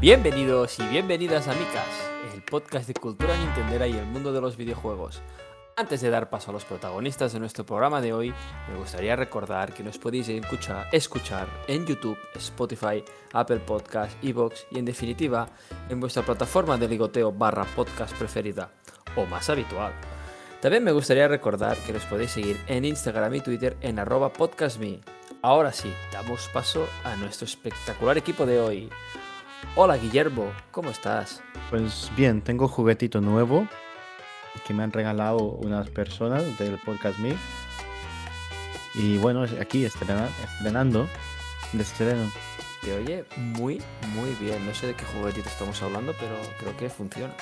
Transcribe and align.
Bienvenidos 0.00 0.78
y 0.78 0.86
bienvenidas 0.86 1.48
a 1.48 1.54
Micas, 1.54 2.08
el 2.32 2.40
podcast 2.42 2.86
de 2.86 2.94
cultura 2.94 3.36
nintendera 3.36 3.84
y 3.88 3.96
el 3.96 4.06
mundo 4.06 4.32
de 4.32 4.40
los 4.40 4.56
videojuegos. 4.56 5.20
Antes 5.74 6.00
de 6.00 6.08
dar 6.08 6.30
paso 6.30 6.50
a 6.50 6.54
los 6.54 6.64
protagonistas 6.64 7.32
de 7.32 7.40
nuestro 7.40 7.66
programa 7.66 8.00
de 8.00 8.12
hoy, 8.12 8.32
me 8.68 8.78
gustaría 8.78 9.16
recordar 9.16 9.74
que 9.74 9.82
nos 9.82 9.98
podéis 9.98 10.28
escuchar, 10.28 10.86
escuchar 10.92 11.48
en 11.66 11.84
YouTube, 11.84 12.16
Spotify, 12.36 13.04
Apple 13.32 13.58
Podcast, 13.58 14.12
Evox 14.22 14.68
y 14.70 14.78
en 14.78 14.84
definitiva 14.84 15.48
en 15.88 15.98
vuestra 15.98 16.22
plataforma 16.22 16.76
de 16.76 16.86
ligoteo 16.86 17.32
barra 17.32 17.64
podcast 17.64 18.16
preferida 18.16 18.70
o 19.16 19.26
más 19.26 19.50
habitual. 19.50 19.92
También 20.60 20.84
me 20.84 20.92
gustaría 20.92 21.26
recordar 21.26 21.76
que 21.78 21.92
nos 21.92 22.04
podéis 22.04 22.30
seguir 22.30 22.56
en 22.68 22.84
Instagram 22.84 23.34
y 23.34 23.40
Twitter 23.40 23.76
en 23.80 23.98
arroba 23.98 24.32
podcastme. 24.32 25.00
Ahora 25.42 25.72
sí, 25.72 25.92
damos 26.12 26.48
paso 26.52 26.86
a 27.02 27.16
nuestro 27.16 27.46
espectacular 27.46 28.16
equipo 28.16 28.46
de 28.46 28.60
hoy. 28.60 28.90
Hola 29.74 29.96
Guillermo, 29.96 30.52
¿cómo 30.70 30.90
estás? 30.90 31.42
Pues 31.70 32.10
bien, 32.16 32.42
tengo 32.42 32.68
juguetito 32.68 33.20
nuevo 33.20 33.68
que 34.66 34.74
me 34.74 34.82
han 34.82 34.92
regalado 34.92 35.38
unas 35.38 35.88
personas 35.90 36.58
del 36.58 36.78
podcast 36.78 37.18
Me. 37.18 37.36
Y 38.94 39.18
bueno, 39.18 39.44
aquí 39.60 39.84
estrenando, 39.84 40.32
estrenando 40.42 41.08
de 41.72 41.82
estreno. 41.82 42.30
Te 42.82 42.96
oye 42.96 43.24
muy, 43.36 43.82
muy 44.14 44.34
bien. 44.40 44.64
No 44.66 44.74
sé 44.74 44.88
de 44.88 44.94
qué 44.94 45.04
juguetito 45.04 45.48
estamos 45.48 45.80
hablando, 45.82 46.14
pero 46.18 46.36
creo 46.58 46.76
que 46.76 46.88
funciona. 46.88 47.34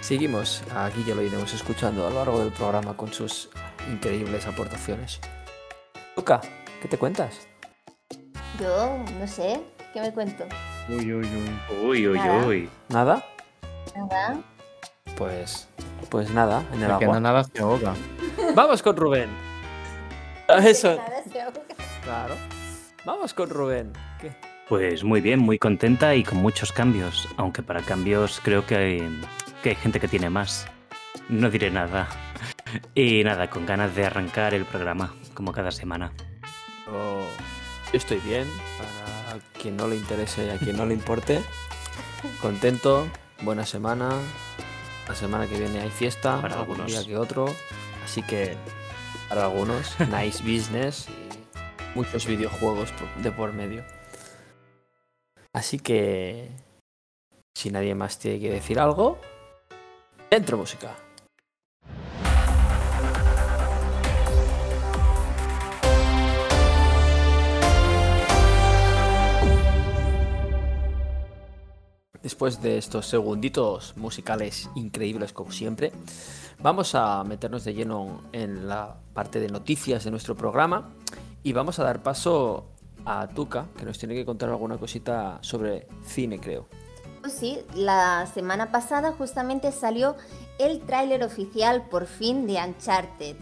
Seguimos, 0.00 0.62
aquí 0.74 1.04
ya 1.04 1.14
lo 1.14 1.22
iremos 1.22 1.52
escuchando 1.52 2.06
a 2.06 2.10
lo 2.10 2.16
largo 2.16 2.40
del 2.40 2.52
programa 2.52 2.96
con 2.96 3.12
sus 3.12 3.48
increíbles 3.90 4.46
aportaciones. 4.46 5.20
Luca, 6.16 6.40
¿qué 6.80 6.88
te 6.88 6.98
cuentas? 6.98 7.46
Yo, 8.60 8.98
no 9.18 9.26
sé, 9.26 9.60
¿qué 9.92 10.00
me 10.00 10.12
cuento? 10.12 10.44
Uy, 10.88 11.12
uy, 11.12 11.24
uy. 11.24 11.78
Uy, 11.82 12.08
uy, 12.08 12.18
Nada. 12.18 12.46
uy. 12.46 12.70
¿Nada? 12.88 13.24
Nada. 13.96 14.36
Pues, 15.16 15.68
pues 16.10 16.30
nada, 16.30 16.62
en 16.72 16.82
el 16.82 16.90
El 16.90 16.98
que 16.98 17.04
agua. 17.04 17.14
no 17.14 17.20
nada 17.20 17.44
se 17.44 17.60
ahoga. 17.62 17.94
Vamos 18.54 18.82
con 18.82 18.96
Rubén. 18.96 19.30
Eso, 20.48 20.96
Nada 20.96 21.22
se 21.32 21.40
ahoga. 21.40 21.60
claro. 22.04 22.34
Vamos 23.04 23.32
con 23.34 23.48
Rubén. 23.50 23.92
¿Qué? 24.20 24.32
Pues 24.68 25.04
muy 25.04 25.20
bien, 25.20 25.38
muy 25.40 25.58
contenta 25.58 26.14
y 26.14 26.22
con 26.24 26.38
muchos 26.38 26.72
cambios. 26.72 27.28
Aunque 27.36 27.62
para 27.62 27.80
cambios 27.82 28.40
creo 28.42 28.66
que 28.66 28.76
hay, 28.76 29.20
que 29.62 29.70
hay 29.70 29.74
gente 29.76 30.00
que 30.00 30.08
tiene 30.08 30.28
más. 30.30 30.66
No 31.28 31.50
diré 31.50 31.70
nada. 31.70 32.08
Y 32.94 33.22
nada, 33.24 33.48
con 33.48 33.64
ganas 33.64 33.94
de 33.94 34.04
arrancar 34.04 34.52
el 34.52 34.64
programa, 34.64 35.14
como 35.34 35.52
cada 35.52 35.70
semana. 35.70 36.12
Yo 36.86 37.24
estoy 37.92 38.18
bien, 38.18 38.46
para 38.76 38.90
quien 39.60 39.76
no 39.76 39.86
le 39.88 39.96
interese 39.96 40.46
y 40.46 40.50
a 40.50 40.58
quien 40.58 40.76
no 40.76 40.86
le 40.86 40.94
importe. 40.94 41.42
Contento, 42.40 43.06
buena 43.42 43.64
semana. 43.66 44.10
La 45.08 45.14
semana 45.14 45.46
que 45.46 45.58
viene 45.58 45.80
hay 45.80 45.90
fiesta, 45.90 46.40
Para 46.40 46.54
algún 46.60 46.80
algunos. 46.80 46.86
día 46.86 47.04
que 47.04 47.16
otro. 47.16 47.46
Así 48.04 48.22
que 48.22 48.56
para 49.28 49.44
algunos, 49.44 49.94
nice 50.10 50.42
business 50.42 51.06
y 51.08 51.96
muchos 51.96 52.26
videojuegos 52.26 52.92
de 53.22 53.30
por 53.30 53.52
medio. 53.52 53.84
Así 55.52 55.78
que 55.78 56.50
si 57.56 57.70
nadie 57.70 57.94
más 57.94 58.18
tiene 58.18 58.40
que 58.40 58.50
decir 58.50 58.78
algo, 58.78 59.18
dentro 60.30 60.58
música. 60.58 60.94
Después 72.36 72.60
de 72.60 72.76
estos 72.76 73.06
segunditos 73.06 73.96
musicales 73.96 74.68
increíbles 74.74 75.32
como 75.32 75.50
siempre, 75.50 75.90
vamos 76.58 76.94
a 76.94 77.24
meternos 77.24 77.64
de 77.64 77.72
lleno 77.72 78.24
en 78.30 78.68
la 78.68 78.94
parte 79.14 79.40
de 79.40 79.48
noticias 79.48 80.04
de 80.04 80.10
nuestro 80.10 80.36
programa 80.36 80.90
y 81.42 81.54
vamos 81.54 81.78
a 81.78 81.84
dar 81.84 82.02
paso 82.02 82.66
a 83.06 83.26
Tuca, 83.28 83.68
que 83.78 83.86
nos 83.86 83.98
tiene 83.98 84.14
que 84.14 84.26
contar 84.26 84.50
alguna 84.50 84.76
cosita 84.76 85.38
sobre 85.40 85.88
cine, 86.04 86.38
creo. 86.38 86.66
Sí, 87.26 87.60
la 87.74 88.26
semana 88.26 88.70
pasada 88.70 89.12
justamente 89.12 89.72
salió 89.72 90.14
el 90.58 90.82
tráiler 90.82 91.22
oficial 91.22 91.88
por 91.88 92.04
fin 92.04 92.46
de 92.46 92.62
Uncharted. 92.62 93.36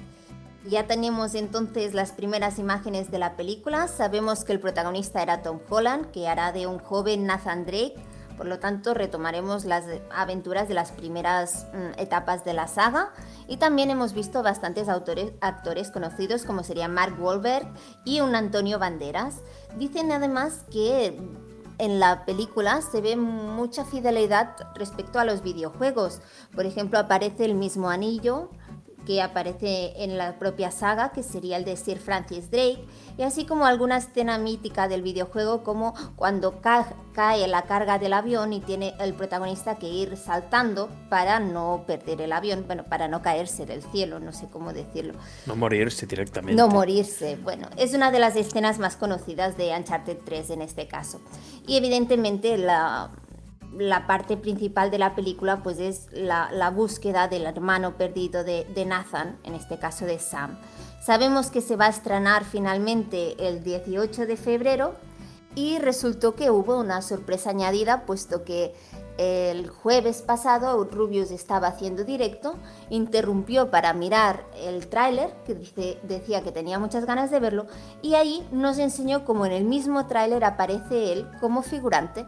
Ya 0.69 0.87
tenemos 0.87 1.35
entonces 1.35 1.95
las 1.95 2.13
primeras 2.13 2.61
imágenes 2.61 3.11
de 3.11 3.19
la 3.19 3.35
película. 3.35 3.89
Sabemos 3.89 4.45
que 4.45 4.53
el 4.53 4.61
protagonista 4.61 5.21
era 5.21 5.43
Tom 5.43 5.59
Holland, 5.69 6.13
que 6.13 6.29
hará 6.29 6.53
de 6.53 6.69
un 6.69 6.79
joven 6.79 7.27
Nathan 7.27 7.67
Drake. 7.67 8.14
Por 8.37 8.47
lo 8.47 8.59
tanto, 8.59 8.95
retomaremos 8.95 9.65
las 9.65 9.85
aventuras 10.15 10.69
de 10.69 10.75
las 10.75 10.91
primeras 10.93 11.67
mm, 11.73 11.99
etapas 12.01 12.45
de 12.45 12.53
la 12.53 12.67
saga. 12.69 13.13
Y 13.47 13.59
también 13.59 13.91
hemos 13.91 14.13
visto 14.13 14.43
bastantes 14.43 14.89
autores, 14.89 15.33
actores 15.41 15.91
conocidos 15.91 16.45
como 16.45 16.63
sería 16.63 16.89
Mark 16.89 17.17
Wahlberg 17.21 17.67
y 18.05 18.21
un 18.21 18.35
Antonio 18.35 18.79
Banderas. 18.79 19.37
Dicen 19.77 20.13
además 20.13 20.65
que 20.71 21.19
en 21.79 22.01
la 22.01 22.25
película 22.25 22.81
se 22.83 23.01
ve 23.01 23.17
mucha 23.17 23.85
fidelidad 23.85 24.57
respecto 24.75 25.19
a 25.19 25.25
los 25.25 25.43
videojuegos. 25.43 26.21
Por 26.55 26.67
ejemplo, 26.67 26.99
aparece 26.99 27.45
el 27.45 27.55
mismo 27.55 27.91
anillo 27.91 28.51
que 29.07 29.21
aparece 29.23 29.93
en 30.03 30.17
la 30.19 30.39
propia 30.39 30.71
saga, 30.71 31.13
que 31.13 31.23
sería 31.23 31.57
el 31.57 31.65
de 31.65 31.77
Sir 31.77 31.99
Francis 31.99 32.51
Drake, 32.51 32.85
y 33.17 33.23
así 33.23 33.45
como 33.47 33.67
alguna 33.67 33.99
escena 33.99 34.39
mítica 34.39 34.89
del 34.89 35.03
videojuego, 35.03 35.63
como 35.63 35.95
cuando 36.17 36.61
ca- 36.61 36.95
cae 37.13 37.47
la 37.47 37.63
carga 37.63 37.99
del 37.99 38.13
avión 38.13 38.53
y 38.53 38.61
tiene 38.61 38.95
el 38.99 39.15
protagonista 39.15 39.77
que 39.77 39.89
ir 39.89 40.17
saltando 40.17 40.89
para 41.11 41.39
no 41.39 41.85
perder 41.87 42.21
el 42.23 42.33
avión, 42.33 42.65
bueno, 42.67 42.85
para 42.85 43.07
no 43.07 43.23
caerse 43.23 43.67
del 43.67 43.83
cielo, 43.83 44.19
no 44.19 44.33
sé 44.33 44.49
cómo 44.51 44.73
decirlo. 44.73 45.15
No 45.47 45.55
morirse 45.55 46.07
directamente. 46.07 46.61
No 46.61 46.69
morirse. 46.69 47.37
Bueno, 47.37 47.69
es 47.77 47.95
una 47.95 48.11
de 48.11 48.19
las 48.19 48.35
escenas 48.37 48.79
más 48.79 48.97
conocidas 48.97 49.57
de 49.57 49.71
Uncharted 49.77 50.19
3 50.25 50.51
en 50.51 50.63
este 50.63 50.89
caso. 50.89 51.21
Y 51.69 51.77
evidentemente 51.77 52.59
la, 52.59 53.11
la 53.79 54.07
parte 54.07 54.37
principal 54.37 54.91
de 54.91 54.99
la 54.99 55.15
película 55.15 55.63
pues 55.63 55.79
es 55.79 56.09
la, 56.13 56.71
búsqueda 56.71 57.29
del 57.29 57.47
hermano 57.47 57.97
perdido 57.97 58.45
de, 58.45 58.85
Nathan, 58.87 59.39
en 59.45 59.55
este 59.55 59.79
caso 59.79 60.07
de 60.07 60.19
Sam. 60.19 60.59
Sabemos 61.03 61.51
que 61.51 61.61
se 61.61 61.77
va 61.77 61.87
a 61.87 61.91
estrenar 61.91 62.45
finalmente 62.45 63.35
el 63.49 63.63
18 63.63 64.27
de 64.27 64.37
febrero 64.37 64.95
y 65.55 65.79
resultó 65.79 66.35
que 66.35 66.51
hubo 66.51 66.79
una 66.79 67.03
sorpresa 67.03 67.51
añadida 67.51 68.07
puesto 68.07 68.45
que 68.45 68.75
el 69.17 69.69
jueves 69.69 70.23
pasado 70.23 70.83
Rubius 70.85 71.31
estaba 71.31 71.69
haciendo 71.69 72.03
directo, 72.03 72.57
interrumpió 72.91 73.71
para 73.71 73.93
mirar 73.93 74.45
el 74.57 74.89
tráiler, 74.89 75.33
que 75.45 75.55
decía 76.03 76.43
que 76.43 76.51
tenía 76.51 76.81
muchas 76.81 77.07
ganas 77.07 77.31
de 77.31 77.39
verlo, 77.39 77.67
y 78.03 78.15
ahí 78.15 78.47
nos 78.51 78.79
enseñó 78.79 79.25
cómo 79.25 79.47
en 79.47 79.53
el 79.53 79.65
mismo 79.65 80.07
tráiler 80.07 80.43
aparece 80.45 81.13
él 81.13 81.29
como 81.41 81.63
figurante. 81.63 82.27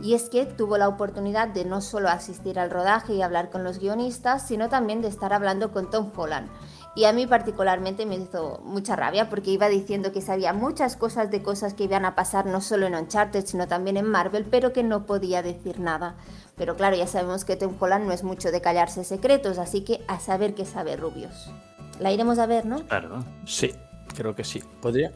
Y 0.00 0.14
es 0.14 0.28
que 0.28 0.46
tuvo 0.46 0.78
la 0.78 0.88
oportunidad 0.88 1.48
de 1.48 1.64
no 1.64 1.80
solo 1.80 2.08
asistir 2.08 2.58
al 2.58 2.70
rodaje 2.70 3.14
y 3.14 3.22
hablar 3.22 3.50
con 3.50 3.64
los 3.64 3.78
guionistas, 3.78 4.46
sino 4.46 4.68
también 4.68 5.02
de 5.02 5.08
estar 5.08 5.32
hablando 5.32 5.72
con 5.72 5.90
Tom 5.90 6.10
Holland. 6.14 6.48
Y 6.94 7.04
a 7.04 7.12
mí 7.12 7.26
particularmente 7.26 8.06
me 8.06 8.16
hizo 8.16 8.60
mucha 8.64 8.96
rabia 8.96 9.28
porque 9.28 9.50
iba 9.50 9.68
diciendo 9.68 10.10
que 10.10 10.20
sabía 10.20 10.52
muchas 10.52 10.96
cosas 10.96 11.30
de 11.30 11.42
cosas 11.42 11.74
que 11.74 11.84
iban 11.84 12.04
a 12.04 12.14
pasar 12.14 12.46
no 12.46 12.60
solo 12.60 12.86
en 12.86 12.94
Uncharted, 12.94 13.46
sino 13.46 13.68
también 13.68 13.96
en 13.96 14.06
Marvel, 14.06 14.44
pero 14.44 14.72
que 14.72 14.82
no 14.82 15.06
podía 15.06 15.42
decir 15.42 15.78
nada. 15.78 16.16
Pero 16.56 16.76
claro, 16.76 16.96
ya 16.96 17.06
sabemos 17.06 17.44
que 17.44 17.56
Tom 17.56 17.76
Holland 17.78 18.06
no 18.06 18.12
es 18.12 18.24
mucho 18.24 18.50
de 18.50 18.60
callarse 18.60 19.04
secretos, 19.04 19.58
así 19.58 19.82
que 19.82 20.02
a 20.08 20.18
saber 20.18 20.54
qué 20.54 20.64
sabe 20.64 20.96
Rubius. 20.96 21.50
La 22.00 22.10
iremos 22.10 22.38
a 22.38 22.46
ver, 22.46 22.66
¿no? 22.66 22.84
Claro. 22.86 23.24
Sí, 23.44 23.74
creo 24.16 24.34
que 24.34 24.42
sí. 24.42 24.62
¿Podría? 24.80 25.12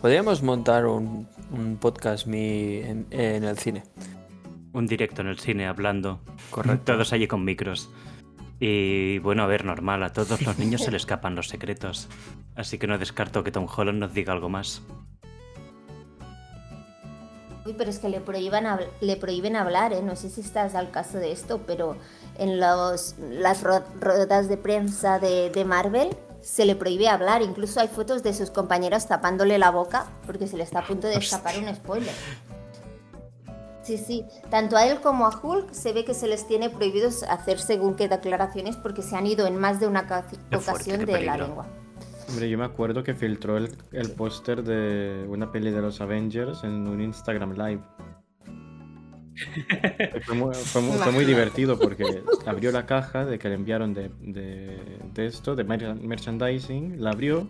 Podríamos 0.00 0.42
montar 0.42 0.86
un, 0.86 1.26
un 1.50 1.78
podcast 1.78 2.26
mi 2.26 2.76
en, 2.76 3.06
en 3.10 3.42
el 3.42 3.58
cine. 3.58 3.82
Un 4.74 4.86
directo 4.86 5.22
en 5.22 5.28
el 5.28 5.38
cine 5.38 5.66
hablando. 5.66 6.20
Correcto. 6.50 6.92
Todos 6.92 7.12
allí 7.14 7.26
con 7.26 7.44
micros. 7.44 7.88
Y 8.60 9.18
bueno, 9.20 9.42
a 9.42 9.46
ver, 9.46 9.64
normal, 9.64 10.02
a 10.02 10.12
todos 10.12 10.42
los 10.42 10.58
niños 10.58 10.82
se 10.82 10.90
le 10.90 10.96
escapan 10.96 11.34
los 11.34 11.48
secretos. 11.48 12.08
Así 12.56 12.76
que 12.78 12.86
no 12.86 12.98
descarto 12.98 13.42
que 13.44 13.50
Tom 13.52 13.66
Holland 13.74 13.98
nos 13.98 14.12
diga 14.14 14.32
algo 14.32 14.48
más. 14.48 14.82
Uy, 17.66 17.74
pero 17.78 17.88
es 17.88 17.98
que 17.98 18.08
le 18.10 18.20
prohíban, 18.20 18.66
le 19.00 19.16
prohíben 19.16 19.56
hablar, 19.56 19.92
¿eh? 19.94 20.02
No 20.02 20.16
sé 20.16 20.28
si 20.28 20.42
estás 20.42 20.74
al 20.74 20.90
caso 20.90 21.16
de 21.18 21.32
esto, 21.32 21.62
pero 21.66 21.96
en 22.38 22.60
los, 22.60 23.14
las 23.18 23.62
ro- 23.62 23.84
ruedas 24.00 24.48
de 24.48 24.56
prensa 24.58 25.18
de, 25.18 25.48
de 25.50 25.64
Marvel 25.64 26.10
se 26.42 26.66
le 26.66 26.76
prohíbe 26.76 27.08
hablar. 27.08 27.40
Incluso 27.42 27.80
hay 27.80 27.88
fotos 27.88 28.22
de 28.22 28.34
sus 28.34 28.50
compañeros 28.50 29.06
tapándole 29.08 29.56
la 29.58 29.70
boca 29.70 30.06
porque 30.26 30.46
se 30.46 30.58
le 30.58 30.62
está 30.64 30.80
a 30.80 30.86
punto 30.86 31.06
de 31.06 31.14
escapar 31.16 31.54
un 31.58 31.74
spoiler. 31.74 32.12
Sí, 33.84 33.98
sí. 33.98 34.24
Tanto 34.50 34.76
a 34.76 34.86
él 34.86 35.00
como 35.00 35.26
a 35.26 35.40
Hulk 35.40 35.72
se 35.72 35.92
ve 35.92 36.04
que 36.04 36.14
se 36.14 36.26
les 36.26 36.46
tiene 36.48 36.70
prohibidos 36.70 37.22
hacer 37.24 37.58
según 37.58 37.94
qué 37.96 38.08
declaraciones 38.08 38.76
porque 38.76 39.02
se 39.02 39.14
han 39.16 39.26
ido 39.26 39.46
en 39.46 39.58
más 39.58 39.78
de 39.78 39.86
una 39.86 40.06
Qué 40.06 40.56
ocasión 40.56 41.04
de 41.04 41.20
la 41.20 41.36
lengua. 41.36 41.66
Hombre, 42.28 42.48
yo 42.48 42.56
me 42.56 42.64
acuerdo 42.64 43.02
que 43.04 43.12
filtró 43.14 43.58
el, 43.58 43.70
el 43.92 44.10
póster 44.12 44.62
de 44.64 45.26
una 45.28 45.52
peli 45.52 45.70
de 45.70 45.82
los 45.82 46.00
Avengers 46.00 46.64
en 46.64 46.88
un 46.88 47.00
Instagram 47.02 47.52
Live. 47.52 47.82
Fue 50.24 50.34
muy, 50.34 50.54
fue 50.54 50.80
muy- 50.80 50.96
fue 50.98 51.12
muy 51.12 51.24
divertido 51.24 51.78
porque 51.78 52.22
abrió 52.46 52.70
la 52.72 52.86
caja 52.86 53.24
de 53.24 53.38
que 53.38 53.48
le 53.48 53.56
enviaron 53.56 53.92
de, 53.92 54.10
de- 54.20 55.00
de 55.12 55.26
esto, 55.26 55.54
de 55.56 55.64
mer- 55.64 55.94
merchandising, 56.00 57.02
la 57.02 57.10
abrió, 57.10 57.48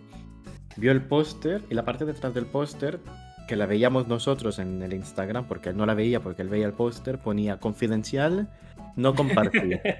vio 0.77 0.91
el 0.91 1.03
póster 1.03 1.63
y 1.69 1.75
la 1.75 1.85
parte 1.85 2.05
de 2.05 2.11
atrás 2.11 2.33
del 2.33 2.47
póster, 2.47 2.99
que 3.47 3.55
la 3.55 3.65
veíamos 3.65 4.07
nosotros 4.07 4.59
en 4.59 4.81
el 4.81 4.93
Instagram, 4.93 5.45
porque 5.47 5.69
él 5.69 5.77
no 5.77 5.85
la 5.85 5.93
veía 5.93 6.19
porque 6.19 6.41
él 6.41 6.49
veía 6.49 6.65
el 6.65 6.73
póster, 6.73 7.19
ponía 7.19 7.59
confidencial, 7.59 8.49
no 8.95 9.13
compartir. 9.15 9.79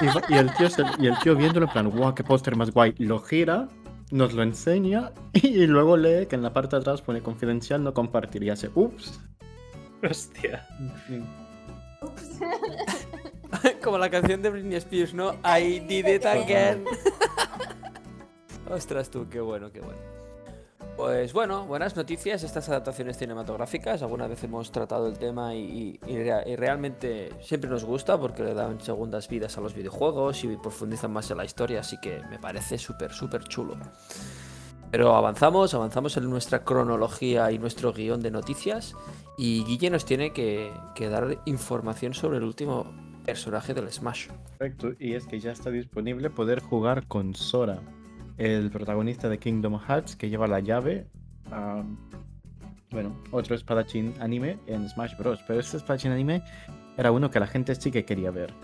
y, 0.00 0.34
y 0.34 0.38
el 0.38 0.52
tío 0.54 0.70
se- 0.70 0.82
y 0.98 1.06
el 1.06 1.18
tío 1.18 1.34
viéndolo 1.36 1.66
en 1.66 1.72
plan, 1.72 1.90
wow, 1.90 2.14
qué 2.14 2.24
póster 2.24 2.56
más 2.56 2.70
guay, 2.70 2.94
lo 2.98 3.20
gira, 3.20 3.68
nos 4.10 4.32
lo 4.32 4.42
enseña 4.42 5.12
y 5.32 5.66
luego 5.66 5.96
lee 5.96 6.26
que 6.26 6.36
en 6.36 6.42
la 6.42 6.52
parte 6.52 6.76
de 6.76 6.80
atrás 6.82 7.02
pone 7.02 7.22
confidencial, 7.22 7.82
no 7.82 7.92
compartir 7.94 8.42
y 8.42 8.50
hace, 8.50 8.70
ups. 8.74 9.20
Hostia. 10.08 10.66
Como 13.82 13.98
la 13.98 14.08
canción 14.08 14.40
de 14.42 14.50
Britney 14.50 14.76
Spears, 14.76 15.12
¿no? 15.12 15.32
I 15.44 15.80
did 15.80 16.06
it 16.06 16.24
again. 16.24 16.84
Ostras 18.70 19.10
tú, 19.10 19.28
qué 19.28 19.40
bueno, 19.40 19.70
qué 19.72 19.80
bueno. 19.80 19.98
Pues 20.96 21.32
bueno, 21.32 21.66
buenas 21.66 21.96
noticias 21.96 22.42
estas 22.42 22.68
adaptaciones 22.68 23.16
cinematográficas. 23.16 24.02
Alguna 24.02 24.26
vez 24.26 24.44
hemos 24.44 24.70
tratado 24.70 25.06
el 25.08 25.18
tema 25.18 25.54
y, 25.54 25.98
y- 26.06 26.12
y 26.12 26.16
rea- 26.18 26.46
y 26.46 26.56
realmente 26.56 27.30
siempre 27.40 27.70
nos 27.70 27.84
gusta 27.84 28.18
porque 28.20 28.42
le 28.44 28.52
dan 28.54 28.80
segundas 28.80 29.26
vidas 29.28 29.56
a 29.56 29.60
los 29.62 29.74
videojuegos 29.74 30.44
y 30.44 30.56
profundizan 30.56 31.12
más 31.12 31.30
en 31.30 31.38
la 31.38 31.44
historia, 31.44 31.80
así 31.80 31.96
que 32.02 32.20
me 32.30 32.38
parece 32.38 32.76
súper, 32.76 33.12
súper 33.12 33.44
chulo. 33.44 33.76
Pero 34.90 35.14
avanzamos, 35.14 35.72
avanzamos 35.72 36.16
en 36.16 36.28
nuestra 36.28 36.64
cronología 36.64 37.50
y 37.52 37.58
nuestro 37.58 37.92
guion 37.92 38.20
de 38.20 38.30
noticias 38.30 38.94
y 39.38 39.64
Guille 39.64 39.88
nos 39.88 40.04
tiene 40.04 40.32
que, 40.32 40.72
que 40.94 41.08
dar 41.08 41.38
información 41.46 42.12
sobre 42.12 42.38
el 42.38 42.44
último 42.44 42.92
personaje 43.24 43.72
del 43.72 43.90
Smash. 43.90 44.28
Correcto, 44.58 44.92
y 44.98 45.14
es 45.14 45.26
que 45.26 45.38
ya 45.40 45.52
está 45.52 45.70
disponible 45.70 46.28
poder 46.28 46.60
jugar 46.60 47.06
con 47.06 47.34
Sora, 47.36 47.78
el 48.40 48.70
protagonista 48.70 49.28
de 49.28 49.38
Kingdom 49.38 49.78
Hearts 49.78 50.16
que 50.16 50.30
lleva 50.30 50.46
la 50.46 50.60
llave 50.60 51.06
a, 51.52 51.84
bueno, 52.90 53.14
otro 53.32 53.54
espadachín 53.54 54.14
anime 54.18 54.58
en 54.66 54.88
Smash 54.88 55.14
Bros. 55.18 55.44
Pero 55.46 55.60
este 55.60 55.76
espadachín 55.76 56.10
anime 56.10 56.42
era 56.96 57.12
uno 57.12 57.30
que 57.30 57.38
la 57.38 57.46
gente 57.46 57.74
sí 57.74 57.90
que 57.90 58.06
quería 58.06 58.30
ver. 58.30 58.54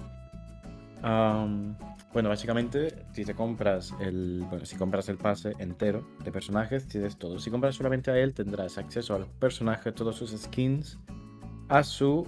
Bueno, 1.02 2.30
básicamente, 2.30 3.04
si 3.12 3.26
te 3.26 3.34
compras 3.34 3.94
el, 4.00 4.46
bueno, 4.48 4.64
si 4.64 4.76
compras 4.76 5.10
el 5.10 5.18
pase 5.18 5.52
entero 5.58 6.06
de 6.24 6.32
personajes, 6.32 6.88
tienes 6.88 7.18
todo. 7.18 7.38
Si 7.38 7.50
compras 7.50 7.74
solamente 7.74 8.10
a 8.10 8.16
él, 8.16 8.32
tendrás 8.32 8.78
acceso 8.78 9.14
al 9.14 9.26
personaje, 9.26 9.92
todos 9.92 10.16
sus 10.16 10.30
skins, 10.30 10.98
a 11.68 11.82
su 11.82 12.26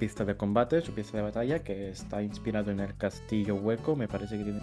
pista 0.00 0.24
de 0.24 0.36
combate, 0.36 0.80
su 0.80 0.92
pista 0.92 1.18
de 1.18 1.22
batalla, 1.22 1.60
que 1.60 1.90
está 1.90 2.20
inspirado 2.20 2.72
en 2.72 2.80
el 2.80 2.96
Castillo 2.96 3.54
Hueco, 3.54 3.94
me 3.94 4.08
parece 4.08 4.36
que 4.36 4.42
tiene 4.42 4.60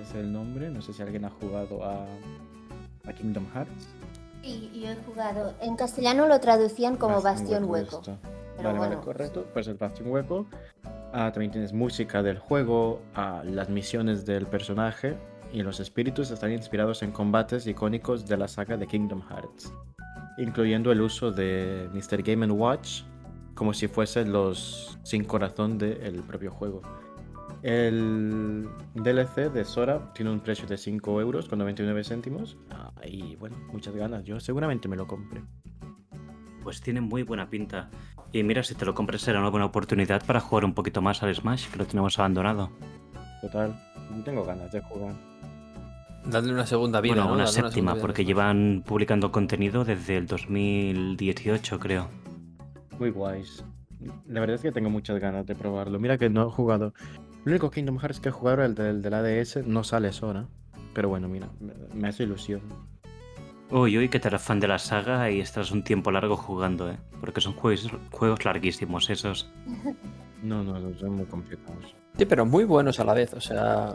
es 0.00 0.14
el 0.14 0.32
nombre. 0.32 0.70
No 0.70 0.82
sé 0.82 0.92
si 0.92 1.02
alguien 1.02 1.24
ha 1.24 1.30
jugado 1.30 1.84
a, 1.84 2.06
a 3.06 3.12
Kingdom 3.12 3.46
Hearts. 3.54 3.88
Y 4.42 4.80
yo 4.80 4.90
he 4.90 4.96
jugado. 4.96 5.54
En 5.60 5.76
castellano 5.76 6.26
lo 6.26 6.40
traducían 6.40 6.96
como 6.96 7.20
Bastión 7.20 7.64
Hueco. 7.64 8.02
Pero 8.56 8.68
vale, 8.68 8.78
vale, 8.78 8.96
correcto. 8.96 9.46
Pues 9.52 9.66
el 9.68 9.74
Bastión 9.74 10.10
Hueco. 10.10 10.46
Ah, 11.12 11.30
también 11.32 11.50
tienes 11.50 11.72
música 11.72 12.22
del 12.22 12.38
juego, 12.38 13.00
ah, 13.16 13.42
las 13.44 13.68
misiones 13.68 14.24
del 14.24 14.46
personaje 14.46 15.16
y 15.52 15.62
los 15.62 15.80
espíritus 15.80 16.30
están 16.30 16.52
inspirados 16.52 17.02
en 17.02 17.10
combates 17.10 17.66
icónicos 17.66 18.26
de 18.26 18.36
la 18.36 18.46
saga 18.46 18.76
de 18.76 18.86
Kingdom 18.86 19.20
Hearts, 19.28 19.72
incluyendo 20.38 20.92
el 20.92 21.00
uso 21.00 21.32
de 21.32 21.88
Mr. 21.92 22.22
Game 22.22 22.46
Watch 22.52 23.02
como 23.54 23.74
si 23.74 23.88
fuesen 23.88 24.32
los 24.32 24.98
sin 25.02 25.24
corazón 25.24 25.78
del 25.78 26.22
propio 26.22 26.52
juego. 26.52 26.80
El 27.62 28.68
DLC 28.94 29.52
de 29.52 29.64
Sora 29.64 30.12
tiene 30.14 30.30
un 30.30 30.40
precio 30.40 30.66
de 30.66 30.78
5 30.78 31.20
euros 31.20 31.48
con 31.48 31.58
99 31.58 32.04
céntimos. 32.04 32.56
Ah, 32.70 32.90
y 33.04 33.36
bueno, 33.36 33.56
muchas 33.72 33.94
ganas. 33.94 34.24
Yo 34.24 34.40
seguramente 34.40 34.88
me 34.88 34.96
lo 34.96 35.06
compre. 35.06 35.42
Pues 36.62 36.80
tiene 36.80 37.00
muy 37.00 37.22
buena 37.22 37.50
pinta. 37.50 37.90
Y 38.32 38.42
mira, 38.42 38.62
si 38.62 38.74
te 38.74 38.86
lo 38.86 38.94
compras 38.94 39.22
será 39.22 39.40
una 39.40 39.50
buena 39.50 39.66
oportunidad 39.66 40.24
para 40.24 40.40
jugar 40.40 40.64
un 40.64 40.74
poquito 40.74 41.02
más 41.02 41.22
al 41.22 41.34
Smash, 41.34 41.68
que 41.68 41.78
lo 41.78 41.86
tenemos 41.86 42.18
abandonado. 42.18 42.70
Total, 43.42 43.78
tengo 44.24 44.44
ganas 44.44 44.70
de 44.72 44.80
jugar. 44.80 45.14
Darle 46.24 46.52
una 46.52 46.66
segunda 46.66 47.00
vida. 47.00 47.14
bueno, 47.14 47.28
¿no? 47.28 47.34
una 47.34 47.46
séptima, 47.46 47.92
vida. 47.94 48.02
porque 48.02 48.24
llevan 48.24 48.84
publicando 48.86 49.32
contenido 49.32 49.84
desde 49.84 50.16
el 50.16 50.26
2018, 50.26 51.78
creo. 51.78 52.08
Muy 52.98 53.10
guays. 53.10 53.64
La 54.28 54.40
verdad 54.40 54.56
es 54.56 54.62
que 54.62 54.72
tengo 54.72 54.90
muchas 54.90 55.18
ganas 55.18 55.46
de 55.46 55.54
probarlo. 55.54 55.98
Mira 55.98 56.18
que 56.18 56.30
no 56.30 56.46
he 56.46 56.50
jugado. 56.50 56.92
El 57.44 57.52
único 57.52 57.70
Kingdom 57.70 57.98
Hearts 57.98 58.20
que 58.20 58.28
he 58.28 58.32
jugado, 58.32 58.64
el 58.64 58.74
del, 58.74 59.02
del 59.02 59.14
ADS, 59.14 59.66
no 59.66 59.82
sale 59.82 60.12
Sora. 60.12 60.46
Pero 60.92 61.08
bueno, 61.08 61.28
mira, 61.28 61.48
me, 61.60 61.72
me 61.94 62.08
hace 62.08 62.24
ilusión. 62.24 62.60
Uy, 63.70 63.96
uy, 63.96 64.08
que 64.08 64.18
te 64.18 64.28
eres 64.28 64.42
fan 64.42 64.58
de 64.58 64.66
la 64.66 64.78
saga 64.78 65.30
y 65.30 65.40
estás 65.40 65.70
un 65.70 65.84
tiempo 65.84 66.10
largo 66.10 66.36
jugando, 66.36 66.90
¿eh? 66.90 66.98
Porque 67.20 67.40
son 67.40 67.54
juegos, 67.54 67.88
juegos 68.10 68.44
larguísimos 68.44 69.10
esos. 69.10 69.50
No, 70.42 70.64
no, 70.64 70.98
son 70.98 71.16
muy 71.16 71.26
complicados. 71.26 71.94
Sí, 72.16 72.24
pero 72.24 72.46
muy 72.46 72.64
buenos 72.64 72.98
a 72.98 73.04
la 73.04 73.12
vez. 73.12 73.34
O 73.34 73.42
sea, 73.42 73.94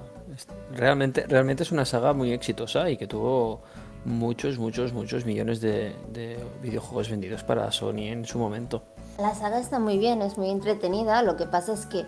realmente, 0.74 1.25
realmente 1.27 1.63
es 1.63 1.71
una 1.71 1.86
saga 1.86 2.13
muy 2.13 2.33
exitosa 2.33 2.88
y 2.88 2.97
que 2.97 3.07
tuvo 3.07 3.63
muchos, 4.06 4.59
muchos, 4.59 4.94
muchos 4.94 5.25
millones 5.25 5.59
de, 5.59 5.95
de 6.12 6.38
videojuegos 6.62 7.09
vendidos 7.09 7.44
para 7.44 7.71
Sony 7.71 8.09
en 8.09 8.25
su 8.25 8.38
momento. 8.38 8.83
La 9.18 9.33
saga 9.33 9.59
está 9.59 9.80
muy 9.80 9.97
bien, 9.97 10.21
es 10.21 10.38
muy 10.38 10.51
entretenida. 10.51 11.24
Lo 11.24 11.36
que 11.36 11.47
pasa 11.47 11.74
es 11.74 11.88
que 11.88 12.06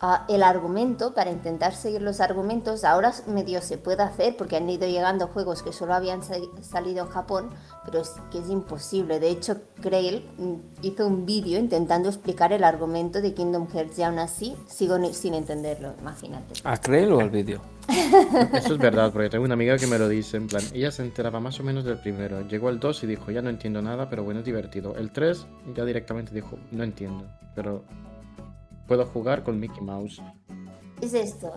ah, 0.00 0.24
el 0.28 0.42
argumento, 0.42 1.14
para 1.14 1.30
intentar 1.30 1.74
seguir 1.74 2.02
los 2.02 2.20
argumentos, 2.20 2.84
ahora 2.84 3.12
medio 3.26 3.60
se 3.62 3.78
puede 3.78 4.02
hacer 4.02 4.36
porque 4.36 4.56
han 4.56 4.68
ido 4.68 4.86
llegando 4.86 5.28
juegos 5.28 5.62
que 5.62 5.72
solo 5.72 5.94
habían 5.94 6.22
sa- 6.22 6.36
salido 6.62 7.04
en 7.04 7.10
Japón, 7.10 7.50
pero 7.84 8.00
es 8.00 8.14
que 8.30 8.38
es 8.38 8.48
imposible. 8.50 9.20
De 9.20 9.30
hecho, 9.30 9.56
Grail 9.78 10.26
mm, 10.38 10.54
hizo 10.86 11.06
un 11.06 11.26
vídeo 11.26 11.58
intentando 11.58 12.08
explicar 12.08 12.52
el 12.52 12.64
argumento 12.64 13.20
de 13.20 13.34
Kingdom 13.34 13.68
Hearts 13.68 13.98
y 13.98 14.02
aún 14.02 14.18
así 14.18 14.56
sigo 14.66 14.96
sin 15.12 15.34
entenderlo, 15.34 15.94
imagínate. 16.00 16.54
¿A 16.64 16.76
Creel 16.78 17.12
o 17.12 17.20
al 17.20 17.30
vídeo? 17.30 17.60
Eso 18.52 18.74
es 18.74 18.78
verdad, 18.78 19.12
porque 19.12 19.28
tengo 19.30 19.44
una 19.44 19.54
amiga 19.54 19.76
que 19.76 19.86
me 19.86 19.98
lo 19.98 20.08
dice, 20.08 20.36
en 20.36 20.46
plan, 20.46 20.62
ella 20.72 20.90
se 20.90 21.02
enteraba 21.02 21.40
más 21.40 21.58
o 21.58 21.64
menos 21.64 21.84
del 21.84 21.98
primero. 21.98 22.40
Llegó 22.46 22.68
al 22.68 22.78
2 22.78 23.02
y 23.04 23.06
dijo, 23.06 23.30
ya 23.30 23.42
no 23.42 23.50
entiendo 23.50 23.82
nada, 23.82 24.08
pero 24.08 24.22
bueno, 24.22 24.40
es 24.40 24.46
divertido. 24.46 24.94
El 24.96 25.10
3 25.10 25.46
ya 25.74 25.84
directamente 25.84 26.32
dijo, 26.32 26.56
no 26.70 26.84
entiendo, 26.84 27.24
pero 27.54 27.82
puedo 28.90 29.06
jugar 29.06 29.44
con 29.44 29.60
Mickey 29.60 29.80
Mouse. 29.82 30.20
Es 31.00 31.14
esto. 31.14 31.52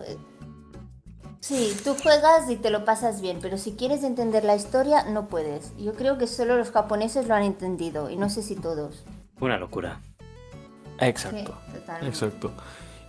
Sí, 1.40 1.76
tú 1.82 1.96
juegas 2.00 2.48
y 2.48 2.54
te 2.54 2.70
lo 2.70 2.84
pasas 2.84 3.20
bien, 3.20 3.40
pero 3.42 3.58
si 3.58 3.72
quieres 3.72 4.04
entender 4.04 4.44
la 4.44 4.54
historia, 4.54 5.02
no 5.10 5.26
puedes. 5.26 5.76
Yo 5.76 5.94
creo 5.94 6.16
que 6.16 6.28
solo 6.28 6.56
los 6.56 6.70
japoneses 6.70 7.26
lo 7.26 7.34
han 7.34 7.42
entendido 7.42 8.08
y 8.08 8.14
no 8.16 8.30
sé 8.30 8.40
si 8.44 8.54
todos. 8.54 9.04
Una 9.40 9.58
locura. 9.58 10.00
Exacto. 11.00 11.58
Sí. 11.72 12.06
Exacto. 12.06 12.52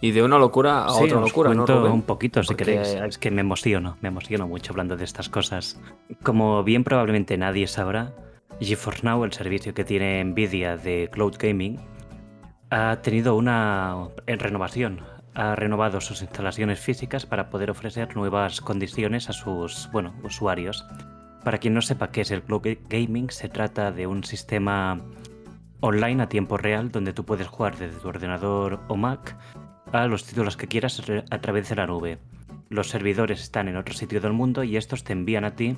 Y 0.02 0.10
de 0.10 0.24
una 0.24 0.40
locura 0.40 0.86
a 0.86 0.90
Sí, 0.90 1.04
otra 1.04 1.20
os 1.20 1.30
locura, 1.30 1.50
¿no, 1.52 1.58
cuento 1.58 1.80
Rubén? 1.82 1.92
un 1.92 2.02
poquito 2.02 2.42
si 2.42 2.48
Porque- 2.48 2.66
queréis. 2.66 2.88
Es 3.08 3.20
que 3.20 3.30
me 3.30 3.42
emociono, 3.42 3.96
me 4.02 4.08
emociono 4.10 4.48
mucho 4.48 4.74
hablando 4.74 4.98
de 4.98 5.04
estas 5.04 5.30
cosas. 5.30 5.80
Como 6.24 6.64
bien 6.64 6.84
probablemente 6.84 7.38
nadie 7.38 7.68
sabrá, 7.68 8.12
GeForce 8.60 9.04
Now, 9.06 9.24
el 9.24 9.34
servicio 9.34 9.76
que 9.76 9.86
tiene 9.86 10.24
Nvidia 10.24 10.78
de 10.78 11.10
Cloud 11.12 11.36
Gaming, 11.38 11.80
ha 12.76 13.02
tenido 13.02 13.38
una 13.38 14.10
eh, 14.28 14.36
renovación. 14.36 15.00
Ha 15.34 15.56
renovado 15.56 16.02
sus 16.02 16.22
instalaciones 16.22 16.78
físicas 16.78 17.26
para 17.26 17.50
poder 17.50 17.72
ofrecer 17.72 18.14
nuevas 18.18 18.60
condiciones 18.60 19.30
a 19.30 19.34
sus 19.34 19.90
usuarios. 20.24 20.86
Para 21.46 21.58
quien 21.58 21.74
no 21.74 21.82
sepa 21.82 22.12
qué 22.12 22.22
es 22.22 22.32
el 22.32 22.44
Cloud 22.44 22.64
Ga- 22.64 22.80
Gaming, 22.90 23.30
se 23.30 23.48
trata 23.48 23.94
de 23.94 24.08
un 24.08 24.26
sistema 24.26 25.00
online 25.80 26.24
a 26.24 26.28
tiempo 26.28 26.58
real 26.58 26.92
donde 26.92 27.14
tú 27.14 27.24
puedes 27.24 27.48
jugar 27.48 27.78
desde 27.78 27.98
tu 27.98 28.10
ordenador 28.10 28.82
o 28.90 28.98
Mac 28.98 29.38
a 29.94 30.08
los 30.08 30.26
títulos 30.26 30.58
que 30.58 30.68
quieras 30.68 31.02
a 31.32 31.38
través 31.40 31.70
de 31.70 31.76
la 31.76 31.88
nube. 31.88 32.18
Los 32.70 32.90
servidores 32.90 33.42
están 33.42 33.70
en 33.70 33.78
otro 33.78 33.94
sitio 33.94 34.20
del 34.20 34.34
mundo 34.34 34.66
y 34.66 34.76
estos 34.76 35.06
te 35.06 35.14
envían 35.14 35.46
a 35.46 35.56
ti 35.56 35.78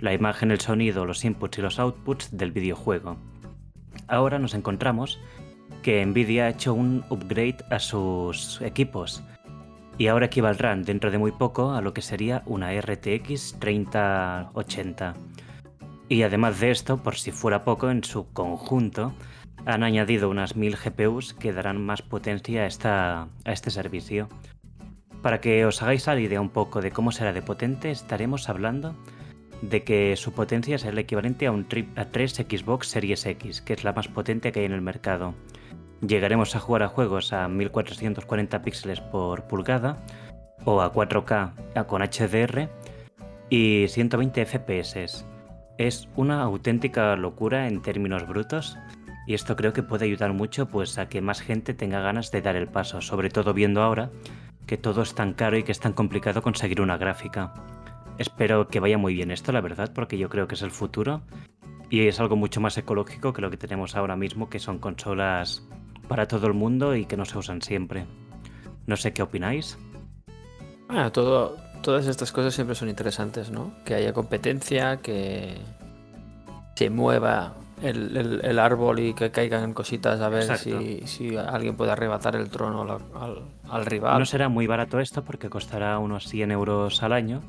la 0.00 0.12
imagen, 0.12 0.50
el 0.50 0.60
sonido, 0.60 1.06
los 1.06 1.24
inputs 1.24 1.56
y 1.56 1.62
los 1.62 1.78
outputs 1.78 2.36
del 2.36 2.52
videojuego. 2.52 3.16
Ahora 4.08 4.38
nos 4.38 4.52
encontramos 4.52 5.18
que 5.86 6.04
Nvidia 6.04 6.46
ha 6.46 6.48
hecho 6.48 6.74
un 6.74 7.04
upgrade 7.10 7.58
a 7.70 7.78
sus 7.78 8.60
equipos 8.60 9.22
y 9.98 10.08
ahora 10.08 10.26
equivaldrán 10.26 10.82
dentro 10.82 11.12
de 11.12 11.18
muy 11.18 11.30
poco 11.30 11.74
a 11.74 11.80
lo 11.80 11.94
que 11.94 12.02
sería 12.02 12.42
una 12.44 12.72
RTX 12.72 13.60
3080. 13.60 15.14
Y 16.08 16.22
además 16.22 16.58
de 16.58 16.72
esto, 16.72 17.00
por 17.04 17.14
si 17.14 17.30
fuera 17.30 17.62
poco, 17.62 17.88
en 17.88 18.02
su 18.02 18.32
conjunto 18.32 19.14
han 19.64 19.84
añadido 19.84 20.28
unas 20.28 20.56
1000 20.56 20.76
GPUs 20.76 21.34
que 21.34 21.52
darán 21.52 21.80
más 21.80 22.02
potencia 22.02 22.62
a, 22.62 22.66
esta, 22.66 23.28
a 23.44 23.52
este 23.52 23.70
servicio. 23.70 24.28
Para 25.22 25.40
que 25.40 25.66
os 25.66 25.82
hagáis 25.82 26.08
la 26.08 26.18
idea 26.18 26.40
un 26.40 26.50
poco 26.50 26.80
de 26.80 26.90
cómo 26.90 27.12
será 27.12 27.32
de 27.32 27.42
potente, 27.42 27.92
estaremos 27.92 28.48
hablando 28.48 28.96
de 29.62 29.84
que 29.84 30.16
su 30.16 30.32
potencia 30.32 30.74
es 30.74 30.84
el 30.84 30.98
equivalente 30.98 31.46
a 31.46 31.52
un 31.52 31.64
a 31.94 32.06
3 32.06 32.34
Xbox 32.34 32.88
Series 32.88 33.24
X, 33.24 33.60
que 33.60 33.74
es 33.74 33.84
la 33.84 33.92
más 33.92 34.08
potente 34.08 34.50
que 34.50 34.58
hay 34.58 34.66
en 34.66 34.72
el 34.72 34.82
mercado. 34.82 35.32
Llegaremos 36.00 36.54
a 36.54 36.60
jugar 36.60 36.82
a 36.82 36.88
juegos 36.88 37.32
a 37.32 37.48
1440 37.48 38.62
píxeles 38.62 39.00
por 39.00 39.44
pulgada 39.44 39.98
o 40.64 40.82
a 40.82 40.92
4K 40.92 41.86
con 41.86 42.02
HDR 42.02 42.68
y 43.48 43.86
120 43.88 44.44
FPS. 44.44 45.24
Es 45.78 46.08
una 46.16 46.42
auténtica 46.42 47.16
locura 47.16 47.66
en 47.66 47.80
términos 47.80 48.26
brutos 48.26 48.76
y 49.26 49.34
esto 49.34 49.56
creo 49.56 49.72
que 49.72 49.82
puede 49.82 50.04
ayudar 50.04 50.32
mucho 50.32 50.66
pues 50.68 50.98
a 50.98 51.08
que 51.08 51.20
más 51.20 51.40
gente 51.40 51.74
tenga 51.74 52.00
ganas 52.00 52.30
de 52.30 52.42
dar 52.42 52.56
el 52.56 52.68
paso, 52.68 53.00
sobre 53.00 53.30
todo 53.30 53.54
viendo 53.54 53.82
ahora 53.82 54.10
que 54.66 54.76
todo 54.76 55.02
es 55.02 55.14
tan 55.14 55.32
caro 55.32 55.56
y 55.56 55.62
que 55.62 55.72
es 55.72 55.80
tan 55.80 55.92
complicado 55.92 56.42
conseguir 56.42 56.80
una 56.80 56.98
gráfica. 56.98 57.54
Espero 58.18 58.68
que 58.68 58.80
vaya 58.80 58.98
muy 58.98 59.14
bien 59.14 59.30
esto, 59.30 59.52
la 59.52 59.60
verdad, 59.60 59.92
porque 59.94 60.18
yo 60.18 60.28
creo 60.28 60.48
que 60.48 60.56
es 60.56 60.62
el 60.62 60.70
futuro 60.70 61.22
y 61.88 62.06
es 62.08 62.18
algo 62.18 62.36
mucho 62.36 62.60
más 62.60 62.76
ecológico 62.76 63.32
que 63.32 63.42
lo 63.42 63.50
que 63.50 63.56
tenemos 63.56 63.94
ahora 63.94 64.16
mismo, 64.16 64.48
que 64.48 64.58
son 64.58 64.78
consolas 64.78 65.68
para 66.08 66.26
todo 66.26 66.46
el 66.46 66.54
mundo 66.54 66.94
y 66.94 67.06
que 67.06 67.16
no 67.16 67.24
se 67.24 67.38
usan 67.38 67.62
siempre. 67.62 68.06
No 68.86 68.96
sé 68.96 69.12
qué 69.12 69.22
opináis. 69.22 69.78
Bueno, 70.88 71.10
todo, 71.12 71.56
todas 71.82 72.06
estas 72.06 72.32
cosas 72.32 72.54
siempre 72.54 72.74
son 72.74 72.88
interesantes, 72.88 73.50
¿no? 73.50 73.72
Que 73.84 73.94
haya 73.94 74.12
competencia, 74.12 74.98
que 74.98 75.58
se 76.74 76.90
mueva 76.90 77.54
el, 77.82 78.58
árbol 78.58 79.00
y 79.00 79.14
que 79.14 79.30
caigan 79.30 79.72
cositas 79.72 80.20
a 80.20 80.28
ver 80.28 80.56
si, 80.58 81.36
alguien 81.36 81.76
puede 81.76 81.92
arrebatar 81.92 82.36
el 82.36 82.48
trono 82.48 82.82
al, 82.82 83.42
al, 83.70 83.86
rival. 83.86 84.18
No 84.18 84.26
será 84.26 84.48
muy 84.48 84.66
barato 84.66 85.00
esto 85.00 85.24
porque 85.24 85.50
costará 85.50 85.98
unos 85.98 86.28
100 86.28 86.50
euros 86.52 87.02
al 87.02 87.12
año, 87.12 87.42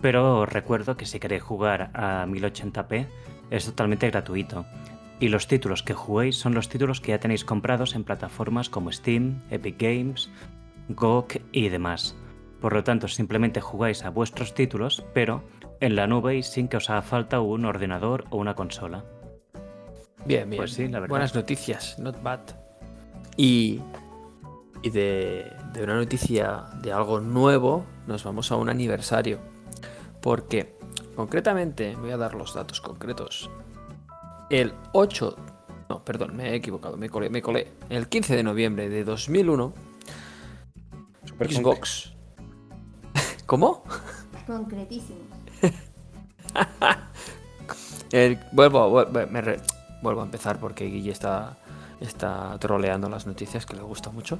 pero 0.00 0.46
recuerdo 0.46 0.96
que 0.96 1.06
si 1.06 1.20
queréis 1.20 1.42
jugar 1.42 1.90
a 1.94 2.26
1080p 2.26 3.06
es 3.50 3.66
totalmente 3.66 4.10
gratuito. 4.10 4.64
Y 5.20 5.28
los 5.28 5.46
títulos 5.46 5.82
que 5.82 5.94
juguéis 5.94 6.36
son 6.36 6.54
los 6.54 6.68
títulos 6.68 7.00
que 7.00 7.12
ya 7.12 7.20
tenéis 7.20 7.44
comprados 7.44 7.94
en 7.94 8.04
plataformas 8.04 8.68
como 8.68 8.92
Steam, 8.92 9.40
Epic 9.50 9.80
Games, 9.80 10.30
GOG 10.88 11.40
y 11.52 11.68
demás. 11.68 12.16
Por 12.60 12.72
lo 12.72 12.82
tanto, 12.82 13.08
simplemente 13.08 13.60
jugáis 13.60 14.04
a 14.04 14.10
vuestros 14.10 14.54
títulos, 14.54 15.04
pero 15.12 15.44
en 15.80 15.96
la 15.96 16.06
nube 16.06 16.36
y 16.36 16.42
sin 16.42 16.68
que 16.68 16.78
os 16.78 16.90
haga 16.90 17.02
falta 17.02 17.40
un 17.40 17.64
ordenador 17.64 18.24
o 18.30 18.38
una 18.38 18.54
consola. 18.54 19.04
Bien, 20.24 20.48
bien. 20.48 20.60
Pues 20.60 20.72
sí, 20.72 20.88
la 20.88 21.00
verdad. 21.00 21.10
Buenas 21.10 21.34
noticias, 21.34 21.98
not 21.98 22.22
bad. 22.22 22.40
Y, 23.36 23.80
y 24.82 24.90
de, 24.90 25.52
de 25.72 25.84
una 25.84 25.96
noticia 25.96 26.64
de 26.82 26.92
algo 26.92 27.20
nuevo, 27.20 27.84
nos 28.06 28.24
vamos 28.24 28.50
a 28.50 28.56
un 28.56 28.68
aniversario. 28.68 29.38
Porque, 30.22 30.74
concretamente, 31.14 31.94
voy 31.96 32.12
a 32.12 32.16
dar 32.16 32.34
los 32.34 32.54
datos 32.54 32.80
concretos. 32.80 33.50
El 34.54 34.72
8... 34.92 35.36
No, 35.88 36.04
perdón, 36.04 36.36
me 36.36 36.50
he 36.50 36.54
equivocado, 36.54 36.96
me 36.96 37.10
colé, 37.10 37.28
me 37.28 37.42
colé. 37.42 37.72
El 37.90 38.08
15 38.08 38.36
de 38.36 38.44
noviembre 38.44 38.88
de 38.88 39.02
2001, 39.02 39.74
Xbox... 41.40 42.12
¿Cómo? 43.46 43.82
Concretísimo. 44.46 45.18
vuelvo, 48.52 48.90
vuelvo, 50.00 50.20
a 50.20 50.24
empezar 50.24 50.60
porque 50.60 50.84
Guille 50.84 51.10
está, 51.10 51.58
está 52.00 52.56
troleando 52.60 53.08
las 53.08 53.26
noticias 53.26 53.66
que 53.66 53.74
le 53.74 53.82
gusta 53.82 54.10
mucho. 54.10 54.38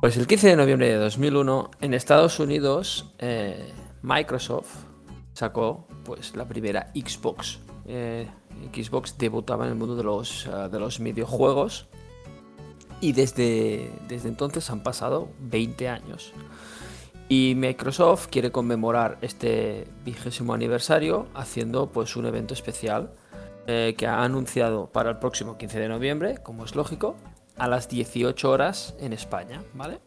Pues 0.00 0.16
el 0.16 0.26
15 0.26 0.48
de 0.48 0.56
noviembre 0.56 0.88
de 0.88 0.96
2001, 0.96 1.70
en 1.82 1.92
Estados 1.92 2.40
Unidos, 2.40 3.12
eh, 3.18 3.74
Microsoft 4.00 4.74
sacó 5.34 5.86
pues 6.02 6.34
la 6.34 6.48
primera 6.48 6.90
Xbox. 6.94 7.60
Eh, 7.94 8.26
Xbox 8.72 9.18
debutaba 9.18 9.66
en 9.66 9.72
el 9.72 9.76
mundo 9.76 9.94
de 9.96 10.02
los, 10.02 10.46
eh, 10.46 10.68
de 10.70 10.80
los 10.80 10.98
videojuegos 10.98 11.88
y 13.02 13.12
desde, 13.12 13.92
desde 14.08 14.30
entonces 14.30 14.70
han 14.70 14.82
pasado 14.82 15.28
20 15.40 15.90
años. 15.90 16.32
Y 17.28 17.52
Microsoft 17.54 18.28
quiere 18.28 18.50
conmemorar 18.50 19.18
este 19.20 19.86
vigésimo 20.06 20.54
aniversario 20.54 21.26
haciendo 21.34 21.90
pues 21.92 22.16
un 22.16 22.24
evento 22.24 22.54
especial 22.54 23.12
eh, 23.66 23.94
que 23.98 24.06
ha 24.06 24.22
anunciado 24.22 24.86
para 24.86 25.10
el 25.10 25.18
próximo 25.18 25.58
15 25.58 25.78
de 25.78 25.88
noviembre, 25.88 26.38
como 26.42 26.64
es 26.64 26.74
lógico, 26.74 27.16
a 27.58 27.68
las 27.68 27.90
18 27.90 28.50
horas 28.50 28.94
en 29.00 29.12
España, 29.12 29.62
¿vale? 29.74 30.00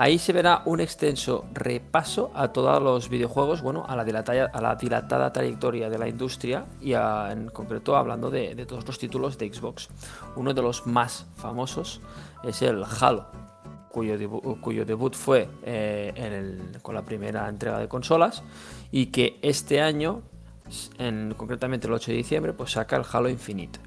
Ahí 0.00 0.18
se 0.18 0.32
verá 0.32 0.62
un 0.64 0.80
extenso 0.80 1.44
repaso 1.52 2.30
a 2.34 2.48
todos 2.48 2.82
los 2.82 3.10
videojuegos, 3.10 3.60
bueno, 3.60 3.84
a 3.86 3.94
la 3.94 4.02
dilatada, 4.02 4.46
a 4.46 4.62
la 4.62 4.74
dilatada 4.74 5.30
trayectoria 5.30 5.90
de 5.90 5.98
la 5.98 6.08
industria 6.08 6.64
y 6.80 6.94
en 6.94 7.50
concreto 7.50 7.94
hablando 7.94 8.30
de, 8.30 8.64
todos 8.64 8.86
los 8.86 8.98
títulos 8.98 9.36
de 9.36 9.52
Xbox. 9.52 9.90
Uno 10.36 10.54
de 10.54 10.62
los 10.62 10.86
más 10.86 11.26
famosos 11.36 12.00
es 12.42 12.62
el 12.62 12.82
Halo, 12.82 13.26
cuyo, 13.90 14.16
debut 14.86 15.14
fue 15.14 15.50
eh, 15.64 16.62
con 16.80 16.94
la 16.94 17.02
primera 17.02 17.46
entrega 17.46 17.78
de 17.78 17.86
consolas 17.86 18.42
y 18.90 19.08
que 19.08 19.38
este 19.42 19.82
año, 19.82 20.22
en, 20.96 21.34
concretamente 21.36 21.88
el 21.88 21.92
8 21.92 22.12
de 22.12 22.16
diciembre, 22.16 22.52
pues 22.54 22.72
saca 22.72 22.96
el 22.96 23.04
Halo 23.12 23.28
Infinite. 23.28 23.78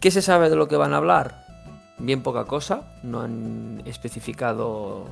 ¿Qué 0.00 0.10
se 0.10 0.22
sabe 0.22 0.48
de 0.48 0.56
lo 0.56 0.68
que 0.68 0.76
van 0.78 0.94
a 0.94 0.96
hablar? 0.96 1.43
Bien 1.98 2.22
poca 2.22 2.44
cosa, 2.44 2.92
no 3.02 3.20
han 3.20 3.82
especificado 3.84 5.06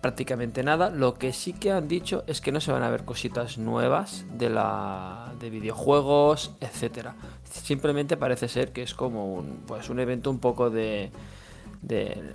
prácticamente 0.00 0.62
nada. 0.62 0.90
Lo 0.90 1.14
que 1.14 1.32
sí 1.32 1.52
que 1.52 1.72
han 1.72 1.88
dicho 1.88 2.24
es 2.26 2.40
que 2.40 2.52
no 2.52 2.60
se 2.60 2.72
van 2.72 2.82
a 2.82 2.90
ver 2.90 3.04
cositas 3.04 3.58
nuevas 3.58 4.24
de 4.32 4.50
la 4.50 5.32
de 5.40 5.50
videojuegos, 5.50 6.52
etcétera. 6.60 7.16
Simplemente 7.44 8.16
parece 8.16 8.48
ser 8.48 8.72
que 8.72 8.82
es 8.82 8.94
como 8.94 9.34
un 9.34 9.62
pues 9.66 9.90
un 9.90 9.98
evento 9.98 10.30
un 10.30 10.38
poco 10.38 10.70
de 10.70 11.10
de 11.82 12.34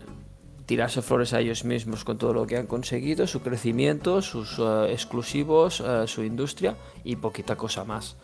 tirarse 0.65 1.01
flores 1.01 1.33
a 1.33 1.39
ellos 1.39 1.65
mismos 1.65 2.03
con 2.05 2.17
todo 2.17 2.33
lo 2.33 2.47
que 2.47 2.57
han 2.57 2.67
conseguido, 2.67 3.27
su 3.27 3.41
crecimiento, 3.41 4.21
sus 4.21 4.57
eh, 4.59 4.91
exclusivos, 4.91 5.81
eh, 5.81 6.07
su 6.07 6.23
industria 6.23 6.75
y 7.03 7.17
poquita 7.17 7.55
cosa 7.55 7.83
más. 7.83 8.15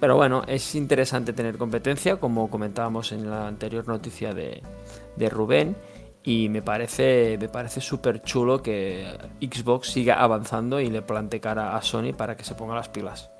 Pero 0.00 0.16
bueno, 0.16 0.42
es 0.46 0.74
interesante 0.74 1.34
tener 1.34 1.58
competencia, 1.58 2.16
como 2.16 2.48
comentábamos 2.48 3.12
en 3.12 3.28
la 3.28 3.46
anterior 3.46 3.86
noticia 3.86 4.32
de, 4.32 4.62
Rubén. 5.28 5.76
Y 6.22 6.48
me 6.48 6.62
parece, 6.62 7.38
me 7.38 7.48
parece 7.48 7.80
súper 7.80 8.22
chulo 8.22 8.62
que 8.62 9.06
Xbox 9.40 9.88
siga 9.88 10.22
avanzando 10.22 10.80
y 10.80 10.90
le 10.90 11.02
plante 11.02 11.40
cara 11.40 11.76
a 11.76 11.82
Sony 11.82 12.12
para 12.16 12.36
que 12.36 12.44
se 12.44 12.54
ponga 12.54 12.74
las 12.74 12.88
pilas. 12.88 13.30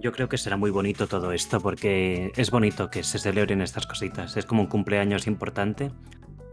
Yo 0.00 0.12
creo 0.12 0.28
que 0.28 0.38
será 0.38 0.56
muy 0.56 0.70
bonito 0.70 1.06
todo 1.06 1.32
esto 1.32 1.60
porque 1.60 2.32
es 2.36 2.50
bonito 2.50 2.88
que 2.88 3.02
se 3.02 3.18
celebren 3.18 3.60
estas 3.60 3.86
cositas. 3.86 4.36
Es 4.36 4.46
como 4.46 4.62
un 4.62 4.68
cumpleaños 4.68 5.26
importante 5.26 5.90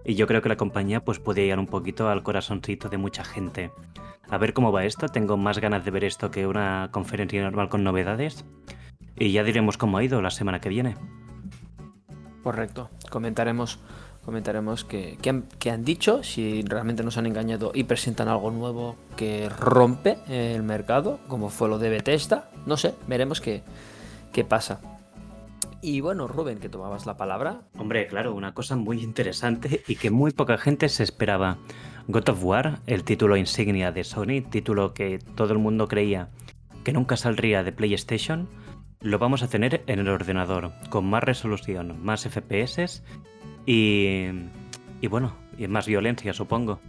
y 0.03 0.15
yo 0.15 0.27
creo 0.27 0.41
que 0.41 0.49
la 0.49 0.57
compañía 0.57 1.03
pues 1.03 1.19
puede 1.19 1.43
llegar 1.43 1.59
un 1.59 1.67
poquito 1.67 2.09
al 2.09 2.23
corazoncito 2.23 2.89
de 2.89 2.97
mucha 2.97 3.23
gente. 3.23 3.71
A 4.29 4.37
ver 4.37 4.53
cómo 4.53 4.71
va 4.71 4.85
esto. 4.85 5.07
Tengo 5.07 5.37
más 5.37 5.59
ganas 5.59 5.85
de 5.85 5.91
ver 5.91 6.03
esto 6.03 6.31
que 6.31 6.47
una 6.47 6.89
conferencia 6.91 7.41
normal 7.41 7.69
con 7.69 7.83
novedades. 7.83 8.43
Y 9.19 9.31
ya 9.31 9.43
diremos 9.43 9.77
cómo 9.77 9.97
ha 9.97 10.03
ido 10.03 10.21
la 10.21 10.29
semana 10.29 10.61
que 10.61 10.69
viene. 10.69 10.95
Correcto. 12.43 12.89
Comentaremos, 13.09 13.79
comentaremos 14.23 14.85
qué 14.85 15.17
que, 15.21 15.69
han, 15.69 15.83
dicho, 15.83 16.23
si 16.23 16.61
realmente 16.61 17.03
nos 17.03 17.17
han 17.17 17.25
engañado 17.25 17.71
y 17.73 17.83
presentan 17.83 18.27
algo 18.27 18.51
nuevo 18.51 18.95
que 19.15 19.49
rompe 19.49 20.17
el 20.29 20.63
mercado, 20.63 21.19
como 21.27 21.49
fue 21.49 21.67
lo 21.67 21.79
de 21.79 21.89
Bethesda. 21.89 22.49
No 22.65 22.77
sé, 22.77 22.93
veremos 23.07 23.41
qué, 23.41 23.63
qué 24.31 24.43
pasa. 24.43 24.79
Y 25.81 26.01
bueno, 26.01 26.27
Rubén, 26.27 26.59
que 26.59 26.69
tomabas 26.69 27.05
la 27.05 27.17
palabra. 27.17 27.61
Hombre, 27.77 28.07
claro, 28.07 28.33
una 28.33 28.53
cosa 28.53 28.75
muy 28.75 29.03
interesante 29.03 29.83
y 29.87 29.95
que 29.95 30.09
muy 30.09 30.31
poca 30.31 30.57
gente 30.57 30.89
se 30.89 31.03
esperaba. 31.03 31.57
God 32.07 32.29
of 32.29 32.43
War, 32.43 32.79
el 32.87 33.03
título 33.03 33.35
insignia 33.35 33.91
de 33.91 34.03
Sony, 34.03 34.41
título 34.49 34.93
que 34.93 35.19
todo 35.35 35.51
el 35.51 35.59
mundo 35.59 35.87
creía 35.87 36.29
que 36.87 36.93
nunca 36.93 37.17
saldría 37.17 37.63
de 37.65 37.73
PlayStation, 37.73 38.47
lo 39.07 39.19
vamos 39.19 39.41
a 39.41 39.47
tener 39.47 39.83
en 39.87 39.99
el 39.99 40.09
ordenador, 40.09 40.73
con 40.89 41.05
más 41.05 41.23
resolución, 41.23 42.03
más 42.03 42.27
FPS 42.27 43.03
y, 43.65 44.25
y 44.99 45.07
bueno, 45.07 45.33
y 45.57 45.67
más 45.67 45.87
violencia 45.87 46.33
supongo. 46.33 46.81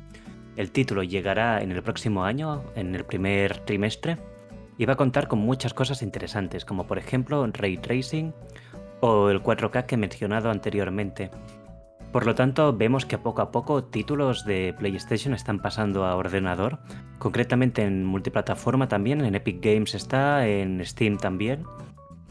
El 0.56 0.72
título 0.72 1.04
llegará 1.04 1.62
en 1.62 1.70
el 1.70 1.80
próximo 1.82 2.24
año, 2.24 2.64
en 2.74 2.96
el 2.96 3.04
primer 3.04 3.58
trimestre, 3.58 4.18
y 4.76 4.84
va 4.84 4.94
a 4.94 4.96
contar 4.96 5.28
con 5.28 5.38
muchas 5.38 5.74
cosas 5.74 6.02
interesantes, 6.02 6.64
como 6.64 6.88
por 6.88 6.98
ejemplo 6.98 7.46
Ray 7.46 7.78
Tracing 7.78 8.34
o 9.00 9.30
el 9.30 9.40
4K 9.40 9.86
que 9.86 9.94
he 9.94 9.98
mencionado 9.98 10.50
anteriormente. 10.50 11.30
Por 12.10 12.26
lo 12.26 12.34
tanto, 12.34 12.72
vemos 12.72 13.06
que 13.06 13.18
poco 13.18 13.42
a 13.42 13.52
poco 13.52 13.84
títulos 13.84 14.44
de 14.44 14.74
PlayStation 14.76 15.34
están 15.34 15.60
pasando 15.60 16.04
a 16.04 16.16
ordenador, 16.16 16.80
concretamente 17.18 17.82
en 17.82 18.04
multiplataforma 18.04 18.88
también, 18.88 19.24
en 19.24 19.36
Epic 19.36 19.62
Games 19.62 19.94
está, 19.94 20.48
en 20.48 20.84
Steam 20.84 21.18
también, 21.18 21.64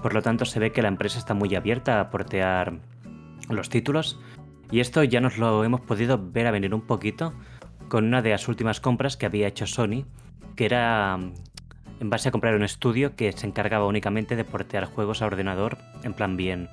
por 0.01 0.13
lo 0.13 0.21
tanto, 0.21 0.45
se 0.45 0.59
ve 0.59 0.71
que 0.71 0.81
la 0.81 0.87
empresa 0.87 1.17
está 1.19 1.33
muy 1.33 1.53
abierta 1.55 1.99
a 1.99 2.09
portear 2.09 2.79
los 3.49 3.69
títulos. 3.69 4.19
Y 4.71 4.79
esto 4.79 5.03
ya 5.03 5.21
nos 5.21 5.37
lo 5.37 5.63
hemos 5.63 5.81
podido 5.81 6.19
ver 6.21 6.47
a 6.47 6.51
venir 6.51 6.73
un 6.73 6.81
poquito 6.81 7.33
con 7.87 8.05
una 8.05 8.21
de 8.21 8.31
las 8.31 8.47
últimas 8.47 8.79
compras 8.79 9.17
que 9.17 9.25
había 9.25 9.47
hecho 9.47 9.65
Sony, 9.65 10.05
que 10.55 10.65
era 10.65 11.17
en 11.99 12.09
base 12.09 12.29
a 12.29 12.31
comprar 12.31 12.55
un 12.55 12.63
estudio 12.63 13.15
que 13.15 13.31
se 13.31 13.47
encargaba 13.47 13.85
únicamente 13.85 14.35
de 14.35 14.43
portear 14.43 14.85
juegos 14.85 15.21
a 15.21 15.25
ordenador 15.25 15.77
en 16.03 16.13
plan 16.13 16.37
bien. 16.37 16.69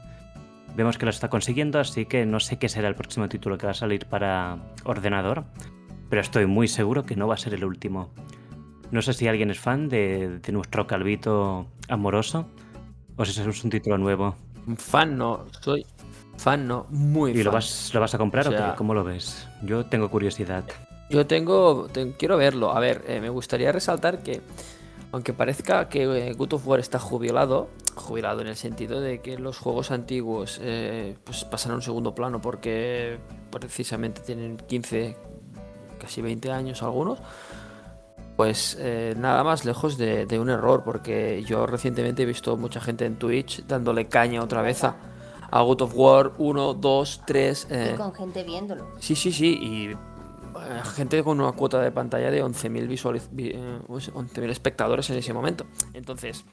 Vemos 0.76 0.98
que 0.98 1.06
lo 1.06 1.10
está 1.10 1.28
consiguiendo, 1.28 1.78
así 1.78 2.04
que 2.04 2.26
no 2.26 2.40
sé 2.40 2.58
qué 2.58 2.68
será 2.68 2.88
el 2.88 2.96
próximo 2.96 3.28
título 3.28 3.56
que 3.56 3.66
va 3.66 3.72
a 3.72 3.74
salir 3.74 4.06
para 4.06 4.58
ordenador, 4.82 5.44
pero 6.10 6.20
estoy 6.20 6.46
muy 6.46 6.66
seguro 6.66 7.04
que 7.04 7.16
no 7.16 7.28
va 7.28 7.34
a 7.34 7.38
ser 7.38 7.54
el 7.54 7.64
último. 7.64 8.10
No 8.90 9.00
sé 9.00 9.12
si 9.12 9.28
alguien 9.28 9.50
es 9.50 9.60
fan 9.60 9.88
de, 9.88 10.40
de 10.40 10.52
nuestro 10.52 10.86
calvito 10.86 11.68
amoroso 11.88 12.50
o 13.16 13.24
si 13.24 13.40
es 13.40 13.64
un 13.64 13.70
título 13.70 13.98
nuevo. 13.98 14.34
Fan 14.76 15.16
no, 15.16 15.44
soy 15.60 15.84
fan 16.36 16.66
no, 16.66 16.86
muy 16.90 17.30
¿Y 17.30 17.34
fan. 17.36 17.44
lo 17.44 17.52
vas, 17.52 17.90
lo 17.94 18.00
vas 18.00 18.14
a 18.14 18.18
comprar 18.18 18.48
O 18.48 18.50
qué? 18.50 18.76
¿Cómo 18.76 18.92
lo 18.94 19.04
ves? 19.04 19.46
Yo 19.62 19.86
tengo 19.86 20.10
curiosidad. 20.10 20.64
Yo 21.10 21.26
tengo, 21.26 21.86
te- 21.92 22.12
quiero 22.16 22.36
verlo. 22.36 22.72
A 22.72 22.80
ver, 22.80 23.04
eh, 23.06 23.20
me 23.20 23.28
gustaría 23.28 23.70
resaltar 23.70 24.22
que, 24.22 24.40
aunque 25.12 25.32
parezca 25.32 25.88
que 25.88 26.28
eh, 26.28 26.32
God 26.32 26.54
of 26.54 26.66
War 26.66 26.80
está 26.80 26.98
jubilado, 26.98 27.68
jubilado 27.94 28.40
en 28.40 28.48
el 28.48 28.56
sentido 28.56 29.00
de 29.00 29.20
que 29.20 29.38
los 29.38 29.58
juegos 29.58 29.90
antiguos 29.90 30.58
eh, 30.62 31.16
pues 31.22 31.44
pasan 31.44 31.72
a 31.72 31.74
un 31.76 31.82
segundo 31.82 32.14
plano 32.14 32.40
porque 32.40 33.18
precisamente 33.50 34.22
tienen 34.22 34.56
15, 34.56 35.16
casi 36.00 36.20
20 36.22 36.50
años 36.50 36.82
algunos, 36.82 37.20
pues 38.36 38.76
eh, 38.80 39.14
nada 39.16 39.44
más 39.44 39.64
lejos 39.64 39.96
de, 39.96 40.26
de 40.26 40.38
un 40.40 40.50
error, 40.50 40.82
porque 40.84 41.42
yo 41.46 41.66
recientemente 41.66 42.22
he 42.22 42.26
visto 42.26 42.56
mucha 42.56 42.80
gente 42.80 43.04
en 43.06 43.16
Twitch 43.16 43.64
dándole 43.66 44.06
caña 44.08 44.42
otra 44.42 44.60
vez 44.62 44.82
a, 44.84 44.96
a 45.50 45.62
God 45.62 45.82
of 45.82 45.92
War 45.94 46.32
1, 46.38 46.74
2, 46.74 47.22
3. 47.26 47.66
eh, 47.70 47.90
Y 47.94 47.96
con 47.96 48.12
gente 48.14 48.42
viéndolo. 48.42 48.86
Sí, 48.98 49.14
sí, 49.14 49.30
sí. 49.32 49.56
Y 49.60 49.90
eh, 49.92 49.96
gente 50.96 51.22
con 51.22 51.40
una 51.40 51.52
cuota 51.52 51.80
de 51.80 51.92
pantalla 51.92 52.30
de 52.30 52.42
11.000 52.44 52.88
visualiz- 52.88 53.28
vi- 53.30 53.50
eh, 53.54 53.78
11.000 53.88 54.50
espectadores 54.50 55.08
en 55.10 55.18
ese 55.18 55.32
momento. 55.32 55.64
Entonces, 55.92 56.44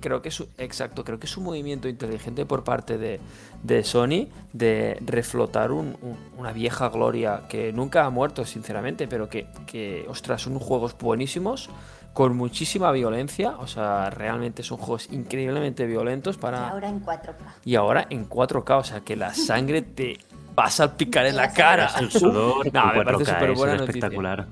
creo 0.00 0.22
que 0.22 0.28
es 0.30 0.40
un- 0.40 0.48
exacto, 0.58 1.04
creo 1.04 1.18
que 1.18 1.26
es 1.26 1.36
un 1.36 1.44
movimiento 1.44 1.88
inteligente 1.88 2.46
por 2.46 2.64
parte 2.64 2.98
de, 2.98 3.20
de 3.62 3.84
Sony 3.84 4.28
de 4.52 4.98
reflotar 5.04 5.72
un- 5.72 5.96
un- 6.02 6.18
una 6.38 6.52
vieja 6.52 6.88
gloria 6.88 7.42
que 7.48 7.72
nunca 7.72 8.04
ha 8.04 8.10
muerto, 8.10 8.44
sinceramente, 8.44 9.06
pero 9.08 9.28
que, 9.28 9.46
que, 9.66 10.06
ostras, 10.08 10.42
son 10.42 10.58
juegos 10.58 10.96
buenísimos. 10.98 11.70
Con 12.14 12.36
muchísima 12.36 12.90
violencia, 12.90 13.56
o 13.58 13.66
sea, 13.68 14.10
realmente 14.10 14.64
son 14.64 14.78
juegos 14.78 15.08
increíblemente 15.12 15.86
violentos 15.86 16.34
Y 16.36 16.38
para 16.40 16.68
ahora 16.70 16.88
en 16.88 17.00
4K. 17.04 17.34
y 17.64 17.74
ahora 17.76 18.06
en 18.10 18.28
4K, 18.28 18.78
o 18.78 18.82
sea 18.84 19.00
que 19.02 19.14
la 19.14 19.32
sangre 19.34 19.82
te 19.82 20.18
va 20.58 20.64
a 20.64 20.70
salpicar 20.70 21.26
en 21.26 21.36
la 21.36 21.52
cara. 21.52 21.88
El 22.00 22.10
sudor 22.10 22.66
No, 22.72 22.86
me 22.86 23.04
parece 23.04 23.24
4K, 23.24 23.34
súper 23.34 23.52
buena 23.52 23.74
es 23.74 23.80
noticia. 23.82 23.98
espectacular. 23.98 24.46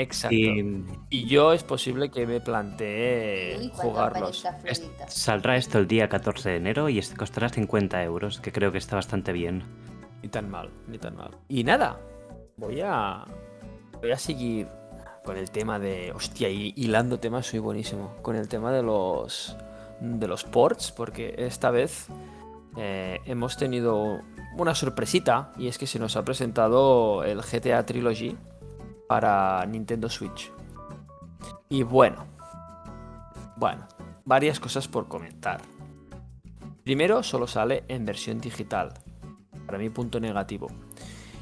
Exacto. 0.00 0.34
Y, 0.36 0.84
Y 1.10 1.24
yo 1.26 1.52
es 1.52 1.62
posible 1.64 2.10
que 2.10 2.26
me 2.26 2.40
plantee 2.40 3.70
jugarlos. 3.74 4.44
es- 4.64 4.90
saldrá 5.08 5.56
esto 5.56 5.78
el 5.78 5.88
día 5.88 6.08
14 6.08 6.50
de 6.50 6.56
enero 6.56 6.88
y 6.88 7.00
costará 7.16 7.48
50 7.48 8.02
euros, 8.02 8.40
que 8.40 8.52
creo 8.52 8.72
que 8.72 8.78
está 8.78 8.96
bastante 8.96 9.32
bien. 9.32 9.64
Ni 10.22 10.28
tan 10.28 10.50
mal, 10.50 10.70
ni 10.88 10.98
tan 10.98 11.16
mal. 11.16 11.30
Y 11.48 11.64
nada, 11.64 11.98
voy 12.56 12.80
a. 12.84 13.24
Voy 14.00 14.10
a 14.12 14.18
seguir 14.18 14.68
con 15.24 15.36
el 15.36 15.50
tema 15.50 15.78
de. 15.78 16.12
Hostia, 16.12 16.48
hilando 16.50 17.18
temas, 17.18 17.46
soy 17.46 17.60
buenísimo. 17.60 18.16
Con 18.22 18.36
el 18.36 18.48
tema 18.48 18.72
de 18.72 18.82
los. 18.82 19.56
De 20.00 20.28
los 20.28 20.44
ports, 20.44 20.92
porque 20.92 21.34
esta 21.38 21.70
vez 21.70 22.08
eh, 22.76 23.20
hemos 23.24 23.56
tenido 23.56 24.20
una 24.58 24.74
sorpresita. 24.74 25.52
Y 25.56 25.68
es 25.68 25.78
que 25.78 25.86
se 25.86 25.98
nos 25.98 26.16
ha 26.16 26.24
presentado 26.24 27.24
el 27.24 27.40
GTA 27.40 27.86
Trilogy 27.86 28.36
para 29.06 29.64
Nintendo 29.66 30.08
Switch. 30.08 30.52
Y 31.68 31.82
bueno. 31.82 32.26
Bueno, 33.56 33.86
varias 34.24 34.60
cosas 34.60 34.88
por 34.88 35.08
comentar. 35.08 35.60
Primero, 36.84 37.22
solo 37.22 37.46
sale 37.46 37.84
en 37.88 38.04
versión 38.04 38.40
digital. 38.40 38.92
Para 39.66 39.78
mí, 39.78 39.90
punto 39.90 40.20
negativo. 40.20 40.68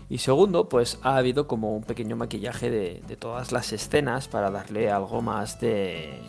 Y 0.09 0.19
segundo, 0.19 0.69
pues 0.69 0.99
ha 1.03 1.17
habido 1.17 1.47
como 1.47 1.75
un 1.75 1.83
pequeño 1.83 2.17
maquillaje 2.17 2.71
de, 2.71 3.17
todas 3.17 3.53
las 3.53 3.73
escenas 3.73 4.29
para 4.29 4.51
darle 4.51 4.91
algo 4.91 5.23
más 5.23 5.61
de... 5.61 6.21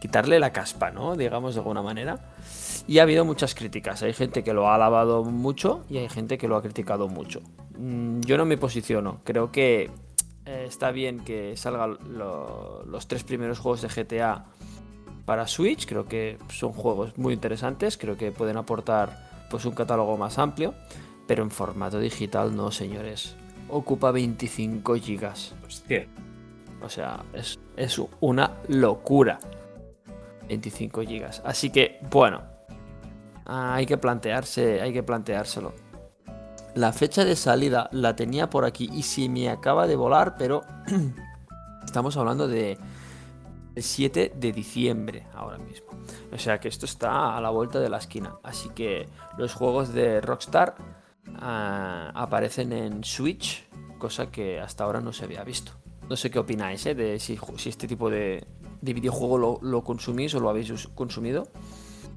quitarle 0.00 0.38
la 0.38 0.52
caspa, 0.52 0.90
¿no? 0.90 1.16
Digamos 1.16 1.54
de 1.54 1.60
alguna 1.60 1.82
manera. 1.82 2.18
Y 2.86 2.98
ha 2.98 3.02
habido 3.02 3.24
muchas 3.24 3.54
críticas. 3.54 4.02
Hay 4.02 4.12
gente 4.12 4.42
que 4.42 4.52
lo 4.52 4.68
ha 4.68 4.74
alabado 4.74 5.24
mucho 5.24 5.84
y 5.88 5.98
hay 5.98 6.08
gente 6.08 6.38
que 6.38 6.48
lo 6.48 6.56
ha 6.56 6.62
criticado 6.62 7.08
mucho. 7.08 7.40
Mm, 7.78 8.20
Yo 8.20 8.36
no 8.36 8.44
me 8.44 8.58
posiciono. 8.58 9.20
Creo 9.24 9.52
que 9.52 9.90
eh, 10.46 10.64
está 10.68 10.90
bien 10.90 11.20
que 11.20 11.56
salgan 11.56 11.98
lo- 12.08 12.84
los 12.86 13.06
tres 13.08 13.24
primeros 13.24 13.58
juegos 13.58 13.82
de 13.82 13.88
GTA 13.88 14.44
para 15.24 15.46
Switch. 15.46 15.86
Creo 15.86 16.06
que 16.06 16.38
son 16.52 16.72
juegos 16.72 17.16
muy 17.18 17.34
interesantes. 17.34 17.96
Creo 17.96 18.16
que 18.16 18.30
pueden 18.32 18.56
aportar 18.56 19.46
pues 19.50 19.64
un 19.64 19.74
catálogo 19.74 20.16
más 20.16 20.38
amplio. 20.38 20.74
Pero 21.26 21.42
en 21.42 21.50
formato 21.50 21.98
digital 21.98 22.54
no, 22.54 22.70
señores. 22.70 23.34
Ocupa 23.70 24.10
25 24.10 24.94
gigas. 24.96 25.54
Hostia. 25.66 26.06
O 26.82 26.88
sea, 26.90 27.24
es, 27.32 27.58
es 27.76 27.98
una 28.20 28.58
locura. 28.68 29.38
25 30.48 31.00
gigas. 31.02 31.40
Así 31.44 31.70
que, 31.70 31.98
bueno. 32.10 32.42
Hay 33.46 33.84
que 33.86 33.96
plantearse, 33.98 34.80
hay 34.80 34.92
que 34.92 35.02
planteárselo. 35.02 35.72
La 36.74 36.92
fecha 36.92 37.24
de 37.24 37.36
salida 37.36 37.88
la 37.92 38.16
tenía 38.16 38.50
por 38.50 38.64
aquí 38.64 38.90
y 38.92 39.02
si 39.02 39.28
me 39.28 39.48
acaba 39.48 39.86
de 39.86 39.94
volar, 39.94 40.34
pero 40.36 40.62
estamos 41.84 42.16
hablando 42.16 42.48
de 42.48 42.76
el 43.76 43.82
7 43.82 44.32
de 44.34 44.52
diciembre 44.52 45.26
ahora 45.34 45.58
mismo. 45.58 45.86
O 46.32 46.38
sea 46.38 46.58
que 46.58 46.66
esto 46.66 46.86
está 46.86 47.36
a 47.36 47.40
la 47.40 47.50
vuelta 47.50 47.78
de 47.78 47.88
la 47.88 47.98
esquina. 47.98 48.34
Así 48.42 48.70
que 48.70 49.08
los 49.38 49.54
juegos 49.54 49.92
de 49.92 50.20
Rockstar 50.20 50.74
ah, 51.36 52.10
aparecen 52.12 52.72
en 52.72 53.04
Switch, 53.04 53.68
cosa 53.98 54.32
que 54.32 54.58
hasta 54.58 54.82
ahora 54.82 55.00
no 55.00 55.12
se 55.12 55.24
había 55.24 55.44
visto. 55.44 55.72
No 56.08 56.16
sé 56.16 56.28
qué 56.28 56.40
opináis, 56.40 56.84
¿eh? 56.86 56.96
De 56.96 57.20
si, 57.20 57.38
este 57.66 57.86
tipo 57.86 58.10
de, 58.10 58.46
de 58.80 58.92
videojuego 58.92 59.38
lo, 59.38 59.58
lo 59.62 59.84
consumís 59.84 60.34
o 60.34 60.40
lo 60.40 60.50
habéis 60.50 60.88
consumido. 60.88 61.46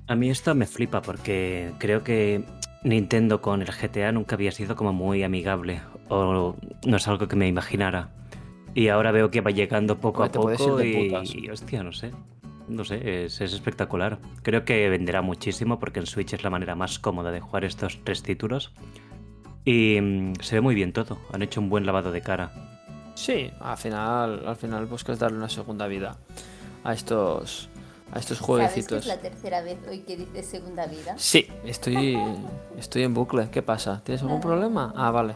A 0.08 0.16
mí 0.16 0.32
esto 0.32 0.56
me 0.56 0.66
flipa 0.66 1.02
porque 1.02 1.74
creo 1.80 2.04
que 2.04 2.44
Nintendo 2.84 3.42
con 3.42 3.62
el 3.62 3.68
GTA 3.68 4.12
nunca 4.12 4.36
había 4.36 4.52
sido 4.52 4.76
como 4.76 4.94
muy 4.94 5.24
amigable 5.24 5.82
o 6.10 6.56
no 6.86 6.98
es 6.98 7.08
algo 7.08 7.28
que 7.28 7.36
me 7.36 7.48
imaginara. 7.48 8.10
Y 8.74 8.90
ahora 8.90 9.12
veo 9.12 9.32
que 9.32 9.42
va 9.42 9.52
llegando 9.52 9.98
poco 9.98 10.24
a 10.24 10.32
poco 10.32 10.84
y, 10.84 11.12
y, 11.34 11.50
hostia, 11.50 11.84
no 11.84 11.92
sé. 11.92 12.12
No 12.68 12.84
sé, 12.84 13.26
es, 13.26 13.42
es 13.42 13.54
espectacular. 13.54 14.20
Creo 14.44 14.66
que 14.66 14.90
venderá 14.90 15.22
muchísimo 15.22 15.80
porque 15.80 16.00
en 16.00 16.06
Switch 16.06 16.34
es 16.34 16.44
la 16.44 16.50
manera 16.50 16.76
más 16.76 17.00
cómoda 17.00 17.32
de 17.32 17.40
jugar 17.40 17.66
estos 17.66 18.00
tres 18.04 18.22
títulos. 18.22 18.74
Y 19.66 20.00
mm, 20.00 20.34
se 20.42 20.56
ve 20.56 20.62
muy 20.62 20.76
bien 20.76 20.94
todo. 20.94 21.18
Han 21.34 21.42
hecho 21.42 21.60
un 21.60 21.70
buen 21.70 21.86
lavado 21.86 22.12
de 22.12 22.22
cara. 22.22 22.52
Sí, 23.16 23.50
al 23.60 23.78
final, 23.78 24.44
al 24.46 24.56
final 24.56 24.86
buscas 24.86 25.18
darle 25.18 25.38
una 25.38 25.50
segunda 25.50 25.88
vida 25.88 26.18
a 26.84 26.94
estos, 26.94 27.70
a 28.12 28.20
estos 28.20 28.38
¿Sabes 28.38 28.40
que 28.40 28.46
jueguecitos. 28.46 29.00
es 29.00 29.06
la 29.08 29.18
tercera 29.18 29.62
vez 29.62 29.78
hoy 29.90 30.00
que 30.00 30.16
dices 30.18 30.46
segunda 30.46 30.86
vida? 30.86 31.14
Sí, 31.18 31.48
estoy, 31.66 32.18
estoy 32.78 33.04
en 33.04 33.14
bucle. 33.14 33.50
¿Qué 33.52 33.62
pasa? 33.62 34.02
¿Tienes 34.04 34.22
algún 34.22 34.40
problema? 34.42 34.94
Ah, 34.96 35.12
vale. 35.12 35.36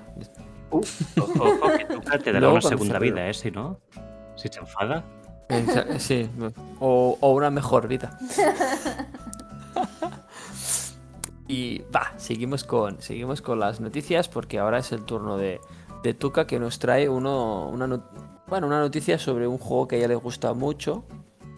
Ojo, 0.69 0.83
ojo, 1.17 1.67
que 1.77 1.85
Tuca 1.85 2.17
te 2.23 2.31
dará 2.31 2.39
Luego 2.39 2.53
una 2.55 2.61
segunda 2.61 2.97
vida, 2.99 3.27
¿eh? 3.27 3.33
Si 3.33 3.51
no, 3.51 3.79
si 4.35 4.47
se 4.47 4.59
enfada. 4.59 5.03
Sí, 5.99 6.29
o, 6.79 7.17
o 7.19 7.31
una 7.33 7.49
mejor 7.49 7.87
vida. 7.87 8.17
Y 11.47 11.79
va, 11.93 12.13
seguimos 12.15 12.63
con, 12.63 13.01
seguimos 13.01 13.41
con 13.41 13.59
las 13.59 13.81
noticias 13.81 14.29
porque 14.29 14.57
ahora 14.59 14.77
es 14.79 14.93
el 14.93 15.03
turno 15.03 15.35
de, 15.37 15.59
de 16.01 16.13
Tuca 16.13 16.47
que 16.47 16.59
nos 16.59 16.79
trae 16.79 17.09
uno, 17.09 17.67
una, 17.67 17.87
no- 17.87 18.03
bueno, 18.47 18.67
una 18.67 18.79
noticia 18.79 19.19
sobre 19.19 19.47
un 19.47 19.57
juego 19.57 19.85
que 19.89 19.95
a 19.95 19.99
ella 19.99 20.07
le 20.07 20.15
gusta 20.15 20.53
mucho 20.53 21.03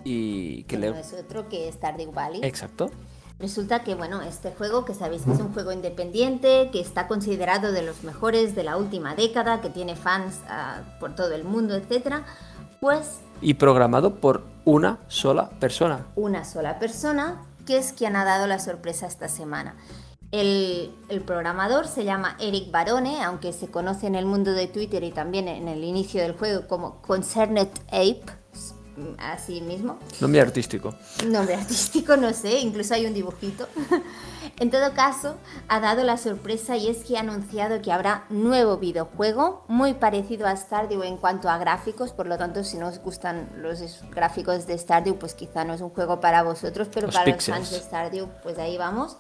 y 0.04 0.63
que 0.63 0.78
Que 0.80 0.88
no 0.88 0.94
le... 0.96 1.00
es 1.00 1.13
otro 1.13 1.50
que 1.50 1.72
Stardew 1.72 2.12
Valley. 2.12 2.42
Exacto. 2.44 2.92
Resulta 3.39 3.84
que, 3.84 3.96
bueno, 3.96 4.22
este 4.22 4.52
juego, 4.52 4.86
que 4.86 4.94
sabéis 4.94 5.24
que 5.24 5.34
es 5.34 5.39
un 5.39 5.54
juego 5.54 5.72
independiente, 5.72 6.70
que 6.72 6.80
está 6.80 7.08
considerado 7.08 7.72
de 7.72 7.82
los 7.82 8.04
mejores 8.04 8.56
de 8.56 8.63
la 8.63 8.78
última 8.78 9.16
década, 9.16 9.60
que 9.60 9.70
tiene 9.70 9.96
fans 9.96 10.39
ah, 10.48 10.82
por 11.00 11.16
todo 11.16 11.34
el 11.34 11.44
mundo, 11.44 11.76
etcétera, 11.76 12.26
pues 12.80 13.20
Y 13.42 13.56
programado 13.56 14.16
por 14.16 14.44
una 14.66 15.00
sola 15.08 15.50
persona. 15.60 16.06
una 16.16 16.46
sola 16.46 16.80
persona, 16.80 17.42
que 17.66 17.78
es 17.78 17.92
quien 17.92 18.16
ha 18.16 18.24
dado 18.24 18.46
la 18.48 18.60
sorpresa 18.60 19.08
esta 19.08 19.28
semana. 19.28 19.76
El, 20.32 20.92
el 21.10 21.22
programador 21.22 21.88
se 21.88 22.06
llama 22.06 22.38
Eric 22.39 22.72
Barone, 22.72 23.24
aunque 23.24 23.52
se 23.52 23.68
conoce 23.68 24.08
en 24.08 24.16
el 24.16 24.26
mundo 24.26 24.54
de 24.54 24.68
Twitter 24.68 25.04
y 25.04 25.12
también 25.12 25.48
en 25.48 25.68
el 25.68 25.84
inicio 25.84 26.22
del 26.22 26.34
juego 26.34 26.68
como 26.68 27.02
Concerned 27.02 27.70
Ape, 27.88 28.24
mm, 28.95 29.19
así 29.19 29.62
mismo. 29.62 29.99
Nombre 30.19 30.41
artístico. 30.41 30.93
Nombre 31.25 31.56
artístico, 31.62 32.17
no 32.17 32.34
sé, 32.34 32.60
incluso 32.60 32.93
hay 32.93 33.06
un 33.06 33.13
dibujito. 33.13 33.67
en 34.60 34.69
todo 34.69 34.93
caso, 34.93 35.36
ha 35.67 35.79
dado 35.79 36.03
la 36.03 36.17
sorpresa 36.17 36.77
y 36.77 36.89
es 36.89 37.03
que 37.03 37.17
ha 37.17 37.21
anunciado 37.21 37.82
que 37.82 37.91
habrá 37.91 38.25
nuevo 38.29 38.77
videojuego 38.77 39.65
muy 39.67 39.93
parecido 39.93 40.47
a 40.47 40.56
Stardew 40.56 41.03
en 41.03 41.17
cuanto 41.17 41.49
a 41.49 41.58
gráficos, 41.58 42.12
por 42.12 42.27
lo 42.27 42.38
tanto, 42.38 42.63
si 42.63 42.77
no 42.77 42.88
os 42.88 42.99
gustan 42.99 43.49
los 43.58 43.82
gráficos 44.12 44.67
de 44.67 44.77
Stardew, 44.77 45.17
pues 45.17 45.34
quizá 45.34 45.63
no 45.65 45.73
es 45.73 45.82
un 45.82 45.89
juego 45.89 46.19
para 46.19 46.43
vosotros, 46.43 46.88
pero 46.93 47.10
para 47.10 47.32
los 47.32 47.45
fans 47.45 47.71
de 47.71 47.79
Stardew, 47.79 48.27
pues 48.43 48.58
ahí 48.58 48.77
vamos. 48.77 49.17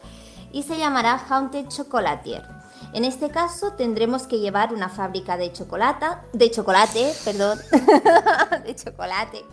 Y 0.51 0.63
se 0.63 0.77
llamará 0.77 1.19
Haunted 1.29 1.67
Chocolatier. 1.67 2.62
En 2.93 3.05
este 3.05 3.29
caso 3.31 3.73
tendremos 3.73 4.27
que 4.27 4.37
llevar 4.37 4.71
una 4.71 4.87
fábrica 4.87 5.35
de 5.35 5.51
chocolate, 5.51 6.05
de 6.31 6.51
chocolate, 6.51 7.11
perdón, 7.25 7.57
de 8.65 8.75
chocolate, 8.75 9.43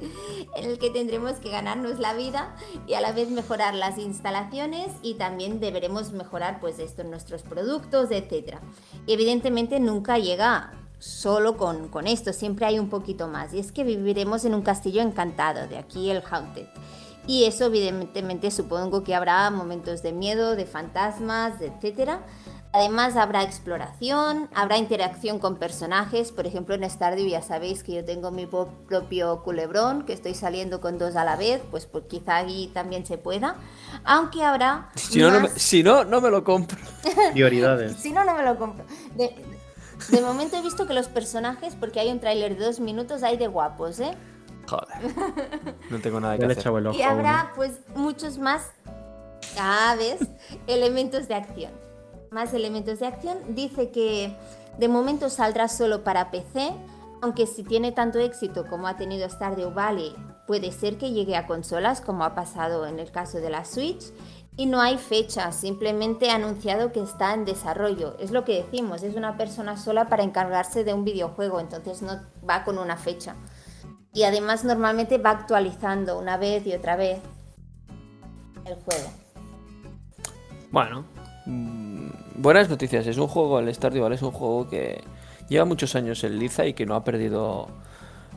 en 0.56 0.70
el 0.70 0.78
que 0.78 0.90
tendremos 0.90 1.32
que 1.38 1.48
ganarnos 1.48 1.98
la 1.98 2.12
vida 2.12 2.54
y 2.86 2.94
a 2.94 3.00
la 3.00 3.12
vez 3.12 3.30
mejorar 3.30 3.72
las 3.74 3.96
instalaciones 3.96 4.88
y 5.00 5.14
también 5.14 5.58
deberemos 5.58 6.12
mejorar 6.12 6.60
pues 6.60 6.78
esto 6.78 7.02
nuestros 7.02 7.40
productos, 7.40 8.10
etc. 8.10 8.58
Y 9.06 9.14
evidentemente 9.14 9.80
nunca 9.80 10.18
llega 10.18 10.72
solo 10.98 11.56
con, 11.56 11.88
con 11.88 12.06
esto, 12.06 12.34
siempre 12.34 12.66
hay 12.66 12.78
un 12.78 12.90
poquito 12.90 13.26
más. 13.26 13.54
Y 13.54 13.58
es 13.58 13.72
que 13.72 13.84
viviremos 13.84 14.44
en 14.44 14.54
un 14.54 14.60
castillo 14.60 15.00
encantado, 15.00 15.66
de 15.66 15.78
aquí 15.78 16.10
el 16.10 16.22
Haunted. 16.30 16.66
Y 17.26 17.44
eso 17.44 17.66
evidentemente 17.66 18.50
supongo 18.50 19.02
que 19.02 19.14
habrá 19.14 19.48
momentos 19.50 20.02
de 20.02 20.12
miedo, 20.12 20.56
de 20.56 20.66
fantasmas, 20.66 21.60
etcétera 21.62 22.20
Además 22.72 23.16
habrá 23.16 23.42
exploración, 23.42 24.48
habrá 24.54 24.78
interacción 24.78 25.40
con 25.40 25.56
personajes, 25.56 26.30
por 26.30 26.46
ejemplo 26.46 26.76
en 26.76 26.88
Stardew 26.88 27.26
ya 27.26 27.42
sabéis 27.42 27.82
que 27.82 27.94
yo 27.94 28.04
tengo 28.04 28.30
mi 28.30 28.46
propio 28.46 29.42
culebrón, 29.42 30.04
que 30.04 30.12
estoy 30.12 30.34
saliendo 30.34 30.80
con 30.80 30.96
dos 30.96 31.16
a 31.16 31.24
la 31.24 31.34
vez, 31.34 31.60
pues, 31.72 31.86
pues 31.86 32.04
quizá 32.08 32.36
ahí 32.36 32.70
también 32.72 33.04
se 33.04 33.18
pueda, 33.18 33.56
aunque 34.04 34.44
habrá... 34.44 34.90
Si 34.94 35.18
no, 35.18 35.32
no 35.32 35.40
me, 35.40 35.48
si 35.48 35.82
no, 35.82 36.04
no 36.04 36.20
me 36.20 36.30
lo 36.30 36.44
compro. 36.44 36.78
Prioridades. 37.32 37.96
si 37.96 38.12
no, 38.12 38.24
no 38.24 38.36
me 38.36 38.44
lo 38.44 38.56
compro. 38.56 38.84
De, 39.16 39.34
momento 40.20 40.56
he 40.56 40.62
visto 40.62 40.86
que 40.86 40.94
los 40.94 41.08
personajes, 41.08 41.74
porque 41.74 41.98
hay 41.98 42.12
un 42.12 42.20
tráiler 42.20 42.56
de 42.56 42.64
dos 42.64 42.78
minutos, 42.78 43.24
hay 43.24 43.36
de 43.36 43.48
guapos, 43.48 43.98
¿eh? 43.98 44.14
Joder. 44.68 44.96
No 45.90 45.98
tengo 45.98 46.20
nada 46.20 46.38
que 46.38 46.44
hacer. 46.44 46.72
y 46.94 47.02
habrá 47.02 47.50
pues 47.56 47.80
muchos 47.96 48.38
más, 48.38 48.70
ah, 49.58 49.96
¿ves? 49.98 50.20
Elementos 50.68 51.26
de 51.26 51.34
acción 51.34 51.89
más 52.30 52.54
elementos 52.54 53.00
de 53.00 53.06
acción. 53.06 53.38
Dice 53.48 53.90
que 53.90 54.36
de 54.78 54.88
momento 54.88 55.28
saldrá 55.30 55.68
solo 55.68 56.04
para 56.04 56.30
PC, 56.30 56.72
aunque 57.22 57.46
si 57.46 57.64
tiene 57.64 57.92
tanto 57.92 58.18
éxito 58.18 58.66
como 58.66 58.86
ha 58.86 58.96
tenido 58.96 59.28
Stardew 59.28 59.72
Valley, 59.72 60.14
puede 60.46 60.72
ser 60.72 60.96
que 60.96 61.12
llegue 61.12 61.36
a 61.36 61.46
consolas, 61.46 62.00
como 62.00 62.24
ha 62.24 62.34
pasado 62.34 62.86
en 62.86 62.98
el 62.98 63.10
caso 63.10 63.38
de 63.38 63.50
la 63.50 63.64
Switch. 63.64 64.04
Y 64.56 64.66
no 64.66 64.80
hay 64.80 64.98
fecha, 64.98 65.52
simplemente 65.52 66.30
ha 66.30 66.34
anunciado 66.34 66.92
que 66.92 67.00
está 67.00 67.32
en 67.34 67.44
desarrollo. 67.44 68.16
Es 68.18 68.30
lo 68.30 68.44
que 68.44 68.62
decimos, 68.62 69.02
es 69.02 69.14
una 69.14 69.36
persona 69.36 69.76
sola 69.76 70.08
para 70.08 70.22
encargarse 70.22 70.84
de 70.84 70.92
un 70.92 71.04
videojuego, 71.04 71.60
entonces 71.60 72.02
no 72.02 72.20
va 72.46 72.64
con 72.64 72.76
una 72.76 72.96
fecha. 72.96 73.36
Y 74.12 74.24
además 74.24 74.64
normalmente 74.64 75.18
va 75.18 75.30
actualizando 75.30 76.18
una 76.18 76.36
vez 76.36 76.66
y 76.66 76.74
otra 76.74 76.96
vez 76.96 77.20
el 78.64 78.74
juego. 78.74 79.08
Bueno, 80.72 81.04
buenas 82.40 82.68
noticias. 82.68 83.06
Es 83.06 83.18
un 83.18 83.28
juego, 83.28 83.58
el 83.58 83.72
Stardew 83.74 84.02
Valley 84.02 84.16
es 84.16 84.22
un 84.22 84.32
juego 84.32 84.68
que 84.68 85.02
lleva 85.48 85.64
muchos 85.64 85.94
años 85.94 86.24
en 86.24 86.38
liza 86.38 86.66
y 86.66 86.74
que 86.74 86.86
no 86.86 86.94
ha 86.94 87.04
perdido 87.04 87.68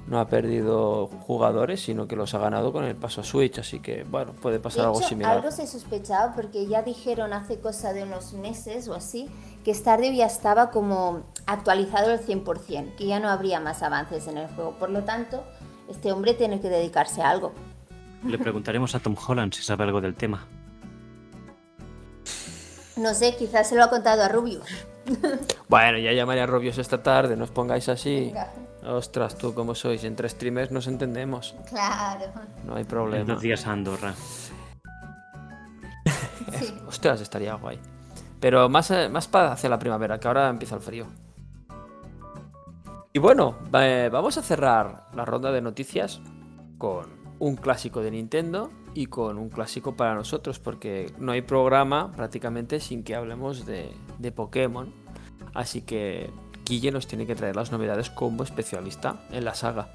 no 0.05 0.19
ha 0.19 0.27
perdido 0.27 1.07
jugadores, 1.07 1.81
sino 1.81 2.09
que 2.09 2.17
los 2.17 2.33
ha 2.33 2.37
ganado 2.37 2.73
con 2.73 2.83
el 2.83 2.93
paso 2.93 3.21
a 3.21 3.23
Switch, 3.23 3.57
así 3.59 3.79
que 3.79 4.03
bueno, 4.03 4.33
puede 4.33 4.59
pasar 4.59 4.87
algo 4.87 5.01
similar. 5.01 5.37
Algo 5.37 5.49
se 5.49 5.65
sospechaba 5.65 6.33
porque 6.35 6.67
ya 6.67 6.81
dijeron 6.81 7.31
hace 7.31 7.61
cosa 7.61 7.93
de 7.93 8.03
unos 8.03 8.33
meses 8.33 8.89
o 8.89 8.95
así 8.95 9.29
que 9.63 9.73
Stardew 9.73 10.13
ya 10.13 10.25
estaba 10.25 10.71
como 10.71 11.23
actualizado 11.45 12.11
al 12.11 12.19
100%, 12.19 12.95
que 12.95 13.05
ya 13.05 13.21
no 13.21 13.29
habría 13.29 13.61
más 13.61 13.81
avances 13.81 14.27
en 14.27 14.37
el 14.37 14.49
juego. 14.49 14.71
Por 14.77 14.89
lo 14.89 15.03
tanto, 15.03 15.45
este 15.89 16.11
hombre 16.11 16.33
tiene 16.33 16.59
que 16.59 16.67
dedicarse 16.67 17.21
a 17.21 17.29
algo. 17.29 17.53
Le 18.25 18.37
preguntaremos 18.37 18.95
a 18.95 18.99
Tom 18.99 19.15
Holland 19.15 19.53
si 19.53 19.63
sabe 19.63 19.85
algo 19.85 20.01
del 20.01 20.15
tema. 20.15 20.45
No 22.95 23.13
sé, 23.13 23.35
quizás 23.35 23.67
se 23.69 23.75
lo 23.75 23.83
ha 23.83 23.89
contado 23.89 24.23
a 24.23 24.29
Rubius. 24.29 24.69
Bueno, 25.67 25.97
ya 25.97 26.13
llamaré 26.13 26.41
a 26.41 26.45
Rubius 26.45 26.77
esta 26.77 27.01
tarde, 27.01 27.35
no 27.35 27.45
os 27.45 27.51
pongáis 27.51 27.89
así. 27.89 28.31
Ostras, 28.85 29.35
tú 29.35 29.53
como 29.55 29.73
sois, 29.73 30.03
entre 30.03 30.29
streamers 30.29 30.71
nos 30.71 30.85
entendemos. 30.87 31.55
Claro. 31.67 32.31
No 32.63 32.75
hay 32.75 32.83
problema. 32.83 33.25
Dos 33.25 33.41
días 33.41 33.65
a 33.65 33.71
Andorra. 33.71 34.13
Ostras, 36.87 37.21
estaría 37.21 37.55
guay. 37.55 37.79
Pero 38.39 38.69
más, 38.69 38.91
eh, 38.91 39.09
más 39.09 39.27
para 39.27 39.53
hacia 39.53 39.69
la 39.69 39.79
primavera, 39.79 40.19
que 40.19 40.27
ahora 40.27 40.49
empieza 40.49 40.75
el 40.75 40.81
frío. 40.81 41.07
Y 43.13 43.19
bueno, 43.19 43.57
vamos 43.71 44.37
a 44.37 44.41
cerrar 44.41 45.05
la 45.13 45.23
ronda 45.23 45.51
de 45.51 45.61
noticias 45.61 46.21
con 46.77 47.05
un 47.39 47.55
clásico 47.55 48.01
de 48.01 48.11
Nintendo 48.11 48.71
y 48.93 49.07
con 49.07 49.37
un 49.37 49.49
clásico 49.49 49.95
para 49.95 50.15
nosotros, 50.15 50.59
porque 50.59 51.11
no 51.19 51.31
hay 51.31 51.41
programa 51.41 52.11
prácticamente 52.11 52.79
sin 52.79 53.03
que 53.03 53.15
hablemos 53.15 53.65
de, 53.65 53.91
de 54.19 54.31
Pokémon. 54.31 54.91
Así 55.53 55.81
que 55.81 56.29
Guille 56.65 56.91
nos 56.91 57.07
tiene 57.07 57.25
que 57.25 57.35
traer 57.35 57.55
las 57.55 57.71
novedades 57.71 58.09
como 58.09 58.43
especialista 58.43 59.25
en 59.31 59.45
la 59.45 59.53
saga. 59.53 59.93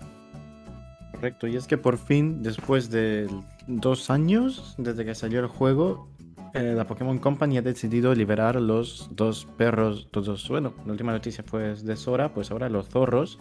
Correcto, 1.12 1.46
y 1.46 1.56
es 1.56 1.66
que 1.66 1.78
por 1.78 1.98
fin, 1.98 2.42
después 2.42 2.90
de 2.90 3.28
dos 3.66 4.08
años 4.10 4.74
desde 4.78 5.04
que 5.04 5.14
salió 5.14 5.40
el 5.40 5.48
juego, 5.48 6.08
eh, 6.54 6.74
la 6.76 6.86
Pokémon 6.86 7.18
Company 7.18 7.58
ha 7.58 7.62
decidido 7.62 8.14
liberar 8.14 8.56
los 8.56 9.08
dos 9.12 9.46
perros, 9.56 10.08
todos, 10.10 10.48
bueno, 10.48 10.74
la 10.86 10.92
última 10.92 11.12
noticia 11.12 11.44
fue 11.44 11.74
de 11.74 11.96
Sora, 11.96 12.32
pues 12.32 12.50
ahora 12.50 12.68
los 12.68 12.88
zorros 12.88 13.38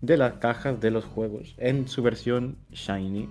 de 0.00 0.16
las 0.16 0.34
cajas 0.34 0.80
de 0.80 0.90
los 0.90 1.04
juegos 1.04 1.54
en 1.58 1.86
su 1.86 2.02
versión 2.02 2.56
Shiny 2.72 3.28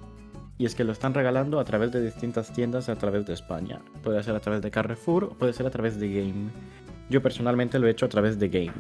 y 0.62 0.66
es 0.66 0.76
que 0.76 0.84
lo 0.84 0.92
están 0.92 1.16
regalando 1.16 1.60
a 1.60 1.64
través 1.64 1.92
de 1.92 2.00
distintas 2.04 2.54
tiendas 2.54 2.88
a 2.88 2.96
través 2.96 3.26
de 3.26 3.34
España. 3.34 3.82
Puede 4.04 4.22
ser 4.22 4.36
a 4.36 4.40
través 4.42 4.62
de 4.62 4.70
Carrefour 4.70 5.24
o 5.24 5.30
puede 5.30 5.54
ser 5.54 5.66
a 5.66 5.72
través 5.72 6.00
de 6.00 6.14
Game. 6.14 6.52
Yo 7.10 7.20
personalmente 7.24 7.80
lo 7.80 7.88
he 7.88 7.90
hecho 7.90 8.06
a 8.06 8.10
través 8.10 8.38
de 8.38 8.48
Game. 8.48 8.72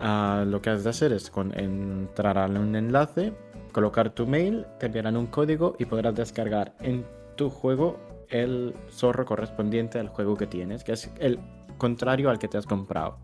Ah, 0.00 0.44
lo 0.46 0.60
que 0.60 0.68
has 0.68 0.84
de 0.84 0.90
hacer 0.90 1.14
es 1.14 1.30
con, 1.30 1.58
entrar 1.58 2.36
a 2.36 2.44
un 2.44 2.76
enlace, 2.76 3.32
colocar 3.72 4.10
tu 4.10 4.26
mail, 4.26 4.66
te 4.78 4.84
enviarán 4.84 5.16
un 5.16 5.28
código 5.28 5.76
y 5.78 5.86
podrás 5.86 6.14
descargar 6.14 6.74
en 6.80 7.06
tu 7.36 7.48
juego 7.48 7.98
el 8.28 8.74
zorro 8.90 9.24
correspondiente 9.24 9.98
al 9.98 10.08
juego 10.08 10.36
que 10.36 10.46
tienes, 10.46 10.84
que 10.84 10.92
es 10.92 11.10
el 11.20 11.40
contrario 11.78 12.28
al 12.28 12.38
que 12.38 12.48
te 12.48 12.58
has 12.58 12.66
comprado. 12.66 13.16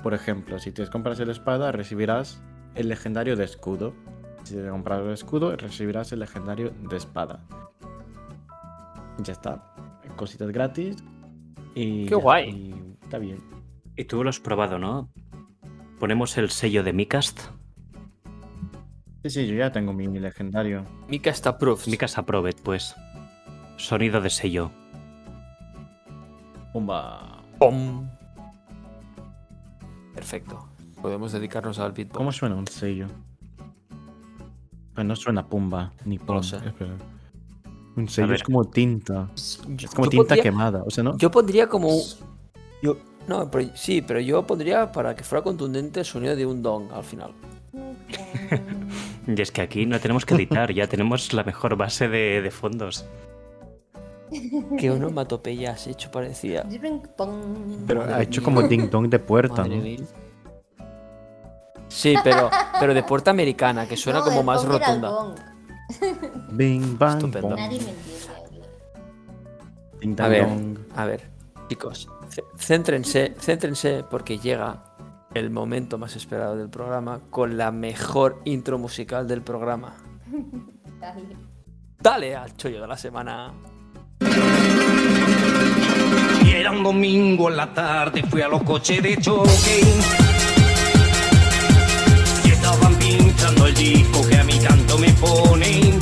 Por 0.00 0.14
ejemplo, 0.14 0.60
si 0.60 0.70
te 0.70 0.86
compras 0.86 1.18
el 1.18 1.30
espada, 1.30 1.72
recibirás 1.72 2.40
el 2.76 2.88
legendario 2.88 3.34
de 3.34 3.42
escudo. 3.42 3.94
Si 4.46 4.54
te 4.54 4.68
compras 4.68 5.02
el 5.02 5.10
escudo, 5.10 5.56
recibirás 5.56 6.12
el 6.12 6.20
legendario 6.20 6.72
de 6.88 6.96
espada. 6.96 7.40
Ya 9.18 9.32
está. 9.32 9.74
Cositas 10.14 10.52
gratis. 10.52 10.94
Y 11.74 12.06
¡Qué 12.06 12.14
guay! 12.14 12.72
está 13.02 13.18
bien. 13.18 13.40
Y 13.96 14.04
tú 14.04 14.22
lo 14.22 14.30
has 14.30 14.38
probado, 14.38 14.78
¿no? 14.78 15.10
Ponemos 15.98 16.38
el 16.38 16.50
sello 16.50 16.84
de 16.84 16.92
Micast. 16.92 17.40
Sí, 19.24 19.30
sí, 19.30 19.46
yo 19.48 19.56
ya 19.56 19.72
tengo 19.72 19.92
mi, 19.92 20.06
legendario. 20.06 20.86
Micast 21.08 21.44
Approved. 21.48 21.88
Micast 21.88 22.16
Approved, 22.16 22.54
pues. 22.62 22.94
Sonido 23.78 24.20
de 24.20 24.30
sello. 24.30 24.70
Pumba. 26.72 27.42
¡Pum! 27.58 28.08
Perfecto. 30.14 30.68
Podemos 31.02 31.32
dedicarnos 31.32 31.80
al 31.80 31.90
beatbox. 31.90 32.16
¿Cómo 32.16 32.30
suena 32.30 32.54
un 32.54 32.68
sello? 32.68 33.08
Pues 34.96 35.06
no 35.06 35.14
suena 35.14 35.46
pumba, 35.46 35.92
ni 36.06 36.18
pum. 36.18 36.40
Un 37.96 38.08
sello 38.08 38.32
es 38.32 38.42
como 38.42 38.64
tinta. 38.64 39.28
es 39.34 39.60
como 39.94 40.08
tinta 40.08 40.36
quemada. 40.36 40.82
O 40.86 40.90
sea, 40.90 41.04
¿no? 41.04 41.18
Yo 41.18 41.30
pondría 41.30 41.68
como. 41.68 41.90
Yo, 42.82 42.96
no, 43.28 43.50
pero, 43.50 43.68
sí, 43.74 44.00
pero 44.00 44.20
yo 44.20 44.46
pondría 44.46 44.90
para 44.90 45.14
que 45.14 45.22
fuera 45.22 45.44
contundente 45.44 46.00
el 46.00 46.06
sonido 46.06 46.34
de 46.34 46.46
un 46.46 46.62
dong 46.62 46.90
al 46.94 47.04
final. 47.04 47.32
y 49.26 49.38
es 49.38 49.52
que 49.52 49.60
aquí 49.60 49.84
no 49.84 50.00
tenemos 50.00 50.24
que 50.24 50.34
editar, 50.34 50.72
ya 50.72 50.86
tenemos 50.86 51.34
la 51.34 51.44
mejor 51.44 51.76
base 51.76 52.08
de, 52.08 52.50
fondos. 52.50 53.04
Que 54.78 54.90
onomatopeya 54.90 55.72
has 55.72 55.86
hecho, 55.86 56.10
parecía. 56.10 56.66
Pero 57.86 58.02
ha 58.02 58.22
hecho 58.22 58.42
como 58.42 58.62
ding 58.62 58.88
dong 58.90 59.08
de 59.08 59.18
puerta, 59.18 59.68
¿no? 59.68 59.76
Sí, 61.96 62.14
pero, 62.22 62.50
pero 62.78 62.92
de 62.92 63.02
puerta 63.02 63.30
americana, 63.30 63.88
que 63.88 63.96
suena 63.96 64.20
como 64.20 64.42
más 64.42 64.62
rotunda. 64.66 65.34
Bing 66.50 66.98
bang. 66.98 67.16
Estupendo. 67.16 67.56
Nadie 67.56 67.80
me 70.02 70.22
A 70.22 70.28
ver, 70.28 70.46
a 70.94 71.06
ver, 71.06 71.30
chicos, 71.70 72.10
céntrense, 72.58 73.34
céntrense 73.40 74.04
porque 74.10 74.38
llega 74.38 74.84
el 75.32 75.48
momento 75.48 75.96
más 75.96 76.14
esperado 76.16 76.54
del 76.54 76.68
programa 76.68 77.20
con 77.30 77.56
la 77.56 77.70
mejor 77.72 78.42
intro 78.44 78.76
musical 78.76 79.26
del 79.26 79.40
programa. 79.40 79.94
Dale. 81.00 81.22
Dale 81.98 82.36
al 82.36 82.54
chollo 82.58 82.82
de 82.82 82.86
la 82.88 82.98
semana. 82.98 83.54
Y 86.44 86.50
era 86.50 86.72
un 86.72 86.82
domingo 86.82 87.48
en 87.48 87.56
la 87.56 87.72
tarde, 87.72 88.22
fui 88.24 88.42
a 88.42 88.48
los 88.48 88.62
coches 88.64 89.02
de 89.02 89.16
choque. 89.16 90.35
Pinchando 93.06 93.66
el 93.66 93.74
disco 93.74 94.20
que 94.28 94.36
a 94.36 94.42
mí 94.44 94.58
tanto 94.58 94.98
me 94.98 95.10
pone. 95.12 95.98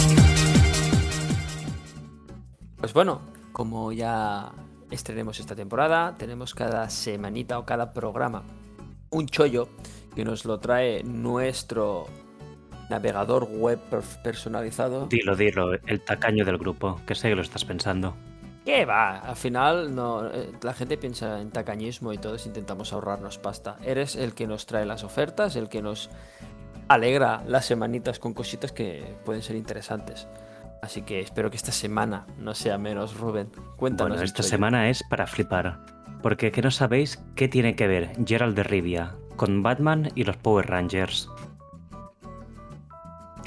Pues 2.79 2.93
bueno, 2.95 3.21
como 3.53 3.93
ya 3.93 4.53
estrenemos 4.91 5.39
esta 5.39 5.55
temporada, 5.55 6.15
tenemos 6.17 6.55
cada 6.55 6.89
semanita 6.89 7.59
o 7.59 7.67
cada 7.67 7.93
programa 7.93 8.43
un 9.11 9.27
chollo 9.27 9.69
que 10.15 10.25
nos 10.25 10.45
lo 10.47 10.59
trae 10.61 11.03
nuestro 11.05 12.07
navegador 12.91 13.45
web 13.51 13.79
per- 13.91 14.03
personalizado. 14.23 15.07
Dilo, 15.07 15.37
dilo, 15.37 15.75
el 15.75 16.01
tacaño 16.01 16.45
del 16.45 16.59
grupo, 16.59 17.01
que 17.07 17.15
sé 17.15 17.29
que 17.29 17.35
lo 17.37 17.43
estás 17.43 17.65
pensando. 17.65 18.15
¿Qué 18.65 18.87
va? 18.87 19.19
Al 19.19 19.37
final 19.37 19.95
no, 19.95 20.27
eh, 20.27 20.51
la 20.63 20.73
gente 20.73 20.97
piensa 20.97 21.41
en 21.41 21.51
tacañismo 21.51 22.15
y 22.15 22.19
todos 22.19 22.47
intentamos 22.47 22.93
ahorrarnos 22.95 23.37
pasta. 23.39 23.77
Eres 23.85 24.17
el 24.17 24.33
que 24.35 24.47
nos 24.47 24.65
trae 24.65 24.87
las 24.87 25.05
ofertas, 25.05 25.55
el 25.57 25.69
que 25.69 25.83
nos 25.83 26.09
alegra 26.89 27.43
las 27.47 27.67
semanitas 27.67 28.19
con 28.19 28.35
cositas 28.35 28.73
que 28.73 29.17
pueden 29.25 29.43
ser 29.43 29.57
interesantes. 29.57 30.27
Así 30.83 31.03
que 31.03 31.21
espero 31.21 31.51
que 31.51 31.57
esta 31.57 31.73
semana 31.73 32.27
no 32.39 32.55
sea 32.55 32.77
menos, 32.79 33.17
Rubén. 33.17 33.49
Cuéntanos. 33.77 34.17
Bueno, 34.17 34.25
esta 34.25 34.43
semana 34.43 34.91
es 34.91 35.03
para 35.09 35.27
flipar. 35.27 35.81
Porque 36.23 36.53
que 36.53 36.63
no 36.63 36.71
sabéis 36.71 37.23
qué 37.35 37.49
tiene 37.49 37.75
que 37.75 37.87
ver 37.87 38.13
Gerald 38.27 38.57
de 38.57 38.65
Rivia 38.65 39.15
con 39.37 39.63
Batman 39.63 40.11
y 40.15 40.25
los 40.25 40.37
Power 40.37 40.67
Rangers. 40.67 41.31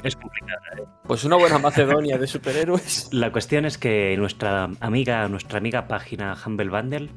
Es 0.02 0.14
complicado. 0.14 0.88
Pues 1.04 1.24
una 1.24 1.36
buena 1.36 1.58
Macedonia 1.58 2.18
de 2.18 2.26
superhéroes. 2.26 3.08
La 3.12 3.32
cuestión 3.32 3.64
es 3.64 3.78
que 3.78 4.16
nuestra 4.16 4.70
amiga, 4.80 5.28
nuestra 5.28 5.58
amiga 5.58 5.88
página 5.88 6.36
Humble 6.44 6.70
Bundle 6.70 7.10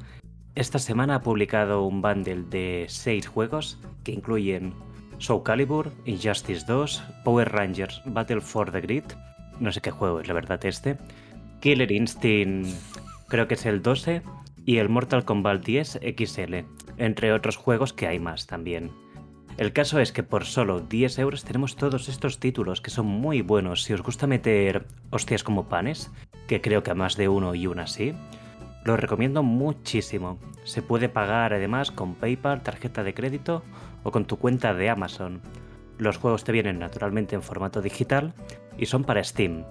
esta 0.55 0.79
semana 0.79 1.15
ha 1.15 1.21
publicado 1.21 1.83
un 1.83 2.01
bundle 2.01 2.43
de 2.49 2.85
seis 2.89 3.25
juegos 3.25 3.79
que 4.03 4.11
incluyen 4.11 4.73
Soul 5.21 5.43
Calibur, 5.43 5.91
Injustice 6.05 6.65
2, 6.65 7.03
Power 7.23 7.51
Rangers 7.51 8.01
Battle 8.05 8.41
for 8.41 8.71
the 8.71 8.81
Grid, 8.81 9.03
no 9.59 9.71
sé 9.71 9.79
qué 9.79 9.91
juego 9.91 10.19
es 10.19 10.27
la 10.27 10.33
verdad 10.33 10.65
este, 10.65 10.97
Killer 11.59 11.91
Instinct, 11.91 12.67
creo 13.27 13.47
que 13.47 13.53
es 13.53 13.67
el 13.67 13.83
12, 13.83 14.23
y 14.65 14.77
el 14.77 14.89
Mortal 14.89 15.23
Kombat 15.23 15.63
10 15.63 15.99
XL, 16.17 16.55
entre 16.97 17.33
otros 17.33 17.55
juegos 17.55 17.93
que 17.93 18.07
hay 18.07 18.19
más 18.19 18.47
también. 18.47 18.91
El 19.57 19.73
caso 19.73 19.99
es 19.99 20.11
que 20.11 20.23
por 20.23 20.45
solo 20.45 20.79
10 20.79 21.19
euros 21.19 21.43
tenemos 21.43 21.75
todos 21.75 22.09
estos 22.09 22.39
títulos 22.39 22.81
que 22.81 22.89
son 22.89 23.05
muy 23.05 23.43
buenos. 23.43 23.83
Si 23.83 23.93
os 23.93 24.01
gusta 24.01 24.25
meter 24.25 24.87
hostias 25.11 25.43
como 25.43 25.69
panes, 25.69 26.09
que 26.47 26.61
creo 26.61 26.81
que 26.81 26.91
a 26.91 26.95
más 26.95 27.15
de 27.15 27.29
uno 27.29 27.53
y 27.53 27.67
una 27.67 27.85
sí, 27.85 28.15
lo 28.85 28.97
recomiendo 28.97 29.43
muchísimo. 29.43 30.39
Se 30.63 30.81
puede 30.81 31.09
pagar 31.09 31.53
además 31.53 31.91
con 31.91 32.15
PayPal, 32.15 32.63
tarjeta 32.63 33.03
de 33.03 33.13
crédito 33.13 33.61
o 34.03 34.11
con 34.11 34.25
tu 34.25 34.37
cuenta 34.37 34.73
de 34.73 34.89
Amazon. 34.89 35.41
Los 35.97 36.17
juegos 36.17 36.43
te 36.43 36.51
vienen 36.51 36.79
naturalmente 36.79 37.35
en 37.35 37.43
formato 37.43 37.81
digital 37.81 38.33
y 38.77 38.85
son 38.87 39.03
para 39.03 39.23
Steam. 39.23 39.65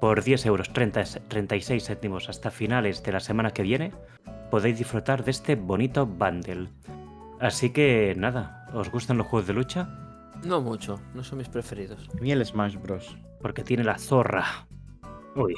Por 0.00 0.24
10 0.24 0.46
euros 0.46 0.72
30, 0.72 1.04
36 1.28 1.84
céntimos 1.84 2.28
hasta 2.28 2.50
finales 2.50 3.02
de 3.02 3.12
la 3.12 3.20
semana 3.20 3.50
que 3.50 3.62
viene, 3.62 3.92
podéis 4.50 4.78
disfrutar 4.78 5.24
de 5.24 5.30
este 5.30 5.56
bonito 5.56 6.06
bundle. 6.06 6.68
Así 7.38 7.70
que 7.70 8.14
nada, 8.16 8.66
¿os 8.74 8.90
gustan 8.90 9.18
los 9.18 9.26
juegos 9.26 9.46
de 9.46 9.54
lucha? 9.54 9.88
No 10.44 10.60
mucho, 10.60 11.00
no 11.14 11.22
son 11.22 11.38
mis 11.38 11.48
preferidos. 11.48 12.08
A 12.16 12.20
mí 12.20 12.32
el 12.32 12.44
Smash 12.44 12.76
Bros. 12.76 13.16
Porque 13.40 13.62
tiene 13.62 13.84
la 13.84 13.98
zorra. 13.98 14.66
Uy, 15.36 15.54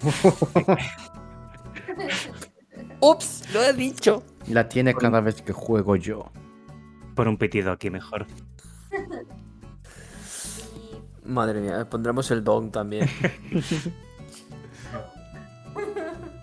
¡Ups! 3.00 3.44
Lo 3.52 3.62
he 3.62 3.72
dicho. 3.72 4.22
La 4.48 4.68
tiene 4.68 4.94
cada 4.94 5.20
vez 5.20 5.42
que 5.42 5.52
juego 5.52 5.96
yo. 5.96 6.30
Pon 7.20 7.28
un 7.28 7.36
pitido 7.36 7.70
aquí 7.70 7.90
mejor. 7.90 8.26
Madre 11.24 11.60
mía, 11.60 11.86
pondremos 11.90 12.30
el 12.30 12.42
dong 12.42 12.70
también. 12.70 13.06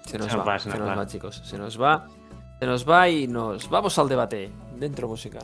Se 0.05 0.19
nos 0.19 0.31
Se 0.31 0.37
va, 0.37 0.43
va, 0.43 0.59
se 0.59 0.69
nos 0.69 0.79
nos 0.79 0.87
va. 0.87 0.95
va, 0.95 1.07
chicos. 1.07 1.41
Se 1.43 1.57
nos 1.57 1.81
va. 1.81 2.07
Se 2.59 2.65
nos 2.65 2.87
va 2.87 3.09
y 3.09 3.27
nos 3.27 3.69
vamos 3.69 3.97
al 3.99 4.07
debate. 4.07 4.51
Dentro 4.77 5.07
música. 5.09 5.39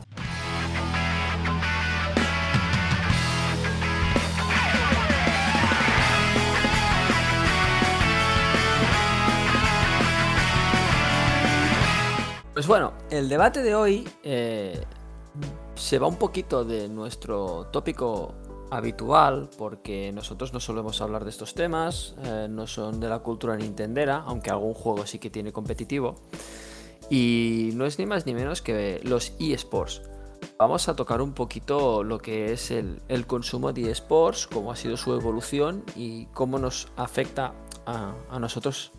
Pues 12.54 12.66
bueno, 12.68 12.94
el 13.10 13.28
debate 13.28 13.62
de 13.62 13.74
hoy 13.74 14.08
eh, 14.22 14.80
se 15.74 15.98
va 15.98 16.06
un 16.06 16.16
poquito 16.16 16.64
de 16.64 16.88
nuestro 16.88 17.66
tópico 17.72 18.34
habitual, 18.70 19.48
porque 19.56 20.12
nosotros 20.12 20.52
no 20.52 20.60
solemos 20.60 21.00
hablar 21.00 21.24
de 21.24 21.30
estos 21.30 21.54
temas, 21.54 22.14
eh, 22.24 22.46
no 22.50 22.66
son 22.66 23.00
de 23.00 23.08
la 23.08 23.20
cultura 23.20 23.56
nintendera, 23.56 24.24
aunque 24.26 24.50
algún 24.50 24.74
juego 24.74 25.06
sí 25.06 25.18
que 25.18 25.30
tiene 25.30 25.52
competitivo. 25.52 26.16
Y 27.10 27.70
no 27.74 27.86
es 27.86 27.98
ni 27.98 28.06
más 28.06 28.26
ni 28.26 28.34
menos 28.34 28.62
que 28.62 29.00
los 29.04 29.32
eSports. 29.38 30.02
Vamos 30.58 30.88
a 30.88 30.96
tocar 30.96 31.20
un 31.20 31.32
poquito 31.32 32.02
lo 32.02 32.18
que 32.18 32.52
es 32.52 32.70
el, 32.70 33.02
el 33.08 33.26
consumo 33.26 33.72
de 33.72 33.90
eSports, 33.90 34.46
cómo 34.46 34.72
ha 34.72 34.76
sido 34.76 34.96
su 34.96 35.12
evolución 35.14 35.84
y 35.96 36.26
cómo 36.26 36.58
nos 36.58 36.88
afecta 36.96 37.54
a, 37.86 38.14
a 38.30 38.38
nosotros 38.38 38.92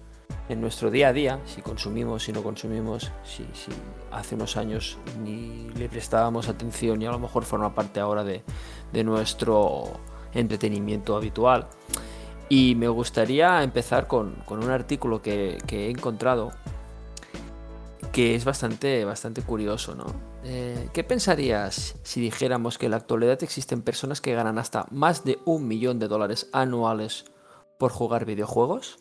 en 0.49 0.61
nuestro 0.61 0.91
día 0.91 1.09
a 1.09 1.13
día, 1.13 1.39
si 1.45 1.61
consumimos, 1.61 2.23
si 2.23 2.31
no 2.31 2.43
consumimos, 2.43 3.11
si, 3.23 3.43
si 3.53 3.71
hace 4.11 4.35
unos 4.35 4.57
años 4.57 4.97
ni 5.23 5.69
le 5.75 5.89
prestábamos 5.89 6.49
atención 6.49 7.01
y 7.01 7.05
a 7.05 7.11
lo 7.11 7.19
mejor 7.19 7.43
forma 7.43 7.73
parte 7.73 7.99
ahora 7.99 8.23
de, 8.23 8.43
nuestro 9.03 9.91
entretenimiento 10.33 11.15
habitual. 11.15 11.67
Y 12.47 12.75
me 12.75 12.87
gustaría 12.87 13.63
empezar 13.63 14.07
con, 14.07 14.35
un 14.47 14.69
artículo 14.69 15.21
que, 15.21 15.57
que 15.67 15.87
he 15.87 15.89
encontrado 15.89 16.51
que 18.15 18.33
es 18.33 18.45
bastante, 18.45 19.03
bastante 19.03 19.41
curioso, 19.41 19.93
¿no? 19.93 20.05
Eh, 20.45 20.89
¿Qué 20.93 21.03
pensarías 21.03 21.95
si 22.03 22.21
dijéramos 22.21 22.77
que 22.77 22.85
en 22.85 22.91
la 22.91 22.97
actualidad 22.97 23.43
existen 23.43 23.81
personas 23.81 24.21
que 24.21 24.33
ganan 24.33 24.57
hasta 24.57 24.85
más 24.89 25.25
de 25.25 25.39
un 25.43 25.67
millón 25.67 25.99
de 25.99 26.07
dólares 26.07 26.47
anuales 26.53 27.25
por 27.77 27.91
jugar 27.91 28.23
videojuegos? 28.23 28.99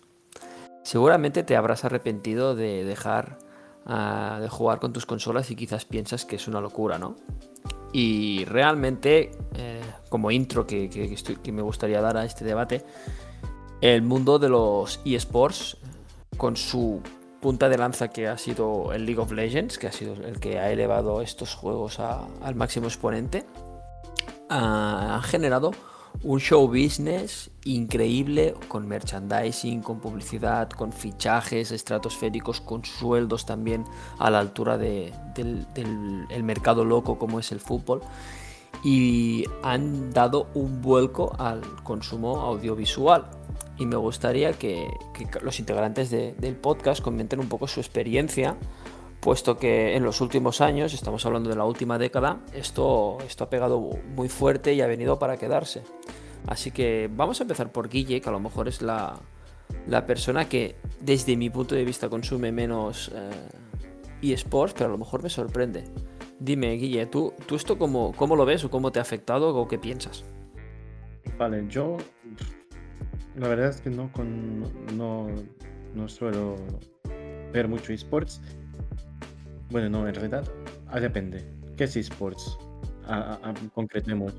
Seguramente 0.82 1.44
te 1.44 1.54
habrás 1.54 1.84
arrepentido 1.84 2.56
de 2.56 2.82
dejar 2.82 3.38
de 3.86 4.48
jugar 4.48 4.80
con 4.80 4.92
tus 4.92 5.04
consolas 5.06 5.50
y 5.50 5.56
quizás 5.56 5.84
piensas 5.84 6.24
que 6.24 6.36
es 6.36 6.48
una 6.48 6.60
locura, 6.60 6.98
¿no? 6.98 7.16
Y 7.92 8.44
realmente, 8.46 9.30
eh, 9.54 9.80
como 10.08 10.30
intro 10.30 10.66
que, 10.66 10.88
que- 10.90 11.12
estoy- 11.12 11.36
que 11.36 11.52
me 11.52 11.62
gustaría 11.62 12.00
dar 12.00 12.16
a 12.16 12.24
este 12.24 12.44
debate, 12.44 12.84
el 13.80 14.02
mundo 14.02 14.38
de 14.38 14.48
los 14.48 15.00
eSports, 15.04 15.76
con 16.36 16.56
su 16.56 17.00
punta 17.40 17.68
de 17.68 17.76
lanza 17.78 18.08
que 18.08 18.26
ha 18.26 18.38
sido 18.38 18.92
el 18.94 19.04
League 19.04 19.20
of 19.20 19.30
Legends, 19.30 19.78
que 19.78 19.86
ha 19.86 19.92
sido 19.92 20.14
el 20.14 20.40
que 20.40 20.58
ha 20.58 20.70
elevado 20.70 21.20
estos 21.20 21.54
juegos 21.54 22.00
a- 22.00 22.26
al 22.42 22.54
máximo 22.54 22.86
exponente, 22.86 23.44
ha 24.48 25.20
generado 25.24 25.72
un 26.22 26.40
show 26.40 26.66
business 26.68 27.50
increíble 27.64 28.54
con 28.68 28.86
merchandising, 28.88 29.82
con 29.82 30.00
publicidad, 30.00 30.70
con 30.70 30.92
fichajes 30.92 31.70
estratosféricos, 31.70 32.60
con 32.60 32.84
sueldos 32.84 33.44
también 33.46 33.84
a 34.18 34.30
la 34.30 34.38
altura 34.38 34.78
de- 34.78 35.12
del, 35.34 35.66
del- 35.74 36.26
el 36.30 36.42
mercado 36.42 36.84
loco 36.84 37.18
como 37.18 37.40
es 37.40 37.52
el 37.52 37.60
fútbol. 37.60 38.00
Y 38.82 39.44
han 39.62 40.10
dado 40.12 40.48
un 40.54 40.82
vuelco 40.82 41.34
al 41.38 41.62
consumo 41.82 42.40
audiovisual. 42.40 43.26
Y 43.78 43.86
me 43.86 43.96
gustaría 43.96 44.52
que, 44.52 44.88
los 45.42 45.58
integrantes 45.58 46.10
de- 46.10 46.34
del 46.34 46.54
podcast 46.56 47.02
comenten 47.02 47.40
un 47.40 47.48
poco 47.48 47.66
su 47.66 47.80
experiencia 47.80 48.56
puesto 49.24 49.56
que 49.56 49.96
en 49.96 50.04
los 50.04 50.20
últimos 50.20 50.60
años, 50.60 50.92
estamos 50.92 51.24
hablando 51.24 51.48
de 51.48 51.56
la 51.56 51.64
última 51.64 51.96
década, 51.96 52.40
esto, 52.52 53.16
esto 53.26 53.44
ha 53.44 53.48
pegado 53.48 53.80
muy 54.14 54.28
fuerte 54.28 54.74
y 54.74 54.82
ha 54.82 54.86
venido 54.86 55.18
para 55.18 55.38
quedarse. 55.38 55.82
Así 56.46 56.70
que 56.70 57.08
vamos 57.10 57.40
a 57.40 57.44
empezar 57.44 57.72
por 57.72 57.88
Guille, 57.88 58.20
que 58.20 58.28
a 58.28 58.32
lo 58.32 58.38
mejor 58.38 58.68
es 58.68 58.82
la, 58.82 59.18
la 59.88 60.04
persona 60.04 60.46
que 60.46 60.76
desde 61.00 61.38
mi 61.38 61.48
punto 61.48 61.74
de 61.74 61.86
vista 61.86 62.10
consume 62.10 62.52
menos 62.52 63.10
eh, 63.14 64.30
eSports, 64.34 64.74
pero 64.74 64.90
a 64.90 64.92
lo 64.92 64.98
mejor 64.98 65.22
me 65.22 65.30
sorprende. 65.30 65.84
Dime, 66.38 66.72
Guille, 66.72 67.06
¿tú, 67.06 67.32
tú 67.46 67.56
esto 67.56 67.78
cómo, 67.78 68.12
cómo 68.12 68.36
lo 68.36 68.44
ves 68.44 68.62
o 68.64 68.70
cómo 68.70 68.92
te 68.92 68.98
ha 68.98 69.02
afectado 69.02 69.56
o 69.56 69.66
qué 69.66 69.78
piensas? 69.78 70.22
Vale, 71.38 71.64
yo. 71.70 71.96
La 73.36 73.48
verdad 73.48 73.70
es 73.70 73.80
que 73.80 73.88
no, 73.88 74.12
con, 74.12 74.60
no, 74.98 75.28
no 75.94 76.08
suelo 76.10 76.56
ver 77.54 77.68
mucho 77.68 77.94
esports. 77.94 78.42
Bueno, 79.74 79.88
no, 79.90 80.06
en 80.06 80.14
realidad 80.14 80.44
ah, 80.86 81.00
depende. 81.00 81.44
¿Qué 81.76 81.82
es 81.84 81.96
esports? 81.96 82.56
a- 83.06 83.16
a- 83.42 83.50
a- 83.50 83.54
concretemos. 83.74 84.32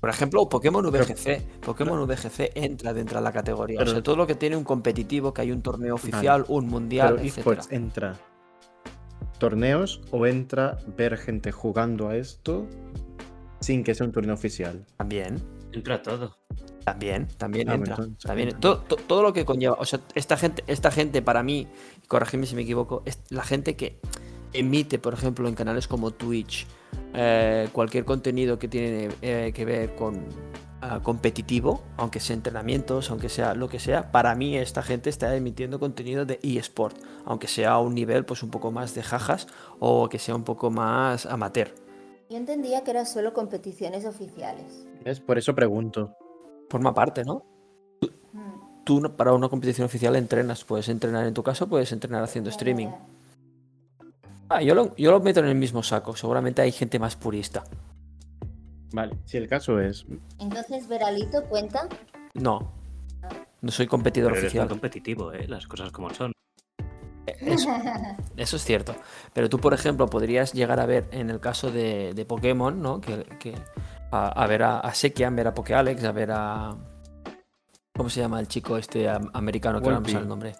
Por 0.00 0.10
ejemplo, 0.10 0.46
Pokémon 0.50 0.84
Pero- 0.92 1.04
VGC. 1.06 1.42
Pokémon 1.64 2.06
VGC 2.06 2.52
entra 2.54 2.92
dentro 2.92 3.18
de 3.18 3.24
la 3.24 3.32
categoría. 3.32 3.78
Pero- 3.78 3.90
o 3.90 3.94
sea, 3.94 4.02
todo 4.02 4.16
lo 4.16 4.26
que 4.26 4.34
tiene 4.34 4.54
un 4.56 4.64
competitivo, 4.64 5.32
que 5.32 5.40
hay 5.40 5.50
un 5.50 5.62
torneo 5.62 5.94
oficial, 5.94 6.44
un 6.48 6.66
mundial, 6.68 7.14
Pero 7.16 7.26
esports 7.26 7.68
entra 7.72 8.14
torneos 9.38 10.02
o 10.10 10.26
entra 10.26 10.76
ver 10.96 11.16
gente 11.16 11.50
jugando 11.52 12.08
a 12.10 12.16
esto 12.16 12.66
sin 13.60 13.82
que 13.82 13.94
sea 13.94 14.06
un 14.06 14.12
torneo 14.12 14.34
oficial. 14.34 14.84
También, 14.98 15.42
Entra 15.72 16.02
todo. 16.02 16.36
también, 16.84 17.26
también 17.38 17.70
Ah, 17.70 17.74
entra. 17.74 17.94
entonces, 17.94 18.18
También, 18.24 18.48
entra. 18.50 18.60
todo, 18.60 18.76
to- 18.82 18.96
todo 18.96 19.22
lo 19.22 19.32
que 19.32 19.44
conlleva. 19.44 19.76
O 19.80 19.84
sea, 19.84 20.00
esta 20.14 20.36
gente, 20.36 20.62
esta 20.68 20.90
gente 20.92 21.22
para 21.22 21.42
mí, 21.42 21.66
corregidme 22.08 22.46
si 22.46 22.54
me 22.54 22.62
equivoco, 22.62 23.02
es 23.04 23.20
la 23.30 23.42
gente 23.42 23.74
que 23.74 23.98
emite, 24.52 24.98
por 24.98 25.14
ejemplo, 25.14 25.48
en 25.48 25.54
canales 25.54 25.88
como 25.88 26.10
Twitch, 26.10 26.66
eh, 27.14 27.68
cualquier 27.72 28.04
contenido 28.04 28.58
que 28.58 28.68
tiene 28.68 29.10
eh, 29.22 29.52
que 29.54 29.64
ver 29.64 29.94
con 29.94 30.24
ah, 30.80 31.00
competitivo, 31.02 31.82
aunque 31.96 32.20
sea 32.20 32.34
entrenamientos, 32.34 33.10
aunque 33.10 33.28
sea 33.28 33.54
lo 33.54 33.68
que 33.68 33.78
sea, 33.78 34.10
para 34.12 34.34
mí 34.34 34.56
esta 34.56 34.82
gente 34.82 35.10
está 35.10 35.34
emitiendo 35.36 35.78
contenido 35.78 36.24
de 36.24 36.38
eSport, 36.42 36.96
aunque 37.24 37.48
sea 37.48 37.72
a 37.72 37.80
un 37.80 37.94
nivel 37.94 38.24
pues 38.24 38.42
un 38.42 38.50
poco 38.50 38.70
más 38.70 38.94
de 38.94 39.02
jajas 39.02 39.46
o 39.78 40.08
que 40.08 40.18
sea 40.18 40.34
un 40.34 40.44
poco 40.44 40.70
más 40.70 41.26
amateur. 41.26 41.74
Yo 42.30 42.38
entendía 42.38 42.82
que 42.82 42.92
era 42.92 43.04
solo 43.04 43.34
competiciones 43.34 44.06
oficiales. 44.06 44.86
Es 45.04 45.20
por 45.20 45.36
eso 45.36 45.54
pregunto. 45.54 46.16
Forma 46.70 46.94
parte, 46.94 47.24
¿no? 47.24 47.44
Mm. 48.32 48.84
Tú 48.84 49.02
para 49.16 49.34
una 49.34 49.50
competición 49.50 49.84
oficial 49.84 50.16
entrenas, 50.16 50.64
puedes 50.64 50.88
entrenar 50.88 51.26
en 51.26 51.34
tu 51.34 51.42
caso, 51.42 51.68
puedes 51.68 51.92
entrenar 51.92 52.22
haciendo 52.24 52.48
streaming. 52.48 52.88
Ah, 54.54 54.60
yo 54.62 54.74
lo, 54.74 54.94
yo 54.96 55.10
lo 55.10 55.20
meto 55.20 55.40
en 55.40 55.46
el 55.46 55.54
mismo 55.54 55.82
saco, 55.82 56.14
seguramente 56.16 56.60
hay 56.62 56.72
gente 56.72 56.98
más 56.98 57.16
purista. 57.16 57.64
Vale, 58.92 59.16
si 59.24 59.38
el 59.38 59.48
caso 59.48 59.80
es. 59.80 60.04
Entonces, 60.38 60.86
Veralito 60.88 61.42
cuenta. 61.44 61.88
No, 62.34 62.72
no 63.62 63.70
soy 63.70 63.86
competidor 63.86 64.32
Pero 64.32 64.40
eres 64.40 64.52
muy 64.52 64.58
oficial. 64.60 64.68
competitivo, 64.68 65.32
¿eh? 65.32 65.46
Las 65.48 65.66
cosas 65.66 65.90
como 65.90 66.12
son. 66.12 66.32
Eso, 67.26 67.70
eso 68.36 68.56
es 68.56 68.64
cierto. 68.64 68.94
Pero 69.32 69.48
tú, 69.48 69.58
por 69.58 69.72
ejemplo, 69.72 70.06
podrías 70.06 70.52
llegar 70.52 70.80
a 70.80 70.86
ver, 70.86 71.08
en 71.12 71.30
el 71.30 71.40
caso 71.40 71.70
de, 71.70 72.12
de 72.14 72.24
Pokémon, 72.26 72.82
¿no? 72.82 73.00
Que, 73.00 73.24
que- 73.38 73.54
a, 74.10 74.28
a 74.28 74.46
ver 74.46 74.62
a, 74.62 74.80
a 74.80 74.92
Sekian, 74.94 75.34
ver 75.34 75.46
a 75.46 75.54
Pokéalex, 75.54 76.04
a 76.04 76.12
ver 76.12 76.30
a. 76.32 76.76
¿Cómo 77.96 78.10
se 78.10 78.20
llama 78.20 78.40
el 78.40 78.48
chico 78.48 78.76
este 78.76 79.08
am- 79.08 79.30
americano 79.32 79.80
que 79.80 79.84
ahora 79.86 79.94
no 79.96 80.00
me 80.00 80.04
Wolfie. 80.04 80.12
sale 80.12 80.22
el 80.24 80.28
nombre? 80.28 80.54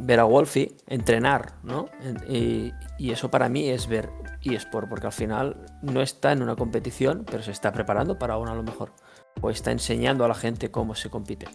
Ver 0.00 0.20
a 0.20 0.24
Wolfie 0.24 0.76
entrenar, 0.86 1.54
¿no? 1.62 1.86
Y, 2.28 2.72
y 2.98 3.10
eso 3.10 3.30
para 3.30 3.48
mí 3.48 3.68
es 3.68 3.86
ver 3.88 4.10
eSport, 4.42 4.88
porque 4.88 5.06
al 5.06 5.12
final 5.12 5.56
no 5.82 6.00
está 6.00 6.32
en 6.32 6.42
una 6.42 6.56
competición, 6.56 7.24
pero 7.28 7.42
se 7.42 7.50
está 7.50 7.72
preparando 7.72 8.18
para 8.18 8.38
una 8.38 8.52
a 8.52 8.54
lo 8.54 8.62
mejor. 8.62 8.92
O 9.40 9.50
está 9.50 9.70
enseñando 9.70 10.24
a 10.24 10.28
la 10.28 10.34
gente 10.34 10.70
cómo 10.70 10.94
se 10.94 11.10
compite. 11.10 11.46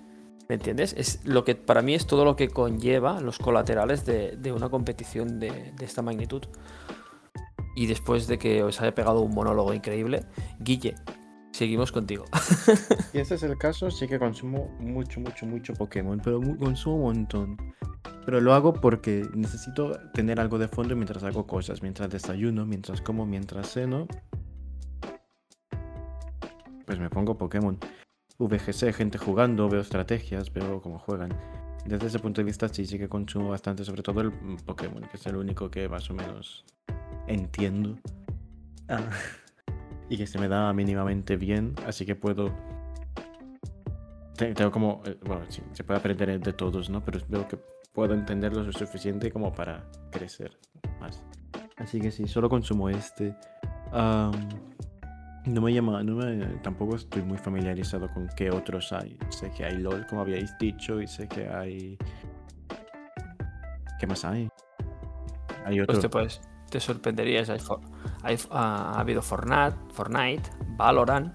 ¿Me 0.49 0.55
entiendes? 0.55 0.93
Es 0.97 1.25
lo 1.25 1.43
que 1.43 1.55
para 1.55 1.81
mí 1.81 1.95
es 1.95 2.05
todo 2.05 2.25
lo 2.25 2.35
que 2.35 2.49
conlleva 2.49 3.21
los 3.21 3.39
colaterales 3.39 4.05
de, 4.05 4.51
una 4.51 4.69
competición 4.69 5.39
de 5.39 5.73
esta 5.79 6.01
magnitud. 6.01 6.43
Y 7.75 7.87
después 7.87 8.27
de 8.27 8.37
que 8.37 8.63
os 8.63 8.81
haya 8.81 8.93
pegado 8.93 9.21
un 9.21 9.33
monólogo 9.33 9.73
increíble, 9.73 10.25
Guille, 10.59 10.95
seguimos 11.53 11.91
contigo. 11.91 12.25
Si 13.11 13.19
ese 13.19 13.35
es 13.35 13.43
el 13.43 13.57
caso, 13.57 13.89
sí 13.91 14.07
que 14.07 14.19
consumo 14.19 14.75
mucho, 14.79 15.19
mucho, 15.19 15.45
mucho 15.45 15.73
Pokémon, 15.73 16.19
pero 16.23 16.41
consumo 16.57 16.95
un 16.95 17.01
montón. 17.01 17.57
Pero 18.25 18.41
lo 18.41 18.53
hago 18.53 18.73
porque 18.73 19.27
necesito 19.33 19.91
tener 20.13 20.39
algo 20.39 20.57
de 20.57 20.67
fondo 20.67 20.95
mientras 20.95 21.23
hago 21.23 21.45
cosas, 21.45 21.81
mientras 21.81 22.09
desayuno, 22.09 22.65
mientras 22.65 23.01
como, 23.01 23.25
mientras 23.25 23.71
ceno. 23.71 24.07
Pues 26.85 26.99
me 26.99 27.09
pongo 27.09 27.37
Pokémon. 27.37 27.77
VGC, 28.39 28.93
gente 28.93 29.17
jugando, 29.17 29.69
veo 29.69 29.81
estrategias, 29.81 30.51
veo 30.51 30.81
cómo 30.81 30.99
juegan. 30.99 31.33
Desde 31.85 32.07
ese 32.07 32.19
punto 32.19 32.41
de 32.41 32.45
vista 32.45 32.67
sí, 32.67 32.85
sí 32.85 32.97
que 32.97 33.07
consumo 33.07 33.49
bastante, 33.49 33.85
sobre 33.85 34.01
todo 34.01 34.21
el 34.21 34.31
Pokémon, 34.65 35.03
que 35.03 35.17
es 35.17 35.25
el 35.27 35.35
único 35.35 35.69
que 35.69 35.87
más 35.87 36.09
o 36.09 36.13
menos 36.13 36.65
entiendo. 37.27 37.97
Ah, 38.87 39.09
y 40.13 40.17
que 40.17 40.27
se 40.27 40.37
me 40.37 40.47
da 40.47 40.71
mínimamente 40.73 41.37
bien, 41.37 41.73
así 41.87 42.05
que 42.05 42.15
puedo 42.15 42.51
te- 44.37 44.53
Tengo 44.53 44.71
como, 44.71 45.01
eh, 45.05 45.17
bueno, 45.25 45.43
sí, 45.49 45.61
se 45.71 45.83
puede 45.83 45.99
aprender 45.99 46.39
de 46.39 46.53
todos, 46.53 46.89
¿no? 46.89 47.03
Pero 47.03 47.19
veo 47.27 47.47
que 47.47 47.57
puedo 47.93 48.13
entenderlo 48.13 48.63
lo 48.63 48.71
suficiente 48.73 49.31
como 49.31 49.51
para 49.53 49.83
crecer 50.11 50.57
más. 50.99 51.23
Así 51.77 51.99
que 51.99 52.11
sí, 52.11 52.27
solo 52.27 52.47
consumo 52.49 52.89
este. 52.89 53.35
Am, 53.91 54.31
no 55.45 55.61
me 55.61 55.73
llama, 55.73 56.03
no 56.03 56.15
me, 56.15 56.45
tampoco 56.61 56.95
estoy 56.95 57.21
muy 57.23 57.37
familiarizado 57.37 58.07
con 58.13 58.27
qué 58.35 58.49
otros 58.51 58.93
hay. 58.93 59.17
Sé 59.29 59.51
que 59.51 59.65
hay 59.65 59.77
LOL, 59.77 60.05
como 60.07 60.21
habíais 60.21 60.55
dicho, 60.59 61.01
y 61.01 61.07
sé 61.07 61.27
que 61.27 61.47
hay... 61.47 61.97
¿Qué 63.99 64.07
más 64.07 64.23
hay? 64.25 64.47
Hay 65.65 65.79
otro. 65.79 66.09
Pues 66.09 66.41
te, 66.73 66.79
sorprenderías. 66.79 67.49
Hay, 67.49 67.59
for- 67.59 67.81
hay- 68.23 68.37
ha, 68.51 68.93
ha 68.95 68.99
habido 68.99 69.21
Fortnite, 69.21 69.75
Fortnite, 69.93 70.49
Valorant. 70.77 71.33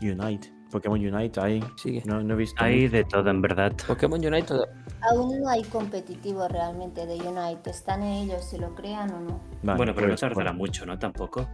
Unite. 0.00 0.52
Pokémon 0.70 0.98
Unite 1.00 1.40
hay. 1.40 1.64
Sigue. 1.76 2.02
No, 2.04 2.20
no 2.22 2.34
he 2.34 2.36
visto. 2.36 2.62
Hay 2.62 2.82
mucho. 2.82 2.92
de 2.96 3.04
todo, 3.04 3.30
en 3.30 3.40
verdad. 3.42 3.72
Pokémon 3.86 4.18
Unite 4.24 4.42
toda- 4.42 4.66
Aún 5.10 5.40
no 5.40 5.48
hay 5.48 5.62
competitivo 5.64 6.46
realmente 6.48 7.06
de 7.06 7.16
Unite. 7.16 7.70
Están 7.70 8.02
en 8.02 8.12
ellos 8.24 8.44
si 8.44 8.58
lo 8.58 8.74
crean 8.74 9.10
o 9.12 9.20
no. 9.20 9.40
Vale, 9.62 9.76
bueno, 9.76 9.92
pero 9.94 10.06
no 10.08 10.12
pues, 10.12 10.20
tardará 10.20 10.50
bueno, 10.50 10.54
mucho, 10.54 10.84
¿no? 10.86 10.98
Tampoco. 10.98 11.48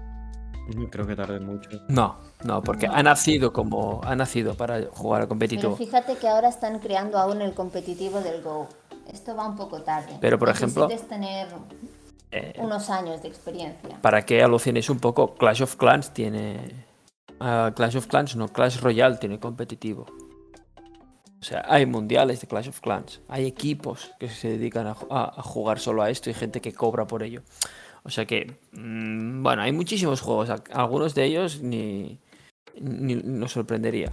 Creo 0.90 1.06
que 1.06 1.14
tarde 1.14 1.40
mucho. 1.40 1.68
No, 1.88 2.16
no, 2.42 2.62
porque 2.62 2.88
No. 2.88 2.94
ha 2.94 3.02
nacido 3.02 3.52
como. 3.52 4.00
Ha 4.02 4.16
nacido 4.16 4.54
para 4.54 4.80
jugar 4.90 5.20
a 5.20 5.24
Pero 5.24 5.28
competitivo. 5.28 5.76
fíjate 5.76 6.16
que 6.16 6.26
ahora 6.28 6.48
están 6.48 6.78
creando 6.78 7.18
aún 7.18 7.42
el 7.42 7.52
competitivo 7.54 8.20
del 8.20 8.42
Go. 8.42 8.68
Esto 9.12 9.36
va 9.36 9.46
un 9.46 9.56
poco 9.56 9.82
tarde. 9.82 10.16
Pero, 10.20 10.38
por 10.38 10.48
ejemplo- 10.48 10.88
tener 10.88 11.48
Eh, 12.36 12.52
unos 12.58 12.90
años 12.90 13.22
de 13.22 13.28
experiencia. 13.28 14.00
para 14.02 14.24
que 14.26 14.42
alucinéis 14.42 14.90
un 14.90 14.98
poco, 14.98 15.34
Clash 15.36 15.62
of 15.62 15.76
Clans 15.76 16.12
tiene. 16.12 16.84
ah, 17.40 17.72
Clash 17.76 17.96
of 17.96 18.06
Clans, 18.08 18.34
no, 18.36 18.48
Clash 18.48 18.80
Royale 18.80 19.16
tiene 19.18 19.38
competitivo. 19.38 20.06
O 21.40 21.46
sea, 21.46 21.62
hay 21.68 21.84
mundiales 21.86 22.40
de 22.40 22.46
Clash 22.46 22.68
of 22.68 22.80
Clans. 22.80 23.20
Hay 23.28 23.44
equipos 23.46 24.12
que 24.18 24.28
se 24.30 24.48
dedican 24.48 24.86
a, 24.86 24.94
ju- 24.94 25.06
a- 25.10 25.32
a 25.38 25.42
jugar 25.42 25.78
solo 25.78 26.02
a 26.02 26.08
esto 26.10 26.30
y 26.30 26.34
gente 26.34 26.60
que 26.62 26.72
cobra 26.72 27.06
por 27.06 27.22
ello. 27.22 27.42
O 28.02 28.10
sea 28.10 28.24
que, 28.24 28.58
mm, 28.72 29.42
bueno, 29.42 29.62
hay 29.62 29.72
muchísimos 29.72 30.20
juegos. 30.22 30.48
Algunos 30.72 31.14
de 31.14 31.24
ellos 31.24 31.60
ni, 31.60 32.18
ni 32.80 33.14
nos 33.16 33.52
sorprendería. 33.52 34.10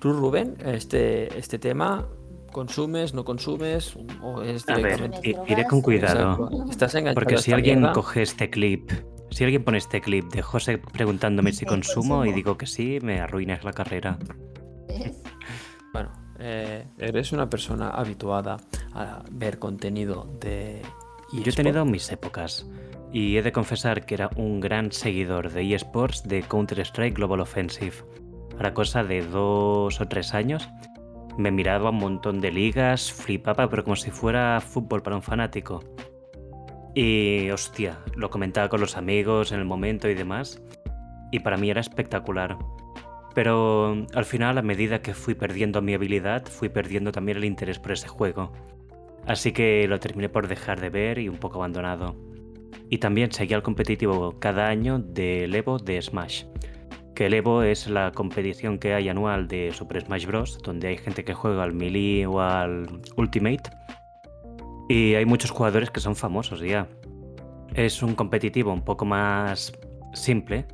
Tú, 0.00 0.12
Rubén, 0.12 0.56
este, 0.64 1.36
este 1.38 1.58
tema, 1.58 2.06
¿consumes, 2.52 3.14
no 3.14 3.24
consumes? 3.24 3.96
¿O 4.22 4.42
es 4.42 4.68
A 4.68 4.74
ver, 4.76 5.10
directamente? 5.10 5.52
iré 5.52 5.64
con 5.66 5.80
cuidado. 5.82 6.32
Exacto. 6.32 6.70
Estás 6.70 6.94
enganchado 6.94 7.24
Porque 7.24 7.38
si 7.38 7.52
alguien 7.52 7.78
mierda. 7.80 7.92
coge 7.94 8.22
este 8.22 8.50
clip, 8.50 8.90
si 9.30 9.44
alguien 9.44 9.64
pone 9.64 9.78
este 9.78 10.00
clip 10.00 10.32
de 10.32 10.42
José 10.42 10.78
preguntándome 10.78 11.52
si 11.52 11.64
consumo 11.66 12.24
y 12.24 12.32
digo 12.32 12.56
que 12.58 12.66
sí, 12.66 12.98
me 13.02 13.20
arruinas 13.20 13.64
la 13.64 13.72
carrera. 13.72 14.18
Bueno, 15.90 16.10
eh, 16.38 16.86
eres 16.98 17.32
una 17.32 17.48
persona 17.48 17.88
habituada 17.88 18.58
a 18.92 19.22
ver 19.30 19.58
contenido 19.58 20.30
de. 20.38 20.82
Yo 21.32 21.50
he 21.50 21.52
tenido 21.52 21.84
mis 21.86 22.12
épocas 22.12 22.66
y 23.12 23.36
he 23.38 23.42
de 23.42 23.52
confesar 23.52 24.04
que 24.04 24.14
era 24.14 24.30
un 24.36 24.60
gran 24.60 24.92
seguidor 24.92 25.50
de 25.50 25.74
eSports 25.74 26.24
de 26.24 26.42
Counter-Strike 26.42 27.16
Global 27.16 27.40
Offensive. 27.40 27.96
Para 28.56 28.74
cosa 28.74 29.02
de 29.02 29.22
dos 29.24 30.00
o 30.00 30.08
tres 30.08 30.34
años 30.34 30.68
me 31.38 31.52
miraba 31.52 31.90
un 31.90 31.98
montón 31.98 32.40
de 32.40 32.50
ligas, 32.50 33.12
flipaba, 33.12 33.70
pero 33.70 33.84
como 33.84 33.96
si 33.96 34.10
fuera 34.10 34.60
fútbol 34.60 35.02
para 35.02 35.16
un 35.16 35.22
fanático. 35.22 35.84
Y 36.94 37.48
hostia, 37.50 38.00
lo 38.16 38.28
comentaba 38.28 38.68
con 38.68 38.80
los 38.80 38.96
amigos 38.96 39.52
en 39.52 39.60
el 39.60 39.64
momento 39.64 40.08
y 40.08 40.14
demás, 40.14 40.60
y 41.30 41.38
para 41.38 41.56
mí 41.56 41.70
era 41.70 41.80
espectacular. 41.80 42.58
Pero 43.34 44.04
al 44.14 44.24
final, 44.24 44.58
a 44.58 44.62
medida 44.62 45.00
que 45.00 45.14
fui 45.14 45.36
perdiendo 45.36 45.80
mi 45.80 45.94
habilidad, 45.94 46.44
fui 46.46 46.70
perdiendo 46.70 47.12
también 47.12 47.38
el 47.38 47.44
interés 47.44 47.78
por 47.78 47.92
ese 47.92 48.08
juego. 48.08 48.52
Así 49.24 49.52
que 49.52 49.86
lo 49.86 50.00
terminé 50.00 50.28
por 50.28 50.48
dejar 50.48 50.80
de 50.80 50.90
ver 50.90 51.20
y 51.20 51.28
un 51.28 51.36
poco 51.36 51.58
abandonado. 51.58 52.16
Y 52.90 52.98
también 52.98 53.30
seguía 53.30 53.56
el 53.56 53.62
competitivo 53.62 54.40
cada 54.40 54.66
año 54.66 54.98
del 54.98 55.54
Evo 55.54 55.78
de 55.78 56.02
Smash. 56.02 56.46
Que 57.18 57.26
el 57.26 57.34
Evo 57.34 57.64
es 57.64 57.88
la 57.88 58.12
competición 58.12 58.78
que 58.78 58.94
hay 58.94 59.08
anual 59.08 59.48
de 59.48 59.72
Super 59.72 60.00
Smash 60.00 60.24
Bros. 60.24 60.56
Donde 60.62 60.86
hay 60.86 60.98
gente 60.98 61.24
que 61.24 61.34
juega 61.34 61.64
al 61.64 61.72
Melee 61.72 62.26
o 62.26 62.40
al 62.40 62.86
Ultimate. 63.16 63.70
Y 64.88 65.14
hay 65.14 65.26
muchos 65.26 65.50
jugadores 65.50 65.90
que 65.90 65.98
son 65.98 66.14
famosos 66.14 66.60
ya. 66.60 66.86
Es 67.74 68.04
un 68.04 68.14
competitivo 68.14 68.72
un 68.72 68.84
poco 68.84 69.04
más 69.04 69.72
simple, 70.12 70.64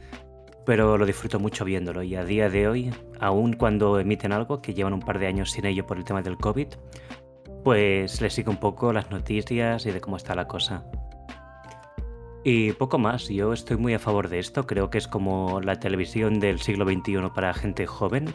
pero 0.67 0.99
lo 0.99 1.07
disfruto 1.07 1.41
mucho 1.41 1.65
viéndolo. 1.65 2.03
Y 2.03 2.15
a 2.15 2.27
día 2.27 2.51
de 2.51 2.69
hoy, 2.69 2.93
aun 3.21 3.55
cuando 3.55 3.99
emiten 3.99 4.31
algo, 4.31 4.61
que 4.61 4.75
llevan 4.75 4.93
un 4.93 5.01
par 5.01 5.21
de 5.21 5.29
años 5.29 5.51
sin 5.51 5.65
ello 5.65 5.87
por 5.87 5.97
el 5.97 6.05
tema 6.05 6.21
del 6.21 6.37
COVID, 6.37 6.67
pues 7.65 8.21
le 8.21 8.29
sigo 8.29 8.51
un 8.51 8.59
poco 8.59 8.93
las 8.93 9.11
noticias 9.11 9.87
y 9.87 9.93
de 9.93 10.01
cómo 10.03 10.19
está 10.19 10.35
la 10.35 10.47
cosa. 10.47 10.85
Y 12.45 12.73
poco 12.73 12.99
más, 12.99 13.29
yo 13.29 13.53
estoy 13.55 13.79
muy 13.79 13.95
a 13.95 13.99
favor 13.99 14.29
de 14.29 14.39
esto, 14.39 14.67
creo 14.67 14.91
que 14.91 14.99
es 14.99 15.09
como 15.09 15.61
la 15.63 15.81
televisión 15.81 16.41
del 16.41 16.61
siglo 16.61 16.85
XXI 16.85 17.31
para 17.35 17.55
gente 17.55 17.87
joven. 17.87 18.35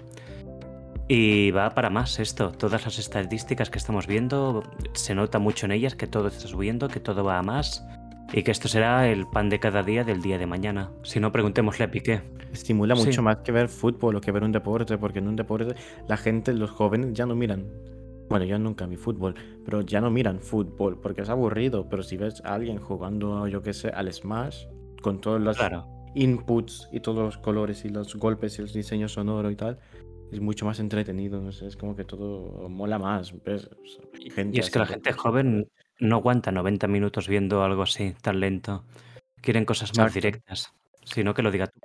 Y 1.07 1.51
va 1.51 1.69
para 1.71 1.89
más 1.89 2.19
esto, 2.19 2.51
todas 2.51 2.85
las 2.85 2.99
estadísticas 2.99 3.69
que 3.69 3.77
estamos 3.77 4.07
viendo, 4.07 4.63
se 4.93 5.15
nota 5.15 5.39
mucho 5.39 5.65
en 5.65 5.71
ellas 5.71 5.95
que 5.95 6.07
todo 6.07 6.27
está 6.27 6.47
subiendo, 6.47 6.87
que 6.87 6.99
todo 6.99 7.23
va 7.23 7.37
a 7.39 7.43
más 7.43 7.83
y 8.31 8.43
que 8.43 8.51
esto 8.51 8.67
será 8.67 9.07
el 9.09 9.25
pan 9.27 9.49
de 9.49 9.59
cada 9.59 9.81
día 9.81 10.03
del 10.03 10.21
día 10.21 10.37
de 10.37 10.45
mañana. 10.45 10.91
Si 11.03 11.19
no, 11.19 11.31
preguntémosle 11.31 11.85
a 11.85 11.91
Piqué. 11.91 12.21
Estimula 12.51 12.95
Sí. 12.95 13.05
mucho 13.05 13.21
más 13.23 13.37
que 13.37 13.51
ver 13.51 13.69
fútbol 13.69 14.15
o 14.15 14.21
que 14.21 14.31
ver 14.31 14.43
un 14.43 14.51
deporte, 14.51 14.97
porque 14.97 15.19
en 15.19 15.27
un 15.27 15.35
deporte 15.35 15.75
la 16.07 16.17
gente, 16.17 16.53
los 16.53 16.69
jóvenes 16.71 17.13
ya 17.13 17.25
no 17.25 17.35
miran. 17.35 17.65
Bueno, 18.29 18.45
yo 18.45 18.59
nunca 18.59 18.85
vi 18.85 18.95
fútbol, 18.95 19.33
pero 19.65 19.81
ya 19.81 19.99
no 20.01 20.11
miran 20.11 20.39
fútbol 20.39 20.99
porque 21.01 21.21
es 21.23 21.29
aburrido. 21.29 21.89
Pero 21.89 22.03
si 22.03 22.15
ves 22.15 22.41
a 22.45 22.53
alguien 22.53 22.77
jugando, 22.77 23.47
yo 23.47 23.61
qué 23.61 23.73
sé, 23.73 23.89
al 23.89 24.11
Smash, 24.13 24.65
con 25.01 25.19
todos 25.19 25.41
los 25.41 25.57
Claro. 25.57 25.87
inputs 26.15 26.87
y 26.91 26.99
todos 26.99 27.19
los 27.19 27.37
colores 27.37 27.85
y 27.85 27.89
los 27.89 28.15
golpes 28.15 28.59
y 28.59 28.61
el 28.61 28.71
diseño 28.71 29.07
sonoro 29.09 29.49
y 29.49 29.55
tal, 29.55 29.79
es 30.31 30.39
mucho 30.41 30.65
más 30.65 30.79
entretenido. 30.79 31.41
No 31.41 31.51
sé, 31.51 31.65
es 31.67 31.75
como 31.75 31.95
que 31.95 32.03
todo 32.05 32.69
mola 32.69 32.99
más. 32.99 33.33
¿ves? 33.43 33.65
O 33.65 33.85
sea, 33.87 34.03
hay 34.13 34.29
gente 34.29 34.57
Y 34.57 34.59
es 34.59 34.69
que 34.69 34.79
la 34.79 34.85
gente 34.85 35.11
joven 35.13 35.67
no 35.99 36.17
aguanta 36.17 36.51
90 36.51 36.87
minutos 36.87 37.27
viendo 37.27 37.63
algo 37.63 37.81
así, 37.81 38.13
tan 38.21 38.39
lento. 38.39 38.83
Quieren 39.41 39.65
cosas 39.65 39.89
más 39.97 40.07
Exacto. 40.07 40.13
directas. 40.15 40.73
Si 41.03 41.23
no, 41.23 41.33
que 41.33 41.41
lo 41.41 41.49
diga 41.49 41.65
tú. 41.67 41.79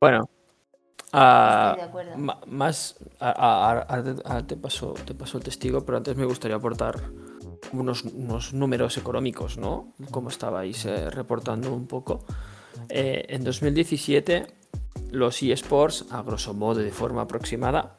Bueno, 0.00 0.28
ah, 1.12 1.74
Estoy 1.76 1.84
de 1.84 1.88
acuerdo. 1.88 2.18
ma- 2.18 2.40
más. 2.46 2.96
ahora 3.20 4.44
te- 4.46 4.56
paso, 4.56 4.94
te 5.04 5.14
paso 5.14 5.38
el 5.38 5.44
testigo, 5.44 5.84
pero 5.84 5.98
antes 5.98 6.16
me 6.16 6.24
gustaría 6.24 6.56
aportar 6.56 7.00
unos, 7.72 8.02
unos 8.04 8.52
números 8.54 8.96
económicos, 8.98 9.56
¿no? 9.58 9.92
Como 10.10 10.28
estabais 10.28 10.84
eh, 10.86 11.10
reportando 11.10 11.72
un 11.72 11.86
poco. 11.86 12.24
Eh, 12.88 13.24
en 13.28 13.44
2017, 13.44 14.46
los 15.10 15.42
eSports, 15.42 16.06
a 16.10 16.22
grosso 16.22 16.54
modo 16.54 16.80
y 16.80 16.84
de 16.84 16.90
forma 16.90 17.22
aproximada, 17.22 17.96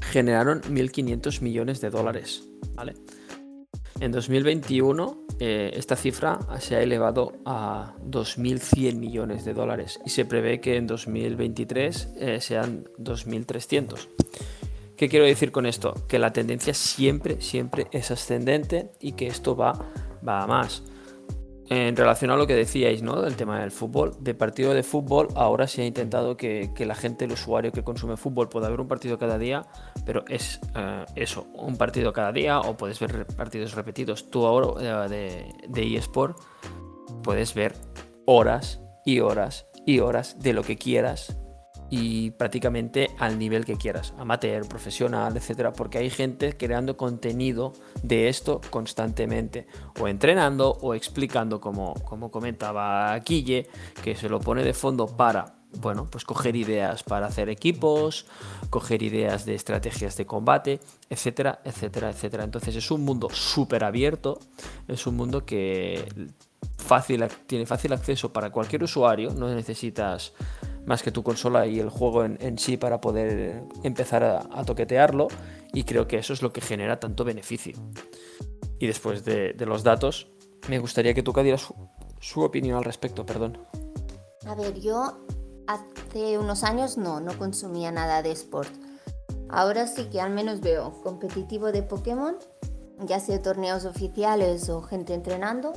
generaron 0.00 0.60
1.500 0.62 1.40
millones 1.40 1.80
de 1.80 1.90
dólares, 1.90 2.44
¿vale? 2.74 2.94
En 4.00 4.10
2021 4.10 5.26
eh, 5.38 5.72
esta 5.74 5.96
cifra 5.96 6.38
se 6.58 6.76
ha 6.76 6.82
elevado 6.82 7.32
a 7.44 7.94
2.100 8.04 8.96
millones 8.96 9.44
de 9.44 9.54
dólares 9.54 10.00
y 10.04 10.10
se 10.10 10.24
prevé 10.24 10.60
que 10.60 10.76
en 10.76 10.86
2023 10.86 12.08
eh, 12.16 12.40
sean 12.40 12.84
2.300. 12.98 14.08
¿Qué 14.96 15.08
quiero 15.08 15.24
decir 15.24 15.52
con 15.52 15.66
esto? 15.66 15.94
Que 16.08 16.18
la 16.18 16.32
tendencia 16.32 16.74
siempre, 16.74 17.40
siempre 17.40 17.88
es 17.92 18.10
ascendente 18.10 18.92
y 19.00 19.12
que 19.12 19.26
esto 19.26 19.56
va, 19.56 19.72
va 20.26 20.42
a 20.42 20.46
más. 20.46 20.82
En 21.74 21.96
relación 21.96 22.30
a 22.30 22.36
lo 22.36 22.46
que 22.46 22.54
decíais, 22.54 23.02
¿no? 23.02 23.22
Del 23.22 23.34
tema 23.34 23.60
del 23.60 23.70
fútbol, 23.70 24.14
de 24.20 24.34
partido 24.34 24.74
de 24.74 24.82
fútbol, 24.82 25.28
ahora 25.34 25.66
se 25.66 25.80
ha 25.80 25.86
intentado 25.86 26.36
que, 26.36 26.70
la 26.80 26.94
gente, 26.94 27.24
el 27.24 27.32
usuario 27.32 27.72
que 27.72 27.82
consume 27.82 28.18
fútbol, 28.18 28.50
pueda 28.50 28.68
ver 28.68 28.78
un 28.78 28.88
partido 28.88 29.18
cada 29.18 29.38
día, 29.38 29.64
pero 30.04 30.22
es 30.28 30.60
eh, 30.76 31.06
eso, 31.14 31.46
un 31.54 31.78
partido 31.78 32.12
cada 32.12 32.30
día 32.30 32.60
o 32.60 32.76
puedes 32.76 33.00
ver 33.00 33.26
partidos 33.26 33.74
repetidos. 33.74 34.28
Tú 34.28 34.44
ahora 34.44 35.06
eh, 35.06 35.08
de, 35.08 35.46
de 35.66 35.96
eSport 35.96 36.38
puedes 37.22 37.54
ver 37.54 37.74
horas 38.26 38.78
y 39.06 39.20
horas 39.20 39.66
y 39.86 40.00
horas 40.00 40.38
de 40.40 40.52
lo 40.52 40.64
que 40.64 40.76
quieras 40.76 41.38
y 41.92 42.30
prácticamente 42.30 43.10
al 43.18 43.38
nivel 43.38 43.66
que 43.66 43.76
quieras, 43.76 44.14
amateur, 44.16 44.66
profesional, 44.66 45.36
etcétera, 45.36 45.74
porque 45.74 45.98
hay 45.98 46.08
gente 46.08 46.56
creando 46.56 46.96
contenido 46.96 47.74
de 48.02 48.30
esto 48.30 48.62
constantemente, 48.70 49.66
o 50.00 50.08
entrenando 50.08 50.78
o 50.80 50.94
explicando, 50.94 51.60
como, 51.60 51.92
como 52.06 52.30
comentaba 52.30 53.14
Guille, 53.18 53.68
que 54.02 54.16
se 54.16 54.30
lo 54.30 54.40
pone 54.40 54.64
de 54.64 54.72
fondo 54.72 55.06
para, 55.06 55.56
bueno, 55.82 56.06
pues 56.10 56.24
coger 56.24 56.56
ideas 56.56 57.02
para 57.02 57.26
hacer 57.26 57.50
equipos, 57.50 58.24
coger 58.70 59.02
ideas 59.02 59.44
de 59.44 59.54
estrategias 59.54 60.16
de 60.16 60.24
combate, 60.24 60.80
etcétera, 61.10 61.60
etcétera, 61.62 62.08
etcétera. 62.08 62.44
Entonces 62.44 62.74
es 62.74 62.90
un 62.90 63.04
mundo 63.04 63.28
súper 63.28 63.84
abierto, 63.84 64.38
es 64.88 65.06
un 65.06 65.16
mundo 65.16 65.44
que 65.44 66.06
fácil, 66.82 67.24
tiene 67.46 67.66
fácil 67.66 67.92
acceso 67.92 68.32
para 68.32 68.50
cualquier 68.50 68.82
usuario, 68.82 69.32
no 69.32 69.52
necesitas 69.54 70.32
más 70.84 71.02
que 71.02 71.12
tu 71.12 71.22
consola 71.22 71.66
y 71.66 71.78
el 71.78 71.88
juego 71.88 72.24
en, 72.24 72.38
en 72.40 72.58
sí 72.58 72.76
para 72.76 73.00
poder 73.00 73.62
empezar 73.82 74.24
a, 74.24 74.48
a, 74.50 74.64
toquetearlo 74.64 75.28
y 75.72 75.84
creo 75.84 76.08
que 76.08 76.18
eso 76.18 76.32
es 76.32 76.42
lo 76.42 76.52
que 76.52 76.60
genera 76.60 76.98
tanto 76.98 77.24
beneficio. 77.24 77.74
Y 78.78 78.86
después 78.86 79.24
de, 79.24 79.52
de 79.52 79.66
los 79.66 79.84
datos, 79.84 80.28
me 80.68 80.78
gustaría 80.78 81.14
que 81.14 81.22
tú 81.22 81.32
dieras 81.32 81.62
su, 81.62 81.74
su, 82.20 82.40
opinión 82.42 82.76
al 82.78 82.84
respecto, 82.84 83.24
perdón. 83.24 83.58
A 84.46 84.54
ver, 84.54 84.80
yo 84.80 85.18
hace 85.66 86.38
unos 86.38 86.64
años 86.64 86.98
no, 86.98 87.20
no 87.20 87.36
consumía 87.38 87.92
nada 87.92 88.22
de 88.22 88.32
sport. 88.32 88.70
Ahora 89.48 89.86
sí 89.86 90.06
que 90.06 90.20
al 90.20 90.30
menos 90.30 90.60
veo 90.60 91.00
competitivo 91.02 91.72
de 91.72 91.82
Pokémon, 91.82 92.36
ya 93.00 93.20
sea 93.20 93.40
torneos 93.40 93.84
oficiales 93.84 94.68
o 94.68 94.82
gente 94.82 95.14
entrenando, 95.14 95.72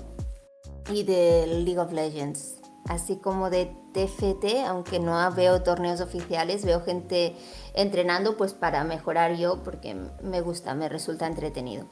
y 0.90 1.04
de 1.04 1.48
League 1.48 1.80
of 1.80 1.92
Legends 1.92 2.56
así 2.88 3.18
como 3.18 3.50
de 3.50 3.76
TFT, 3.94 4.68
aunque 4.68 5.00
no 5.00 5.32
veo 5.32 5.64
torneos 5.64 6.02
oficiales, 6.02 6.66
veo 6.66 6.82
gente 6.82 7.36
entrenando 7.74 8.38
pues 8.38 8.54
para 8.54 8.84
mejorar 8.84 9.36
yo 9.36 9.64
porque 9.64 9.96
me 10.22 10.42
gusta, 10.42 10.76
me 10.76 10.90
resulta 10.90 11.28
entretenido. 11.28 11.86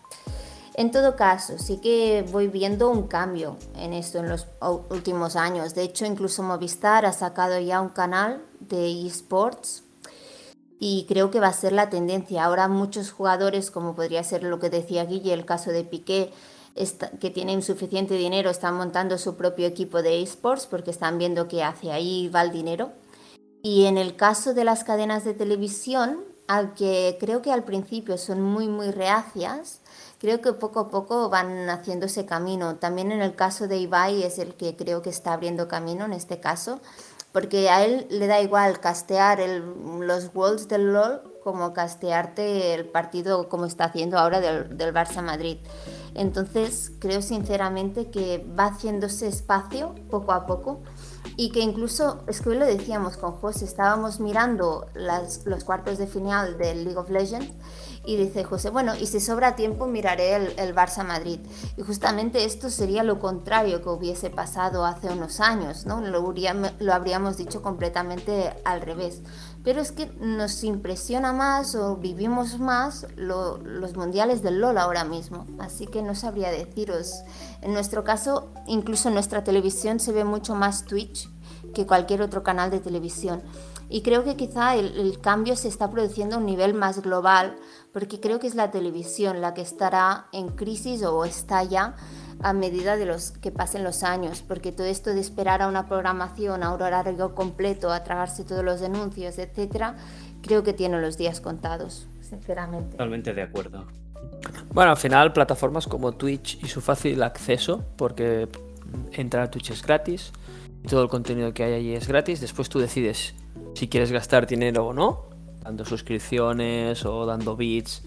En 0.76 0.92
todo 0.92 1.16
caso, 1.16 1.60
sí 1.60 1.78
que 1.78 2.26
voy 2.32 2.48
viendo 2.48 2.90
un 2.90 3.08
cambio 3.08 3.58
en 3.76 3.94
esto 3.94 4.20
en 4.20 4.30
los 4.30 4.48
últimos 4.90 5.36
años. 5.36 5.76
De 5.76 5.84
hecho, 5.84 6.06
incluso 6.06 6.42
Movistar 6.42 7.06
ha 7.06 7.14
sacado 7.14 7.60
ya 7.60 7.80
un 7.80 7.90
canal 7.90 8.44
de 8.60 9.06
esports 9.06 9.84
y 10.80 11.06
creo 11.08 11.30
que 11.30 11.40
va 11.40 11.48
a 11.48 11.54
ser 11.54 11.74
la 11.74 11.92
tendencia. 11.92 12.44
Ahora 12.44 12.68
muchos 12.68 13.12
jugadores, 13.12 13.70
como 13.70 13.96
podría 13.96 14.24
ser 14.24 14.44
lo 14.44 14.60
que 14.60 14.72
decía 14.72 15.06
Guille, 15.06 15.34
el 15.34 15.46
caso 15.46 15.70
de 15.70 15.84
Piqué, 15.84 16.32
que 17.20 17.30
tienen 17.30 17.62
suficiente 17.62 18.16
dinero 18.16 18.50
están 18.50 18.76
montando 18.76 19.18
su 19.18 19.36
propio 19.36 19.68
equipo 19.68 20.02
de 20.02 20.22
esports 20.22 20.66
porque 20.66 20.92
están 20.92 21.18
viendo 21.18 21.48
que 21.48 21.64
hacia 21.64 21.96
ahí 21.96 22.30
va 22.30 22.42
el 22.42 22.52
dinero. 22.52 22.92
Y 23.62 23.86
en 23.86 23.98
el 23.98 24.16
caso 24.16 24.54
de 24.54 24.64
las 24.64 24.84
cadenas 24.84 25.24
de 25.24 25.34
televisión, 25.34 26.20
aunque 26.48 27.18
creo 27.20 27.42
que 27.42 27.52
al 27.52 27.64
principio 27.64 28.18
son 28.18 28.42
muy, 28.42 28.68
muy 28.68 28.92
reacias, 28.92 29.82
creo 30.20 30.42
que 30.42 30.54
poco 30.54 30.82
a 30.82 30.90
poco 30.90 31.30
van 31.30 31.70
haciendo 31.70 32.08
ese 32.08 32.26
camino. 32.26 32.76
También 32.76 33.12
en 33.12 33.22
el 33.22 33.36
caso 33.36 33.68
de 33.68 33.78
Ibai 33.78 34.24
es 34.24 34.40
el 34.40 34.56
que 34.56 34.76
creo 34.76 35.02
que 35.02 35.10
está 35.10 35.34
abriendo 35.34 35.68
camino 35.68 36.06
en 36.06 36.14
este 36.14 36.40
caso, 36.40 36.82
porque 37.32 37.70
a 37.70 37.86
él 37.86 38.08
le 38.10 38.28
da 38.28 38.42
igual 38.42 38.80
castear 38.80 39.40
los 39.40 40.32
Worlds 40.34 40.68
del 40.68 40.94
LOL 40.94 41.22
como 41.44 41.74
castearte 41.74 42.74
el 42.74 42.86
partido 42.86 43.50
como 43.50 43.66
está 43.66 43.86
haciendo 43.86 44.18
ahora 44.18 44.40
del, 44.40 44.78
del 44.78 44.94
Barça 44.94 45.22
Madrid. 45.22 45.58
Entonces 46.16 46.92
creo 47.00 47.22
sinceramente 47.22 48.10
que 48.10 48.46
va 48.58 48.68
haciéndose 48.68 49.28
espacio 49.28 49.96
poco 50.10 50.32
a 50.32 50.46
poco 50.46 50.82
y 51.36 51.52
que 51.52 51.62
incluso, 51.62 52.24
es 52.28 52.42
que 52.42 52.50
hoy 52.50 52.58
lo 52.58 52.66
decíamos 52.66 53.18
con 53.18 53.32
José, 53.32 53.66
estábamos 53.66 54.20
mirando 54.20 54.86
las, 54.94 55.46
los 55.46 55.64
cuartos 55.64 55.98
de 55.98 56.08
final 56.08 56.58
del 56.58 56.84
League 56.84 57.00
of 57.00 57.10
Legends 57.10 57.52
y 58.06 58.18
dice 58.18 58.44
José, 58.44 58.70
bueno, 58.70 58.96
y 58.96 59.08
si 59.08 59.20
sobra 59.20 59.56
tiempo 59.56 59.88
miraré 59.88 60.36
el, 60.36 60.54
el 60.58 60.76
Barça 60.76 61.06
Madrid. 61.06 61.40
Y 61.78 61.84
justamente 61.84 62.44
esto 62.44 62.70
sería 62.70 63.04
lo 63.04 63.20
contrario 63.20 63.82
que 63.82 63.90
hubiese 63.90 64.30
pasado 64.30 64.86
hace 64.86 65.10
unos 65.10 65.40
años, 65.40 65.86
¿no? 65.86 66.02
Lo, 66.02 66.34
lo 66.80 66.94
habríamos 66.94 67.38
dicho 67.38 67.62
completamente 67.62 68.54
al 68.66 68.82
revés. 68.82 69.22
Pero 69.64 69.80
es 69.80 69.94
que 69.94 70.08
nos 70.20 70.64
impresiona 70.66 71.32
más 71.32 71.76
o 71.76 71.96
vivimos 71.96 72.60
más 72.60 73.08
lo, 73.16 73.58
los 73.60 73.96
mundiales 73.96 74.42
del 74.44 74.60
LOL 74.60 74.78
ahora 74.78 75.06
mismo. 75.06 75.48
Así 75.60 75.88
que 75.88 76.02
no 76.02 76.14
sabría 76.14 76.52
deciros. 76.52 77.24
En 77.62 77.72
nuestro 77.72 78.04
caso, 78.04 78.52
incluso 78.68 79.08
en 79.08 79.14
nuestra 79.14 79.46
televisión 79.46 80.02
se 80.02 80.12
ve 80.12 80.26
mucho 80.26 80.56
más 80.56 80.84
Twitch 80.84 81.30
que 81.74 81.88
cualquier 81.88 82.22
otro 82.22 82.44
canal 82.44 82.70
de 82.70 82.80
televisión. 82.80 83.42
Y 83.90 84.02
creo 84.02 84.24
que 84.24 84.36
quizá 84.36 84.76
el, 84.76 84.98
el, 84.98 85.20
cambio 85.20 85.56
se 85.56 85.68
está 85.68 85.92
produciendo 85.92 86.36
a 86.36 86.40
un 86.40 86.46
nivel 86.46 86.74
más 86.74 87.02
global, 87.02 87.58
porque 87.94 88.20
creo 88.20 88.40
que 88.40 88.48
es 88.48 88.56
la 88.56 88.72
televisión 88.72 89.40
la 89.40 89.54
que 89.54 89.62
estará 89.62 90.26
en 90.34 90.50
crisis 90.50 91.04
o 91.04 91.24
está 91.24 91.64
ya 91.64 91.96
a 92.42 92.52
medida 92.52 92.98
de 92.98 93.06
los 93.06 93.32
que 93.32 93.52
pasen 93.52 93.84
los 93.84 94.04
años, 94.04 94.44
porque 94.46 94.72
todo 94.72 94.88
esto 94.88 95.12
de 95.12 95.22
esperar 95.22 95.62
a 95.62 95.68
una 95.68 95.88
programación, 95.88 96.64
a 96.64 96.74
un 96.74 96.82
horario 96.82 97.36
completo, 97.36 97.92
a 97.92 98.04
tragarse 98.04 98.44
todos 98.44 98.64
los 98.66 98.82
anuncios, 98.82 99.38
etcétera, 99.38 99.96
creo 100.42 100.64
que 100.64 100.74
tiene 100.74 101.00
los 101.00 101.18
días 101.18 101.40
contados, 101.40 102.08
sinceramente. 102.22 102.92
Totalmente 102.92 103.34
de 103.34 103.44
acuerdo. 103.44 103.86
Bueno, 104.74 104.92
al 104.92 104.98
final 104.98 105.32
plataformas 105.32 105.88
como 105.88 106.12
Twitch 106.14 106.62
y 106.64 106.68
su 106.68 106.82
fácil 106.82 107.22
acceso, 107.22 107.86
porque 107.96 108.50
entrar 109.12 109.44
a 109.44 109.52
Twitch 109.52 109.70
es 109.70 109.84
gratis, 109.84 110.34
todo 110.90 111.04
el 111.04 111.10
contenido 111.10 111.54
que 111.54 111.64
hay 111.64 111.74
allí 111.74 111.94
es 111.94 112.08
gratis, 112.08 112.42
después 112.42 112.68
tú 112.68 112.80
decides 112.80 113.36
si 113.76 113.88
quieres 113.88 114.12
gastar 114.12 114.48
dinero 114.48 114.88
o 114.88 114.94
no, 114.94 115.33
dando 115.64 115.86
suscripciones 115.86 117.06
o 117.06 117.26
dando 117.26 117.56
bits, 117.56 118.04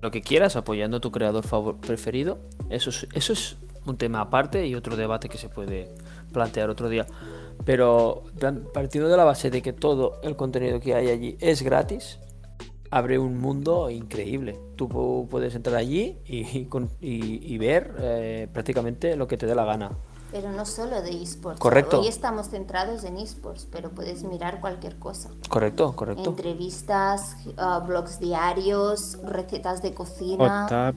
lo 0.00 0.10
que 0.10 0.22
quieras, 0.22 0.56
apoyando 0.56 0.98
a 0.98 1.00
tu 1.00 1.10
creador 1.10 1.46
favor 1.46 1.76
preferido. 1.78 2.38
Eso 2.70 2.90
es, 2.90 3.06
eso 3.14 3.32
es 3.32 3.56
un 3.86 3.96
tema 3.96 4.20
aparte 4.20 4.66
y 4.66 4.74
otro 4.74 4.96
debate 4.96 5.28
que 5.28 5.38
se 5.38 5.48
puede 5.48 5.88
plantear 6.32 6.70
otro 6.70 6.88
día. 6.88 7.06
Pero 7.64 8.24
partiendo 8.72 9.08
de 9.08 9.16
la 9.16 9.24
base 9.24 9.50
de 9.50 9.62
que 9.62 9.72
todo 9.72 10.20
el 10.22 10.36
contenido 10.36 10.80
que 10.80 10.94
hay 10.94 11.08
allí 11.08 11.36
es 11.40 11.62
gratis, 11.62 12.18
abre 12.90 13.18
un 13.18 13.38
mundo 13.38 13.90
increíble. 13.90 14.58
Tú 14.76 15.26
puedes 15.28 15.54
entrar 15.54 15.76
allí 15.76 16.18
y, 16.24 17.58
ver 17.58 17.94
eh, 18.00 18.48
prácticamente 18.52 19.16
lo 19.16 19.26
que 19.26 19.36
te 19.36 19.46
dé 19.46 19.54
la 19.54 19.64
gana. 19.64 19.90
Pero 20.30 20.52
no 20.52 20.66
solo 20.66 21.00
de 21.02 21.22
esports. 21.22 21.58
Correcto. 21.58 22.00
Hoy 22.00 22.08
estamos 22.08 22.50
centrados 22.50 23.04
en 23.04 23.16
esports, 23.16 23.66
pero 23.70 23.90
puedes 23.90 24.22
mirar 24.24 24.60
cualquier 24.60 24.98
cosa. 24.98 25.30
Correcto, 25.48 25.94
correcto. 25.96 26.30
Entrevistas, 26.30 27.36
uh, 27.46 27.84
blogs 27.86 28.18
diarios, 28.18 29.18
recetas 29.22 29.82
de 29.82 29.94
cocina. 29.94 30.94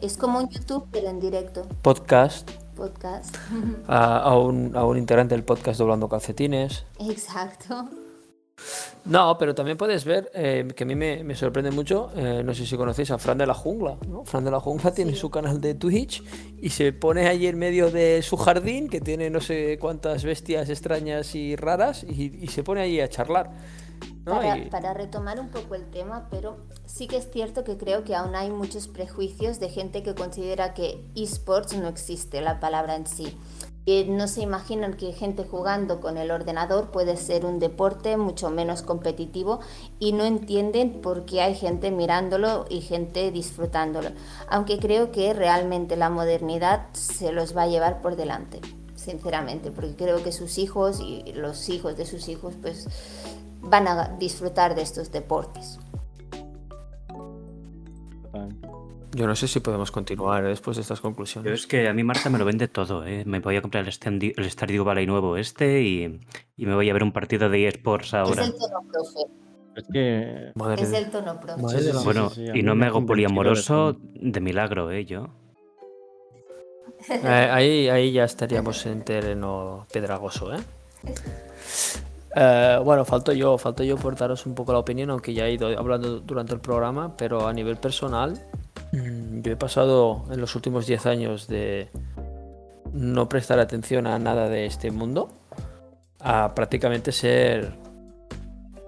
Es 0.00 0.16
como 0.16 0.38
un 0.38 0.48
YouTube, 0.48 0.86
pero 0.90 1.08
en 1.08 1.20
directo. 1.20 1.66
Podcast. 1.82 2.50
Podcast. 2.76 3.36
a, 3.88 4.36
un, 4.36 4.76
a 4.76 4.84
un 4.84 4.98
integrante 4.98 5.34
del 5.34 5.44
podcast 5.44 5.78
doblando 5.78 6.08
calcetines. 6.08 6.84
Exacto. 7.00 7.88
No, 9.04 9.36
pero 9.36 9.54
también 9.54 9.76
puedes 9.76 10.04
ver, 10.04 10.30
eh, 10.32 10.68
que 10.76 10.84
a 10.84 10.86
mí 10.86 10.94
me, 10.94 11.34
sorprende 11.34 11.72
mucho, 11.72 12.10
eh, 12.14 12.42
no 12.44 12.54
sé 12.54 12.64
si 12.66 12.76
conocéis 12.76 13.10
a 13.10 13.18
Fran 13.18 13.36
de 13.36 13.46
la 13.46 13.54
Jungla, 13.54 13.96
¿no? 14.06 14.24
Fran 14.24 14.44
de 14.44 14.50
la 14.50 14.60
Jungla 14.60 14.94
tiene 14.94 15.14
su 15.16 15.28
canal 15.28 15.60
de 15.60 15.74
Twitch 15.74 16.22
y 16.58 16.70
se 16.70 16.92
pone 16.92 17.26
allí 17.26 17.48
en 17.48 17.58
medio 17.58 17.90
de 17.90 18.22
su 18.22 18.36
jardín, 18.36 18.88
que 18.88 19.00
tiene 19.00 19.28
no 19.28 19.40
sé 19.40 19.78
cuántas 19.80 20.22
bestias 20.22 20.68
extrañas 20.68 21.34
y 21.34 21.56
raras, 21.56 22.04
y, 22.04 22.46
se 22.46 22.62
pone 22.62 22.82
allí 22.82 23.00
a 23.00 23.08
charlar. 23.08 23.50
Para, 24.24 24.70
para, 24.70 24.94
retomar 24.94 25.40
un 25.40 25.48
poco 25.48 25.74
el 25.74 25.90
tema, 25.90 26.28
pero 26.30 26.58
sí 26.86 27.08
que 27.08 27.16
es 27.16 27.28
cierto 27.32 27.64
que 27.64 27.76
creo 27.76 28.04
que 28.04 28.14
aún 28.14 28.36
hay 28.36 28.50
muchos 28.50 28.86
prejuicios 28.86 29.58
de 29.58 29.68
gente 29.68 30.04
que 30.04 30.14
considera 30.14 30.74
que 30.74 31.04
esports 31.16 31.76
no 31.76 31.88
existe 31.88 32.40
la 32.40 32.60
palabra 32.60 32.94
en 32.94 33.06
sí 33.06 33.36
no 33.86 34.28
se 34.28 34.42
imaginan 34.42 34.94
que 34.94 35.12
gente 35.12 35.44
jugando 35.44 36.00
con 36.00 36.16
el 36.16 36.30
ordenador 36.30 36.90
puede 36.90 37.16
ser 37.16 37.44
un 37.44 37.58
deporte 37.58 38.16
mucho 38.16 38.48
menos 38.50 38.82
competitivo 38.82 39.60
y 39.98 40.12
no 40.12 40.24
entienden 40.24 41.00
por 41.00 41.24
qué 41.24 41.40
hay 41.40 41.54
gente 41.56 41.90
mirándolo 41.90 42.64
y 42.68 42.80
gente 42.80 43.32
disfrutándolo. 43.32 44.10
Aunque 44.48 44.78
creo 44.78 45.10
que 45.10 45.32
realmente 45.34 45.96
la 45.96 46.10
modernidad 46.10 46.86
se 46.92 47.32
los 47.32 47.56
va 47.56 47.62
a 47.62 47.66
llevar 47.66 48.00
por 48.02 48.14
delante, 48.14 48.60
sinceramente, 48.94 49.72
porque 49.72 49.96
creo 49.96 50.22
que 50.22 50.30
sus 50.30 50.58
hijos 50.58 51.00
y 51.00 51.32
los 51.32 51.68
hijos 51.68 51.96
de 51.96 52.06
sus 52.06 52.28
hijos 52.28 52.54
pues 52.62 52.86
van 53.62 53.88
a 53.88 54.08
disfrutar 54.18 54.76
de 54.76 54.82
estos 54.82 55.10
deportes. 55.10 55.78
Yo 59.14 59.26
no 59.26 59.36
sé 59.36 59.46
si 59.46 59.60
podemos 59.60 59.90
continuar 59.90 60.44
después 60.44 60.76
de 60.76 60.80
estas 60.80 61.00
conclusiones. 61.00 61.52
es 61.52 61.66
que 61.66 61.88
a 61.88 61.92
mí 61.92 62.02
Marta 62.02 62.30
me 62.30 62.38
lo 62.38 62.44
vende 62.44 62.66
todo. 62.68 63.06
¿eh? 63.06 63.24
Me 63.26 63.40
voy 63.40 63.56
a 63.56 63.62
comprar 63.62 63.86
el, 63.86 64.34
el 64.36 64.50
Stardew 64.50 64.84
Valley 64.84 65.06
nuevo 65.06 65.36
este 65.36 65.82
y, 65.82 66.20
me 66.56 66.74
voy 66.74 66.88
a 66.88 66.92
ver 66.92 67.02
un 67.02 67.12
partido 67.12 67.50
de 67.50 67.68
eSports 67.68 68.14
ahora. 68.14 68.42
Es 68.42 68.48
el 68.48 68.54
tono 68.58 68.80
profe. 68.90 69.42
Es 69.76 69.84
que... 69.92 70.82
es 70.82 70.92
el 70.92 71.10
tono 71.10 71.40
profe. 71.40 71.92
bueno, 72.04 72.30
y 72.54 72.62
no 72.62 72.74
me 72.74 72.86
hago 72.86 73.04
poliamoroso 73.04 73.96
de 74.00 74.40
milagro, 74.40 74.90
¿eh? 74.90 75.04
Yo. 75.04 75.28
Eh, 77.08 77.26
ahí, 77.26 77.88
ahí 77.88 78.12
ya 78.12 78.24
estaríamos 78.24 78.86
en 78.86 79.02
terreno 79.02 79.86
pedragoso, 79.92 80.54
¿eh? 80.54 80.60
¿Eh? 82.34 82.78
bueno, 82.84 83.04
falto 83.04 83.32
yo, 83.32 83.58
falto 83.58 83.82
yo 83.84 83.96
por 83.96 84.16
daros 84.16 84.46
un 84.46 84.54
poco 84.54 84.72
la 84.72 84.78
opinión, 84.78 85.10
aunque 85.10 85.34
ya 85.34 85.46
he 85.46 85.52
ido 85.52 85.66
hablando 85.78 86.20
durante 86.20 86.54
el 86.54 86.60
programa, 86.60 87.16
pero 87.16 87.46
a 87.46 87.52
nivel 87.52 87.76
personal, 87.76 88.40
Mm, 88.92 89.40
yo 89.40 89.52
he 89.52 89.56
pasado 89.56 90.24
en 90.30 90.40
los 90.40 90.54
últimos 90.54 90.86
10 90.86 91.06
años 91.06 91.48
de 91.48 91.88
no 92.92 93.28
prestar 93.28 93.58
atención 93.58 94.06
a 94.06 94.18
nada 94.18 94.48
de 94.48 94.66
este 94.66 94.90
mundo 94.90 95.30
a 96.20 96.54
prácticamente 96.54 97.10
ser 97.10 97.72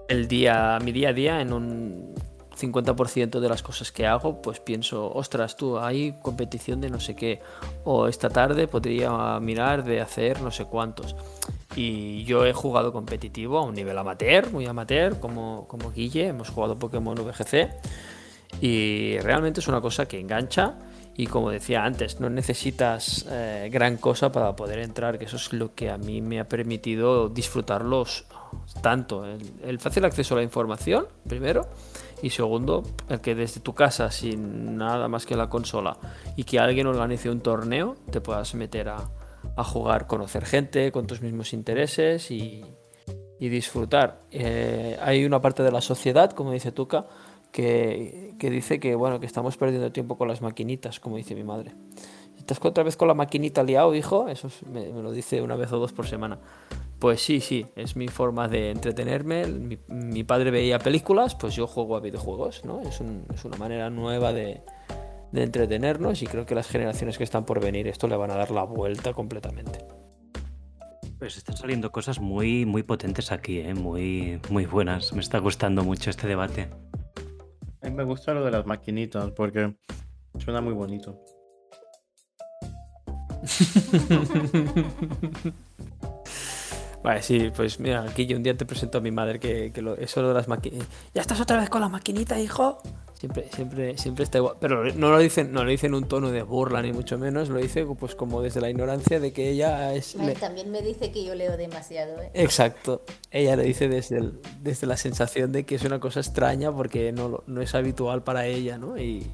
el 0.07 0.27
día, 0.27 0.77
mi 0.83 0.91
día 0.91 1.09
a 1.09 1.13
día 1.13 1.41
en 1.41 1.51
un 1.51 2.15
50% 2.55 3.39
de 3.39 3.49
las 3.49 3.63
cosas 3.63 3.91
que 3.91 4.05
hago, 4.05 4.41
pues 4.41 4.59
pienso, 4.59 5.11
ostras, 5.11 5.57
tú, 5.57 5.79
hay 5.79 6.13
competición 6.21 6.79
de 6.79 6.89
no 6.89 6.99
sé 6.99 7.15
qué, 7.15 7.41
o 7.83 8.07
esta 8.07 8.29
tarde 8.29 8.67
podría 8.67 9.39
mirar 9.39 9.83
de 9.83 10.01
hacer 10.01 10.39
no 10.41 10.51
sé 10.51 10.65
cuántos. 10.65 11.15
Y 11.75 12.23
yo 12.23 12.45
he 12.45 12.53
jugado 12.53 12.93
competitivo 12.93 13.59
a 13.59 13.63
un 13.63 13.75
nivel 13.75 13.97
amateur, 13.97 14.49
muy 14.51 14.65
amateur, 14.65 15.19
como, 15.19 15.67
como 15.67 15.91
Guille, 15.91 16.27
hemos 16.27 16.49
jugado 16.49 16.79
Pokémon 16.79 17.15
VGC 17.15 17.69
y 18.61 19.17
realmente 19.19 19.59
es 19.59 19.67
una 19.67 19.81
cosa 19.81 20.07
que 20.07 20.19
engancha. 20.19 20.75
Y 21.17 21.27
como 21.27 21.49
decía 21.49 21.85
antes, 21.85 22.19
no 22.19 22.29
necesitas 22.29 23.25
eh, 23.29 23.69
gran 23.71 23.95
cosa 23.95 24.33
para 24.33 24.53
poder 24.53 24.79
entrar, 24.79 25.17
que 25.17 25.25
eso 25.25 25.37
es 25.37 25.53
lo 25.53 25.73
que 25.73 25.89
a 25.89 25.97
mí 25.97 26.21
me 26.21 26.41
ha 26.41 26.49
permitido 26.49 27.29
disfrutarlos 27.29 28.25
tanto. 28.81 29.25
El, 29.25 29.79
fácil 29.79 30.03
acceso 30.03 30.33
a 30.35 30.37
la 30.39 30.43
información, 30.43 31.07
primero, 31.25 31.67
y 32.21 32.31
segundo, 32.31 32.83
el 33.07 33.21
que 33.21 33.33
desde 33.33 33.61
tu 33.61 33.73
casa, 33.73 34.11
sin 34.11 34.75
nada 34.75 35.07
más 35.07 35.25
que 35.25 35.37
la 35.37 35.49
consola, 35.49 35.95
y 36.35 36.43
que 36.43 36.59
alguien 36.59 36.85
organice 36.85 37.29
un 37.29 37.39
torneo, 37.39 37.95
te 38.11 38.19
puedas 38.19 38.53
meter 38.53 38.89
a, 38.89 38.97
jugar, 39.63 40.07
conocer 40.07 40.45
gente 40.45 40.91
con 40.91 41.07
tus 41.07 41.21
mismos 41.21 41.53
intereses 41.53 42.31
y, 42.31 42.63
disfrutar. 43.39 44.21
Eh, 44.31 44.97
hay 45.03 45.23
una 45.23 45.39
parte 45.39 45.61
de 45.61 45.71
la 45.71 45.79
sociedad, 45.79 46.31
como 46.31 46.51
dice 46.51 46.71
Tuca, 46.71 47.05
que, 47.51 48.33
dice 48.39 48.79
que 48.79 48.95
bueno 48.95 49.19
que 49.19 49.27
estamos 49.27 49.55
perdiendo 49.55 49.91
tiempo 49.91 50.17
con 50.17 50.27
las 50.27 50.41
maquinitas, 50.41 50.99
como 50.99 51.17
dice 51.17 51.35
mi 51.35 51.43
madre. 51.43 51.73
¿Estás 52.37 52.59
otra 52.63 52.83
vez 52.83 52.97
con 52.97 53.07
la 53.07 53.13
maquinita 53.13 53.63
liado, 53.63 53.93
hijo? 53.93 54.27
Eso 54.29 54.49
me, 54.71 54.87
lo 54.87 55.11
dice 55.11 55.41
una 55.41 55.55
vez 55.55 55.71
o 55.71 55.77
dos 55.77 55.93
por 55.93 56.07
semana. 56.07 56.39
Pues 56.99 57.21
sí, 57.21 57.39
sí, 57.39 57.65
es 57.75 57.95
mi 57.95 58.07
forma 58.07 58.47
de 58.47 58.71
entretenerme. 58.71 59.45
Mi, 59.87 60.23
padre 60.23 60.49
veía 60.49 60.79
películas, 60.79 61.35
pues 61.35 61.55
yo 61.55 61.67
juego 61.67 61.95
a 61.95 61.99
videojuegos, 61.99 62.65
¿no? 62.65 62.81
Es, 62.81 62.99
es 63.33 63.45
una 63.45 63.57
manera 63.57 63.89
nueva 63.89 64.33
de, 64.33 64.63
de, 65.35 65.43
entretenernos 65.43 66.21
y 66.21 66.27
creo 66.27 66.45
que 66.45 66.55
las 66.55 66.67
generaciones 66.67 67.17
que 67.17 67.23
están 67.23 67.45
por 67.45 67.61
venir 67.61 67.87
esto 67.87 68.07
le 68.07 68.15
van 68.15 68.31
a 68.31 68.35
dar 68.35 68.51
la 68.51 68.63
vuelta 68.63 69.13
completamente. 69.13 69.79
Pues 71.19 71.37
están 71.37 71.55
saliendo 71.55 71.91
cosas 71.91 72.19
muy, 72.19 72.65
muy 72.65 72.83
potentes 72.83 73.31
aquí, 73.31 73.59
¿eh? 73.59 73.73
muy, 73.73 74.41
muy 74.49 74.65
buenas. 74.65 75.13
Me 75.13 75.21
está 75.21 75.39
gustando 75.39 75.83
mucho 75.83 76.09
este 76.09 76.27
debate. 76.27 76.69
A 77.81 77.89
mí 77.89 77.95
me 77.95 78.03
gusta 78.03 78.33
lo 78.33 78.43
de 78.43 78.51
las 78.51 78.65
maquinitas 78.65 79.31
porque 79.31 79.75
suena 80.39 80.61
muy 80.61 80.73
bonito. 80.73 81.21
Vale, 87.05 87.21
sí, 87.21 87.51
pues 87.55 87.79
mira, 87.79 88.01
aquí 88.01 88.25
yo 88.25 88.35
un 88.35 88.41
día 88.41 88.57
te 88.57 88.65
presento 88.65 88.97
a 88.97 89.01
mi 89.01 89.11
madre 89.11 89.39
que, 89.39 89.71
que 89.71 89.79
lo, 89.83 89.95
eso 89.95 90.27
de 90.27 90.33
las 90.33 90.47
maquinitas. 90.47 90.87
¿Ya 91.13 91.21
estás 91.21 91.39
otra 91.39 91.59
vez 91.59 91.69
con 91.69 91.81
la 91.81 91.87
maquinita, 91.87 92.39
hijo? 92.39 92.79
Siempre, 93.13 93.47
siempre, 93.53 93.95
siempre 93.95 94.23
está 94.23 94.39
igual. 94.39 94.55
Pero 94.59 94.91
no 94.91 95.11
lo 95.11 95.19
dicen, 95.19 95.51
no 95.51 95.63
lo 95.63 95.69
dicen 95.69 95.91
en 95.91 95.95
un 95.95 96.07
tono 96.07 96.31
de 96.31 96.41
burla, 96.41 96.81
ni 96.81 96.93
mucho 96.93 97.19
menos. 97.19 97.49
Lo 97.49 97.59
dice 97.59 97.85
pues 97.85 98.15
como 98.15 98.41
desde 98.41 98.59
la 98.59 98.71
ignorancia 98.71 99.19
de 99.19 99.33
que 99.33 99.51
ella 99.51 99.93
es. 99.93 100.17
También 100.39 100.71
me 100.71 100.81
dice 100.81 101.11
que 101.11 101.23
yo 101.23 101.35
leo 101.35 101.57
demasiado, 101.57 102.19
¿eh? 102.23 102.31
Exacto. 102.33 103.03
Ella 103.29 103.55
le 103.55 103.65
dice 103.65 103.87
desde, 103.87 104.31
desde 104.63 104.87
la 104.87 104.97
sensación 104.97 105.51
de 105.51 105.63
que 105.63 105.75
es 105.75 105.83
una 105.83 105.99
cosa 105.99 106.21
extraña 106.21 106.71
porque 106.71 107.11
no, 107.11 107.43
no 107.45 107.61
es 107.61 107.75
habitual 107.75 108.23
para 108.23 108.47
ella, 108.47 108.79
¿no? 108.79 108.97
Y, 108.97 109.27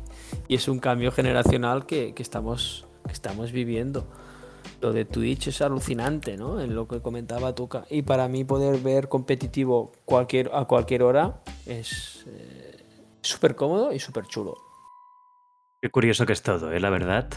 y 0.50 0.56
es 0.56 0.68
un 0.68 0.80
cambio 0.80 1.14
generacional 1.14 1.86
que, 1.86 2.14
que, 2.14 2.22
estamos, 2.22 2.86
que 3.06 3.14
estamos 3.14 3.54
viviendo. 3.54 4.08
Lo 4.82 4.94
de 4.94 5.06
Twitch 5.06 5.48
es 5.48 5.62
alucinante, 5.62 6.38
¿no? 6.38 6.60
En 6.60 6.76
lo 6.76 6.88
que 6.88 7.02
comentaba 7.02 7.54
Tuca. 7.54 7.86
Y 7.90 8.02
para 8.02 8.28
mí 8.28 8.44
poder 8.44 8.80
ver 8.80 9.08
competitivo 9.08 9.92
cualquier, 10.06 10.50
a 10.54 10.66
cualquier 10.66 11.04
hora 11.04 11.42
es... 11.66 12.26
Eh, 12.28 12.72
súper 13.22 13.56
cómodo 13.56 13.94
y 13.94 14.00
súper 14.00 14.26
chulo. 14.26 14.58
Qué 15.82 15.90
curioso 15.90 16.26
que 16.26 16.34
es 16.34 16.44
todo, 16.44 16.72
¿eh? 16.72 16.80
la 16.80 16.90
verdad. 16.90 17.28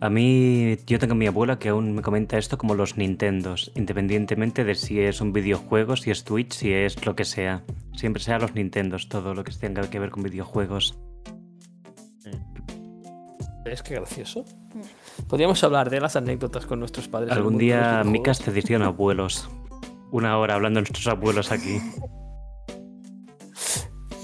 A 0.00 0.10
mí, 0.10 0.76
yo 0.86 0.98
tengo 0.98 1.12
a 1.12 1.16
mi 1.16 1.26
abuela 1.26 1.58
que 1.58 1.68
aún 1.68 1.94
me 1.94 2.02
comenta 2.02 2.38
esto 2.38 2.58
como 2.58 2.74
los 2.74 2.96
Nintendos, 2.96 3.70
independientemente 3.76 4.64
de 4.64 4.74
si 4.74 5.00
es 5.00 5.20
un 5.20 5.32
videojuego, 5.32 5.94
si 5.96 6.10
es 6.10 6.24
Twitch, 6.24 6.52
si 6.52 6.72
es 6.72 7.06
lo 7.06 7.14
que 7.14 7.24
sea. 7.24 7.62
Siempre 7.94 8.22
sea 8.22 8.38
los 8.38 8.54
Nintendos, 8.54 9.08
todo 9.08 9.34
lo 9.34 9.44
que 9.44 9.52
tenga 9.52 9.88
que 9.88 10.00
ver 10.00 10.10
con 10.10 10.24
videojuegos. 10.24 10.98
Es 13.64 13.82
que 13.82 13.94
gracioso. 13.94 14.44
Podríamos 15.28 15.62
hablar 15.64 15.90
de 15.90 16.00
las 16.00 16.16
anécdotas 16.16 16.66
con 16.66 16.80
nuestros 16.80 17.08
padres. 17.08 17.32
Algún 17.32 17.58
día 17.58 18.02
Micas 18.04 18.40
te 18.40 18.50
edición 18.50 18.82
abuelos. 18.82 19.48
Una 20.10 20.38
hora 20.38 20.54
hablando 20.54 20.78
de 20.78 20.82
nuestros 20.82 21.06
abuelos 21.06 21.50
aquí. 21.50 21.80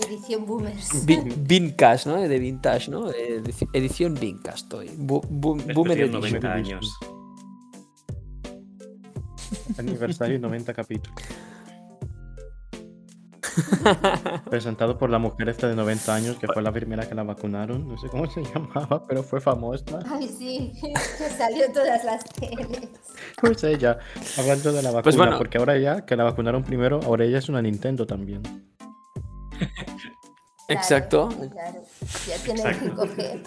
Edición 0.07 0.47
Boomers. 0.47 1.07
Vincast, 1.07 2.07
¿no? 2.07 2.17
De 2.17 2.39
vintage, 2.39 2.91
¿no? 2.91 3.11
Edición 3.73 4.15
Vincast. 4.15 4.59
Estoy. 4.59 4.91
boomer 4.97 6.11
90 6.11 6.53
años. 6.53 6.99
Aniversario 9.79 10.39
90 10.39 10.75
capítulos. 10.75 11.21
Presentado 14.51 14.97
por 14.99 15.11
la 15.11 15.19
mujer 15.19 15.49
esta 15.49 15.69
de 15.69 15.75
90 15.77 16.15
años, 16.15 16.37
que 16.39 16.47
fue 16.47 16.63
la 16.63 16.73
primera 16.73 17.09
que 17.09 17.15
la 17.15 17.23
vacunaron. 17.23 17.89
No 17.89 17.99
sé 17.99 18.09
cómo 18.09 18.31
se 18.31 18.43
llamaba, 18.55 19.07
pero 19.07 19.23
fue 19.23 19.41
famosa. 19.41 19.99
Ay, 20.11 20.29
sí, 20.29 20.73
que 21.19 21.29
salió 21.31 21.65
en 21.67 21.73
todas 21.73 22.05
las 22.05 22.25
teles. 22.25 22.89
Pues 23.41 23.63
ella, 23.65 23.99
hablando 24.39 24.73
de 24.73 24.83
la 24.83 24.91
vacuna, 24.91 25.03
Pues 25.03 25.17
bueno. 25.17 25.39
porque 25.39 25.59
ahora 25.59 25.79
ya, 25.79 26.05
que 26.05 26.17
la 26.17 26.25
vacunaron 26.25 26.63
primero, 26.65 27.01
ahora 27.05 27.25
ella 27.25 27.39
es 27.39 27.49
una 27.49 27.63
Nintendo 27.63 28.07
también. 28.07 28.43
Exacto. 30.69 31.29
Claro, 31.29 31.51
claro. 31.51 31.83
Ya 32.29 32.37
tiene 32.45 32.63
el 32.63 32.69
Exacto. 32.69 33.07
5G. 33.07 33.43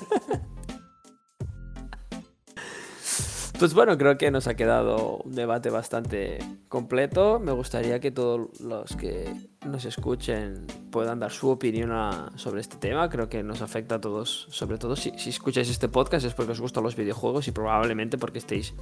Pues 3.60 3.74
bueno, 3.74 3.98
creo 3.98 4.18
que 4.18 4.32
nos 4.32 4.48
ha 4.48 4.56
quedado 4.56 5.18
un 5.24 5.36
debate 5.36 5.70
bastante 5.70 6.40
completo. 6.68 7.40
Me 7.40 7.52
gustaría 7.52 8.00
que 8.00 8.12
todos 8.12 8.60
los 8.60 8.96
que 8.96 9.32
nos 9.66 9.86
escuchen 9.86 10.66
puedan 10.92 11.20
dar 11.20 11.32
su 11.32 11.50
opinión 11.50 11.92
sobre 12.36 12.62
este 12.62 12.78
tema. 12.78 13.10
Creo 13.10 13.30
que 13.30 13.44
nos 13.44 13.62
afecta 13.62 13.96
a 13.96 14.02
todos, 14.02 14.48
sobre 14.50 14.78
todo 14.78 14.96
si, 14.96 15.10
escucháis 15.10 15.70
este 15.70 15.88
podcast 15.88 16.26
es 16.26 16.34
porque 16.34 16.52
os 16.52 16.60
gustan 16.60 16.84
los 16.84 16.96
videojuegos 16.96 17.48
y 17.48 17.52
probablemente 17.52 18.18
porque 18.18 18.40
estéis 18.40 18.74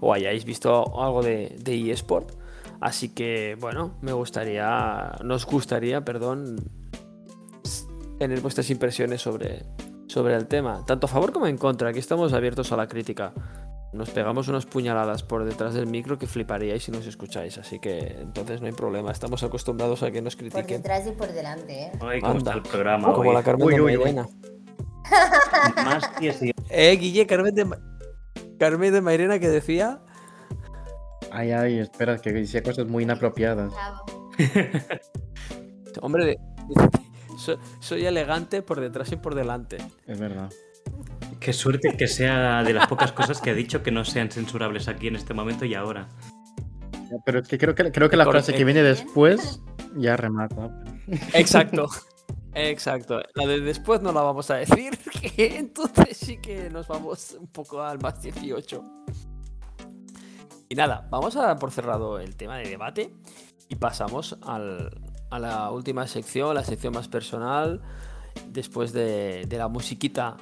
o 0.00 0.14
hayáis 0.14 0.44
visto 0.44 1.00
algo 1.02 1.22
de, 1.22 1.56
de 1.58 1.90
eSport. 1.90 2.30
Así 2.80 3.10
que 3.10 3.56
bueno, 3.60 3.96
me 4.02 4.12
gustaría, 4.12 5.16
nos 5.24 5.44
gustaría, 5.46 6.04
perdón, 6.04 6.56
tener 8.18 8.40
vuestras 8.40 8.70
impresiones 8.70 9.20
sobre, 9.20 9.64
sobre 10.06 10.34
el 10.36 10.46
tema, 10.46 10.84
tanto 10.86 11.06
a 11.06 11.08
favor 11.08 11.32
como 11.32 11.46
en 11.46 11.58
contra. 11.58 11.90
Aquí 11.90 11.98
estamos 11.98 12.32
abiertos 12.32 12.72
a 12.72 12.76
la 12.76 12.86
crítica. 12.86 13.32
Nos 13.96 14.10
pegamos 14.10 14.48
unas 14.48 14.66
puñaladas 14.66 15.22
por 15.22 15.44
detrás 15.44 15.72
del 15.74 15.86
micro 15.86 16.18
que 16.18 16.26
fliparíais 16.26 16.84
si 16.84 16.90
nos 16.92 17.06
escucháis, 17.06 17.56
así 17.58 17.78
que 17.78 18.16
entonces 18.20 18.60
no 18.60 18.66
hay 18.66 18.72
problema. 18.72 19.10
Estamos 19.10 19.42
acostumbrados 19.42 20.02
a 20.02 20.10
que 20.10 20.20
nos 20.20 20.36
Por 20.36 20.44
critiquen. 20.50 20.82
detrás 20.82 21.06
y 21.06 21.12
por 21.12 21.32
delante, 21.32 21.84
¿eh? 21.84 21.92
Ay, 22.00 22.20
¿cómo 22.20 22.32
Anda. 22.34 22.38
está 22.38 22.52
el 22.54 22.62
programa 22.62 23.12
Como 23.14 23.28
hoy? 23.30 23.34
la 23.34 23.42
Carmen 23.42 23.66
Uy, 23.66 23.74
de 23.74 23.80
uy. 23.80 23.96
Mairena. 23.96 24.28
Más 25.84 26.10
18. 26.20 26.52
Eh, 26.68 26.96
Guille, 26.96 27.26
Carmen 27.26 27.54
de, 27.54 27.64
Ma- 27.64 27.78
Carmen 28.58 28.92
de 28.92 29.00
Mairena 29.00 29.38
que 29.38 29.48
decía. 29.48 30.00
Ay, 31.30 31.52
ay, 31.52 31.78
espera, 31.78 32.18
que 32.18 32.32
decía 32.32 32.62
cosas 32.62 32.86
muy 32.86 33.04
inapropiadas. 33.04 33.72
Bravo. 33.72 34.04
Hombre, 36.02 36.36
soy 37.80 38.04
elegante 38.06 38.62
por 38.62 38.80
detrás 38.80 39.10
y 39.12 39.16
por 39.16 39.34
delante. 39.34 39.78
Es 40.06 40.18
verdad. 40.18 40.50
Qué 41.46 41.52
suerte 41.52 41.96
que 41.96 42.08
sea 42.08 42.64
de 42.64 42.72
las 42.72 42.88
pocas 42.88 43.12
cosas 43.12 43.40
que 43.40 43.50
ha 43.50 43.54
dicho 43.54 43.80
que 43.84 43.92
no 43.92 44.04
sean 44.04 44.32
censurables 44.32 44.88
aquí 44.88 45.06
en 45.06 45.14
este 45.14 45.32
momento 45.32 45.64
y 45.64 45.74
ahora. 45.76 46.08
Pero 47.24 47.38
es 47.38 47.46
que 47.46 47.56
creo 47.56 47.72
que, 47.72 47.92
creo 47.92 48.10
que 48.10 48.16
la 48.16 48.24
Corte. 48.24 48.40
frase 48.40 48.52
que 48.54 48.64
viene 48.64 48.82
después 48.82 49.62
ya 49.94 50.16
remata. 50.16 50.82
Exacto. 51.34 51.86
Exacto. 52.52 53.20
La 53.36 53.46
de 53.46 53.60
después 53.60 54.00
no 54.02 54.10
la 54.10 54.22
vamos 54.22 54.50
a 54.50 54.56
decir, 54.56 54.98
que 55.36 55.56
entonces 55.56 56.16
sí 56.16 56.38
que 56.38 56.68
nos 56.68 56.88
vamos 56.88 57.36
un 57.38 57.46
poco 57.46 57.80
al 57.80 58.00
más 58.00 58.20
18. 58.20 58.82
Y 60.68 60.74
nada, 60.74 61.06
vamos 61.12 61.36
a 61.36 61.42
dar 61.42 61.58
por 61.60 61.70
cerrado 61.70 62.18
el 62.18 62.34
tema 62.34 62.56
de 62.58 62.68
debate 62.68 63.14
y 63.68 63.76
pasamos 63.76 64.36
al- 64.42 65.00
a 65.30 65.38
la 65.38 65.70
última 65.70 66.08
sección, 66.08 66.56
la 66.56 66.64
sección 66.64 66.92
más 66.92 67.06
personal. 67.06 67.82
Después 68.48 68.92
de, 68.92 69.44
de 69.46 69.58
la 69.58 69.68
musiquita 69.68 70.36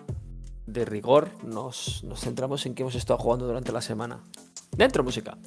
de 0.66 0.84
rigor, 0.84 1.30
nos, 1.44 2.02
nos 2.04 2.20
centramos 2.20 2.66
en 2.66 2.74
qué 2.74 2.82
hemos 2.82 2.94
estado 2.94 3.18
jugando 3.18 3.46
durante 3.46 3.72
la 3.72 3.80
semana. 3.80 4.20
Dentro 4.76 5.04
música. 5.04 5.38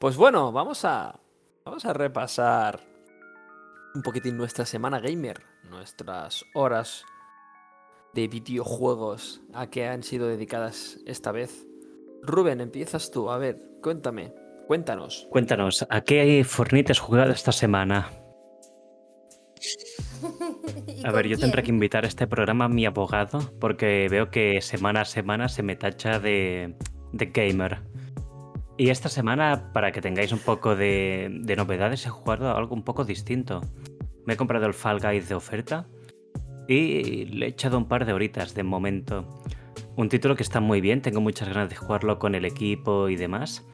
Pues 0.00 0.16
bueno, 0.16 0.50
vamos 0.50 0.86
a, 0.86 1.20
vamos 1.62 1.84
a 1.84 1.92
repasar 1.92 2.80
un 3.94 4.02
poquitín 4.02 4.38
nuestra 4.38 4.64
semana 4.64 4.98
gamer, 4.98 5.42
nuestras 5.68 6.44
horas 6.54 7.04
de 8.14 8.26
videojuegos 8.26 9.42
a 9.52 9.68
qué 9.68 9.86
han 9.86 10.02
sido 10.02 10.26
dedicadas 10.26 10.98
esta 11.06 11.32
vez. 11.32 11.69
Rubén, 12.22 12.60
empiezas 12.60 13.10
tú. 13.10 13.30
A 13.30 13.38
ver, 13.38 13.58
cuéntame, 13.82 14.32
cuéntanos. 14.66 15.26
Cuéntanos, 15.30 15.86
¿a 15.88 16.00
qué 16.02 16.44
Fortnite 16.44 16.92
has 16.92 17.00
jugado 17.00 17.32
esta 17.32 17.52
semana? 17.52 18.10
¿Y 19.60 21.04
A 21.04 21.12
ver, 21.12 21.26
yo 21.28 21.38
tendré 21.38 21.62
que 21.62 21.70
invitar 21.70 22.04
a 22.04 22.08
este 22.08 22.26
programa 22.26 22.66
a 22.66 22.68
mi 22.68 22.86
abogado 22.86 23.52
porque 23.58 24.08
veo 24.10 24.30
que 24.30 24.60
semana 24.60 25.02
a 25.02 25.04
semana 25.04 25.48
se 25.48 25.62
me 25.62 25.76
tacha 25.76 26.18
de, 26.18 26.76
de 27.12 27.26
gamer. 27.26 27.82
Y 28.76 28.88
esta 28.88 29.08
semana, 29.08 29.70
para 29.74 29.92
que 29.92 30.00
tengáis 30.00 30.32
un 30.32 30.38
poco 30.38 30.74
de, 30.74 31.28
de 31.42 31.56
novedades, 31.56 32.06
he 32.06 32.08
jugado 32.08 32.56
algo 32.56 32.74
un 32.74 32.82
poco 32.82 33.04
distinto. 33.04 33.60
Me 34.24 34.34
he 34.34 34.36
comprado 34.36 34.66
el 34.66 34.74
Fall 34.74 35.00
Guys 35.00 35.28
de 35.28 35.34
oferta 35.34 35.86
y 36.66 37.26
le 37.26 37.46
he 37.46 37.48
echado 37.50 37.76
un 37.76 37.88
par 37.88 38.06
de 38.06 38.12
horitas 38.12 38.54
de 38.54 38.62
momento. 38.62 39.42
Un 40.00 40.08
título 40.08 40.34
que 40.34 40.42
está 40.42 40.60
muy 40.60 40.80
bien, 40.80 41.02
tengo 41.02 41.20
muchas 41.20 41.48
ganas 41.48 41.68
de 41.68 41.76
jugarlo 41.76 42.18
con 42.18 42.34
el 42.34 42.46
equipo 42.46 43.10
y 43.10 43.16
demás. 43.16 43.68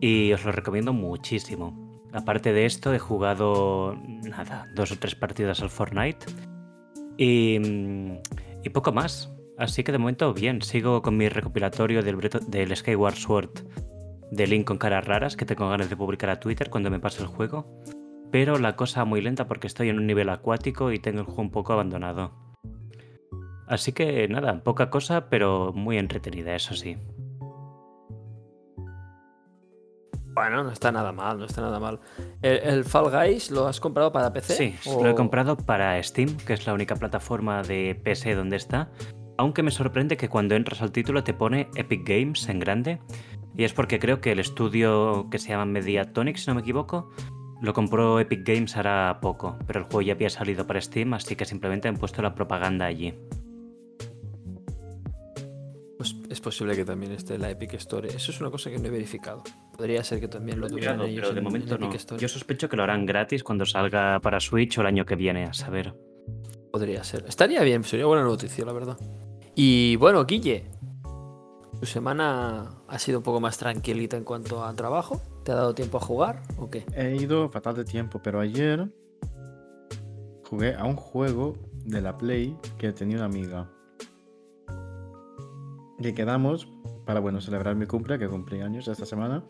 Y 0.00 0.32
os 0.32 0.42
lo 0.46 0.52
recomiendo 0.52 0.94
muchísimo. 0.94 2.00
Aparte 2.14 2.54
de 2.54 2.64
esto, 2.64 2.94
he 2.94 2.98
jugado 2.98 3.94
nada, 4.22 4.64
dos 4.74 4.90
o 4.90 4.98
tres 4.98 5.14
partidas 5.16 5.60
al 5.60 5.68
Fortnite. 5.68 6.24
Y, 7.18 7.60
poco 8.72 8.92
más. 8.92 9.34
Así 9.58 9.84
que 9.84 9.92
de 9.92 9.98
momento 9.98 10.32
bien, 10.32 10.62
sigo 10.62 11.02
con 11.02 11.18
mi 11.18 11.28
recopilatorio 11.28 12.02
del, 12.02 12.16
del 12.48 12.74
Skyward 12.74 13.16
Sword 13.16 13.50
de 14.30 14.46
Link 14.46 14.66
con 14.66 14.78
caras 14.78 15.06
raras 15.06 15.36
que 15.36 15.44
tengo 15.44 15.68
ganas 15.68 15.90
de 15.90 15.96
publicar 15.96 16.30
a 16.30 16.40
Twitter 16.40 16.70
cuando 16.70 16.90
me 16.90 17.00
pase 17.00 17.20
el 17.20 17.28
juego. 17.28 17.82
Pero 18.32 18.56
la 18.58 18.76
cosa 18.76 19.04
muy 19.04 19.20
lenta 19.20 19.46
porque 19.46 19.66
estoy 19.66 19.90
en 19.90 19.98
un 19.98 20.06
nivel 20.06 20.30
acuático 20.30 20.90
y 20.90 21.00
tengo 21.00 21.20
el 21.20 21.26
juego 21.26 21.42
un 21.42 21.50
poco 21.50 21.74
abandonado. 21.74 22.49
Así 23.70 23.92
que 23.92 24.26
nada, 24.28 24.62
poca 24.64 24.90
cosa, 24.90 25.30
pero 25.30 25.72
muy 25.72 25.96
entretenida, 25.96 26.54
eso 26.56 26.74
sí. 26.74 26.96
Bueno, 30.34 30.62
no 30.64 30.70
está 30.72 30.90
nada 30.90 31.12
mal, 31.12 31.38
no 31.38 31.44
está 31.44 31.60
nada 31.60 31.78
mal. 31.78 32.00
¿El, 32.42 32.58
el 32.58 32.84
Fall 32.84 33.10
Guys 33.10 33.50
lo 33.50 33.66
has 33.66 33.80
comprado 33.80 34.12
para 34.12 34.32
PC? 34.32 34.54
Sí, 34.54 34.74
o- 34.90 35.02
lo 35.04 35.10
he 35.10 35.14
comprado 35.14 35.56
para 35.56 36.02
Steam, 36.02 36.36
que 36.38 36.52
es 36.54 36.66
la 36.66 36.74
única 36.74 36.96
plataforma 36.96 37.62
de 37.62 37.94
PC 38.02 38.34
donde 38.34 38.56
está. 38.56 38.90
Aunque 39.38 39.62
me 39.62 39.70
sorprende 39.70 40.16
que 40.16 40.28
cuando 40.28 40.54
entras 40.56 40.82
al 40.82 40.92
título 40.92 41.24
te 41.24 41.32
pone 41.34 41.68
Epic 41.76 42.06
Games 42.08 42.48
en 42.48 42.58
grande. 42.58 43.00
Y 43.56 43.64
es 43.64 43.72
porque 43.72 43.98
creo 43.98 44.20
que 44.20 44.32
el 44.32 44.40
estudio 44.40 45.28
que 45.30 45.38
se 45.38 45.48
llama 45.50 45.64
Mediatonic, 45.66 46.36
si 46.36 46.46
no 46.48 46.54
me 46.54 46.60
equivoco, 46.60 47.10
lo 47.60 47.72
compró 47.72 48.18
Epic 48.20 48.46
Games 48.46 48.76
hará 48.76 49.18
poco. 49.20 49.58
Pero 49.66 49.80
el 49.80 49.84
juego 49.86 50.02
ya 50.02 50.12
había 50.14 50.30
salido 50.30 50.66
para 50.66 50.80
Steam, 50.80 51.14
así 51.14 51.36
que 51.36 51.44
simplemente 51.44 51.88
han 51.88 51.96
puesto 51.96 52.22
la 52.22 52.34
propaganda 52.34 52.86
allí. 52.86 53.14
Es 56.40 56.44
posible 56.44 56.74
que 56.74 56.86
también 56.86 57.12
esté 57.12 57.34
en 57.34 57.42
la 57.42 57.50
Epic 57.50 57.74
Store. 57.74 58.08
Eso 58.08 58.30
es 58.30 58.40
una 58.40 58.50
cosa 58.50 58.70
que 58.70 58.78
no 58.78 58.86
he 58.86 58.90
verificado. 58.90 59.42
Podría 59.76 60.02
ser 60.02 60.20
que 60.20 60.28
también 60.28 60.58
lo 60.58 60.68
tuvieran 60.68 60.98
ellos 61.02 61.20
pero 61.20 61.34
de 61.34 61.38
en- 61.38 61.44
momento 61.44 61.74
en 61.74 61.80
no. 61.82 61.86
Epic 61.88 62.00
Store. 62.00 62.18
Yo 62.20 62.28
sospecho 62.28 62.66
que 62.70 62.76
lo 62.78 62.82
harán 62.82 63.04
gratis 63.04 63.44
cuando 63.44 63.66
salga 63.66 64.18
para 64.20 64.40
Switch 64.40 64.78
o 64.78 64.80
el 64.80 64.86
año 64.86 65.04
que 65.04 65.16
viene, 65.16 65.44
a 65.44 65.52
saber. 65.52 65.94
Podría 66.72 67.04
ser. 67.04 67.26
Estaría 67.28 67.62
bien, 67.62 67.84
sería 67.84 68.06
buena 68.06 68.22
noticia, 68.24 68.64
la 68.64 68.72
verdad. 68.72 68.96
Y 69.54 69.96
bueno, 69.96 70.24
Guille, 70.24 70.64
tu 71.78 71.84
semana 71.84 72.70
ha 72.88 72.98
sido 72.98 73.18
un 73.18 73.24
poco 73.24 73.40
más 73.40 73.58
tranquilita 73.58 74.16
en 74.16 74.24
cuanto 74.24 74.64
a 74.64 74.74
trabajo. 74.74 75.20
¿Te 75.44 75.52
ha 75.52 75.56
dado 75.56 75.74
tiempo 75.74 75.98
a 75.98 76.00
jugar 76.00 76.42
o 76.56 76.70
qué? 76.70 76.86
He 76.96 77.16
ido 77.16 77.50
fatal 77.50 77.74
de 77.76 77.84
tiempo, 77.84 78.20
pero 78.22 78.40
ayer 78.40 78.88
jugué 80.48 80.74
a 80.74 80.84
un 80.84 80.96
juego 80.96 81.58
de 81.84 82.00
la 82.00 82.16
Play 82.16 82.56
que 82.78 82.92
tenía 82.92 83.16
una 83.16 83.26
amiga. 83.26 83.70
Y 86.00 86.12
quedamos 86.14 86.66
para, 87.04 87.20
bueno, 87.20 87.40
celebrar 87.40 87.76
mi 87.76 87.86
cumple, 87.86 88.18
que 88.18 88.28
cumplí 88.28 88.60
años 88.60 88.88
esta 88.88 89.04
semana. 89.06 89.44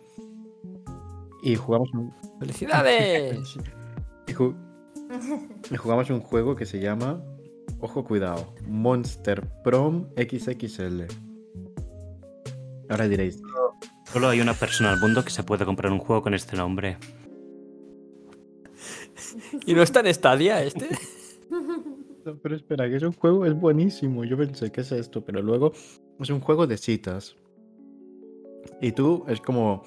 Y 1.42 1.54
jugamos 1.56 1.90
un, 1.94 2.12
¡Felicidades! 2.40 3.56
y 4.26 4.32
ju- 4.32 4.56
y 5.70 5.76
jugamos 5.76 6.10
un 6.10 6.20
juego 6.20 6.56
que 6.56 6.66
se 6.66 6.80
llama, 6.80 7.22
ojo 7.80 8.04
cuidado, 8.04 8.54
Monster 8.66 9.48
Prom 9.62 10.06
XXL. 10.16 11.04
Ahora 12.88 13.08
diréis, 13.08 13.40
Solo 14.12 14.28
hay 14.28 14.40
una 14.40 14.54
persona 14.54 14.90
al 14.90 14.98
mundo 14.98 15.24
que 15.24 15.30
se 15.30 15.44
puede 15.44 15.64
comprar 15.64 15.92
un 15.92 16.00
juego 16.00 16.20
con 16.22 16.34
este 16.34 16.56
nombre. 16.56 16.96
¿Y 19.64 19.74
no 19.74 19.82
está 19.82 20.00
en 20.00 20.12
Stadia 20.12 20.62
este? 20.64 20.88
Pero 22.42 22.54
espera, 22.56 22.88
que 22.88 22.96
es 22.96 23.02
un 23.02 23.12
juego, 23.12 23.44
es 23.46 23.54
buenísimo. 23.54 24.24
Yo 24.24 24.36
pensé, 24.36 24.70
¿qué 24.70 24.80
es 24.82 24.92
esto? 24.92 25.24
Pero 25.24 25.42
luego 25.42 25.72
es 26.18 26.30
un 26.30 26.40
juego 26.40 26.66
de 26.66 26.76
citas. 26.76 27.36
Y 28.80 28.92
tú 28.92 29.24
es 29.28 29.40
como 29.40 29.82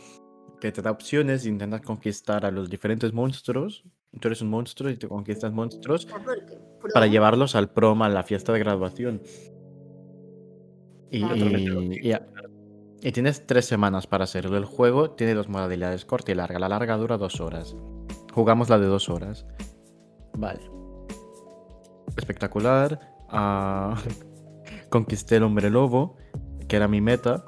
que 0.59 0.71
te 0.71 0.81
da 0.81 0.91
opciones 0.91 1.45
intentas 1.45 1.81
conquistar 1.81 2.45
a 2.45 2.51
los 2.51 2.69
diferentes 2.69 3.13
monstruos 3.13 3.83
Tú 4.19 4.27
eres 4.27 4.41
un 4.43 4.49
monstruo 4.49 4.91
y 4.91 4.95
te 4.95 5.07
conquistas 5.07 5.51
monstruos 5.51 6.07
Ah, 6.13 6.19
para 6.93 7.07
llevarlos 7.07 7.55
al 7.55 7.71
prom, 7.71 8.03
a 8.03 8.09
la 8.09 8.21
fiesta 8.21 8.53
de 8.53 8.59
graduación. 8.59 9.21
Y, 11.09 11.19
Claro. 11.19 11.35
y- 11.35 12.09
y- 12.11 12.15
y 13.07 13.11
tienes 13.11 13.45
tres 13.47 13.65
semanas 13.65 14.05
para 14.05 14.25
hacerlo. 14.25 14.55
El 14.55 14.65
juego 14.65 15.11
tiene 15.11 15.33
dos 15.33 15.49
modalidades, 15.49 16.05
corta 16.05 16.31
y 16.31 16.35
larga. 16.35 16.59
La 16.59 16.69
larga 16.69 16.95
dura 16.97 17.17
dos 17.17 17.41
horas. 17.41 17.75
Jugamos 18.33 18.69
la 18.69 18.77
de 18.77 18.85
dos 18.85 19.09
horas. 19.09 19.47
Vale. 20.37 20.61
Espectacular. 22.17 22.99
Ah, 23.29 23.95
conquisté 24.89 25.37
el 25.37 25.43
hombre 25.43 25.69
lobo, 25.69 26.15
que 26.67 26.75
era 26.75 26.87
mi 26.87 27.01
meta. 27.01 27.43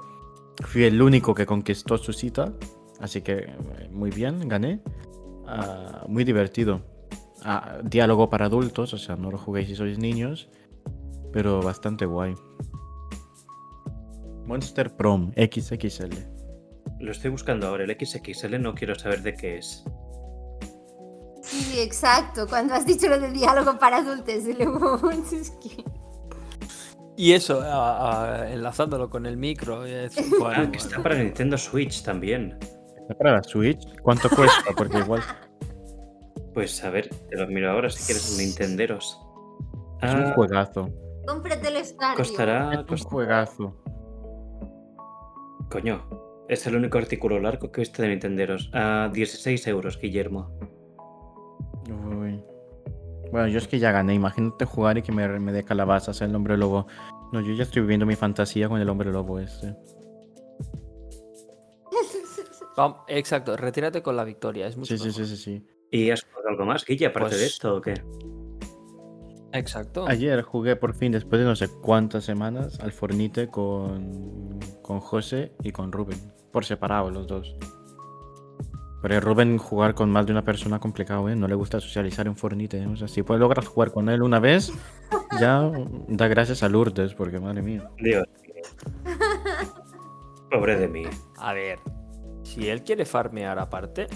Fui 0.64 0.84
el 0.84 1.02
único 1.02 1.34
que 1.36 1.46
conquistó 1.46 1.98
su 1.98 2.14
cita. 2.14 2.54
Así 3.00 3.22
que 3.22 3.34
eh, 3.34 3.90
muy 3.92 4.10
bien, 4.10 4.48
gané. 4.48 4.82
Ah, 5.48 6.06
muy 6.08 6.24
divertido. 6.24 6.82
Ah, 7.44 7.80
diálogo 7.84 8.30
para 8.30 8.46
adultos, 8.46 8.94
o 8.94 8.98
sea, 8.98 9.16
no 9.16 9.30
lo 9.30 9.38
juguéis 9.38 9.68
si 9.68 9.76
sois 9.76 10.00
niños. 10.00 10.50
Pero 11.32 11.62
bastante 11.62 12.06
guay. 12.06 12.34
Monster 14.46 14.96
Prom 14.96 15.32
XXL. 15.34 16.36
Lo 17.00 17.12
estoy 17.12 17.30
buscando 17.32 17.68
ahora. 17.68 17.84
El 17.84 17.92
XXL 17.92 18.62
no 18.62 18.74
quiero 18.74 18.96
saber 18.96 19.22
de 19.22 19.34
qué 19.34 19.58
es. 19.58 19.84
Sí, 21.46 21.80
exacto. 21.80 22.48
Cuando 22.48 22.74
has 22.74 22.86
dicho 22.86 23.08
lo 23.08 23.20
de 23.20 23.32
diálogo 23.32 23.78
para 23.80 23.98
adultos, 23.98 24.46
y 24.48 24.54
luego 24.54 25.00
es 25.34 25.52
que... 25.52 25.84
Y 27.18 27.32
eso, 27.34 27.62
a- 27.62 28.42
a- 28.44 28.52
enlazándolo 28.52 29.10
con 29.10 29.26
el 29.26 29.38
micro. 29.38 29.86
es- 29.86 30.16
bueno, 30.40 30.64
Ah, 30.68 30.72
que 30.72 30.78
está 30.80 31.02
para 31.02 31.16
Nintendo 31.16 31.58
Switch 31.58 32.04
también. 32.04 32.58
¿Está 33.02 33.16
para 33.18 33.34
la 33.34 33.44
Switch? 33.44 33.80
¿Cuánto 34.02 34.30
cuesta? 34.30 34.64
Porque 34.76 34.98
igual 34.98 35.22
Pues 36.54 36.84
a 36.84 36.90
ver, 36.90 37.10
te 37.30 37.38
lo 37.38 37.48
miro 37.48 37.72
ahora 37.72 37.90
si 37.90 38.04
quieres 38.04 38.32
un 38.32 38.38
Nintenderos. 38.40 39.22
es 40.02 40.14
un 40.14 40.24
Ah, 40.26 40.34
juegazo. 40.36 40.90
Cómprate 41.28 41.68
el 41.70 41.86
Stardew. 41.86 42.18
costará. 42.18 42.72
Es 42.74 42.80
un 42.80 42.86
cost- 42.86 43.06
juegazo. 43.10 43.76
Coño, 45.70 46.08
es 46.50 46.66
el 46.68 46.76
único 46.76 46.98
artículo 46.98 47.40
largo 47.40 47.72
que 47.72 47.82
he 47.82 47.84
visto 47.84 48.02
de 48.02 48.10
Nintenderos. 48.10 48.70
A 48.74 49.10
16 49.14 49.66
euros, 49.68 50.00
Guillermo. 50.00 50.52
Uy. 51.90 52.42
Bueno, 53.32 53.48
yo 53.48 53.58
es 53.58 53.68
que 53.68 53.80
ya 53.80 53.92
gané. 53.92 54.14
Imagínate 54.14 54.66
jugar 54.66 54.98
y 54.98 55.02
que 55.02 55.12
me, 55.12 55.28
me 55.40 55.52
dé 55.52 55.64
calabazas 55.64 56.22
el 56.22 56.36
hombre 56.36 56.58
lobo. 56.58 56.88
No, 57.32 57.42
yo 57.42 57.54
ya 57.54 57.64
estoy 57.64 57.82
viviendo 57.82 58.06
mi 58.06 58.16
fantasía 58.16 58.70
con 58.70 58.80
el 58.80 58.88
hombre 58.90 59.12
lobo 59.12 59.40
este. 59.40 59.76
Exacto, 63.08 63.58
retírate 63.58 64.02
con 64.02 64.16
la 64.16 64.24
victoria. 64.24 64.68
Es 64.68 64.78
mucho 64.78 64.98
Sí, 64.98 65.12
sí, 65.12 65.26
sí, 65.26 65.38
sí. 65.38 65.66
¿Y 65.92 66.12
has 66.12 66.24
jugado 66.24 66.50
algo 66.50 66.66
más, 66.66 66.86
Guille, 66.86 67.08
aparte 67.08 67.36
de 67.36 67.42
Pues- 67.42 67.54
esto 67.54 67.76
o 67.78 67.82
qué? 67.82 67.94
Exacto. 69.54 70.06
Ayer 70.08 70.42
jugué 70.42 70.76
por 70.76 70.94
fin, 70.96 71.14
después 71.14 71.40
de 71.40 71.46
no 71.46 71.56
sé 71.56 71.70
cuántas 71.70 72.26
semanas, 72.26 72.78
al 72.82 72.92
Fornite 72.92 73.48
con, 73.48 74.60
con 74.82 75.00
José 75.00 75.54
y 75.64 75.72
con 75.72 75.94
Rubén. 75.94 76.20
Por 76.52 76.66
separado 76.66 77.10
los 77.10 77.26
dos. 77.28 77.56
Pero 79.08 79.20
Rubén 79.20 79.60
jugar 79.60 79.94
con 79.94 80.10
más 80.10 80.26
de 80.26 80.32
una 80.32 80.42
persona 80.42 80.80
complicado, 80.80 81.30
¿eh? 81.30 81.36
No 81.36 81.48
le 81.48 81.54
gusta 81.54 81.80
socializar 81.80 82.26
en 82.26 82.36
Fornite. 82.36 82.80
¿eh? 82.80 82.88
O 82.88 82.96
sea, 82.96 83.08
si 83.08 83.22
puedes 83.22 83.40
lograr 83.40 83.64
jugar 83.64 83.92
con 83.92 84.10
él 84.10 84.24
una 84.24 84.40
vez, 84.40 84.74
ya 85.40 85.72
da 86.08 86.28
gracias 86.28 86.64
a 86.64 86.70
Lourdes, 86.70 87.14
porque 87.14 87.40
madre 87.40 87.62
mía. 87.62 87.88
Dios. 88.00 88.28
Pobre 90.52 90.80
de 90.80 90.88
mí. 90.88 91.04
A 91.38 91.54
ver, 91.54 91.78
si 92.42 92.68
él 92.68 92.82
quiere 92.82 93.06
farmear 93.06 93.60
aparte, 93.60 94.08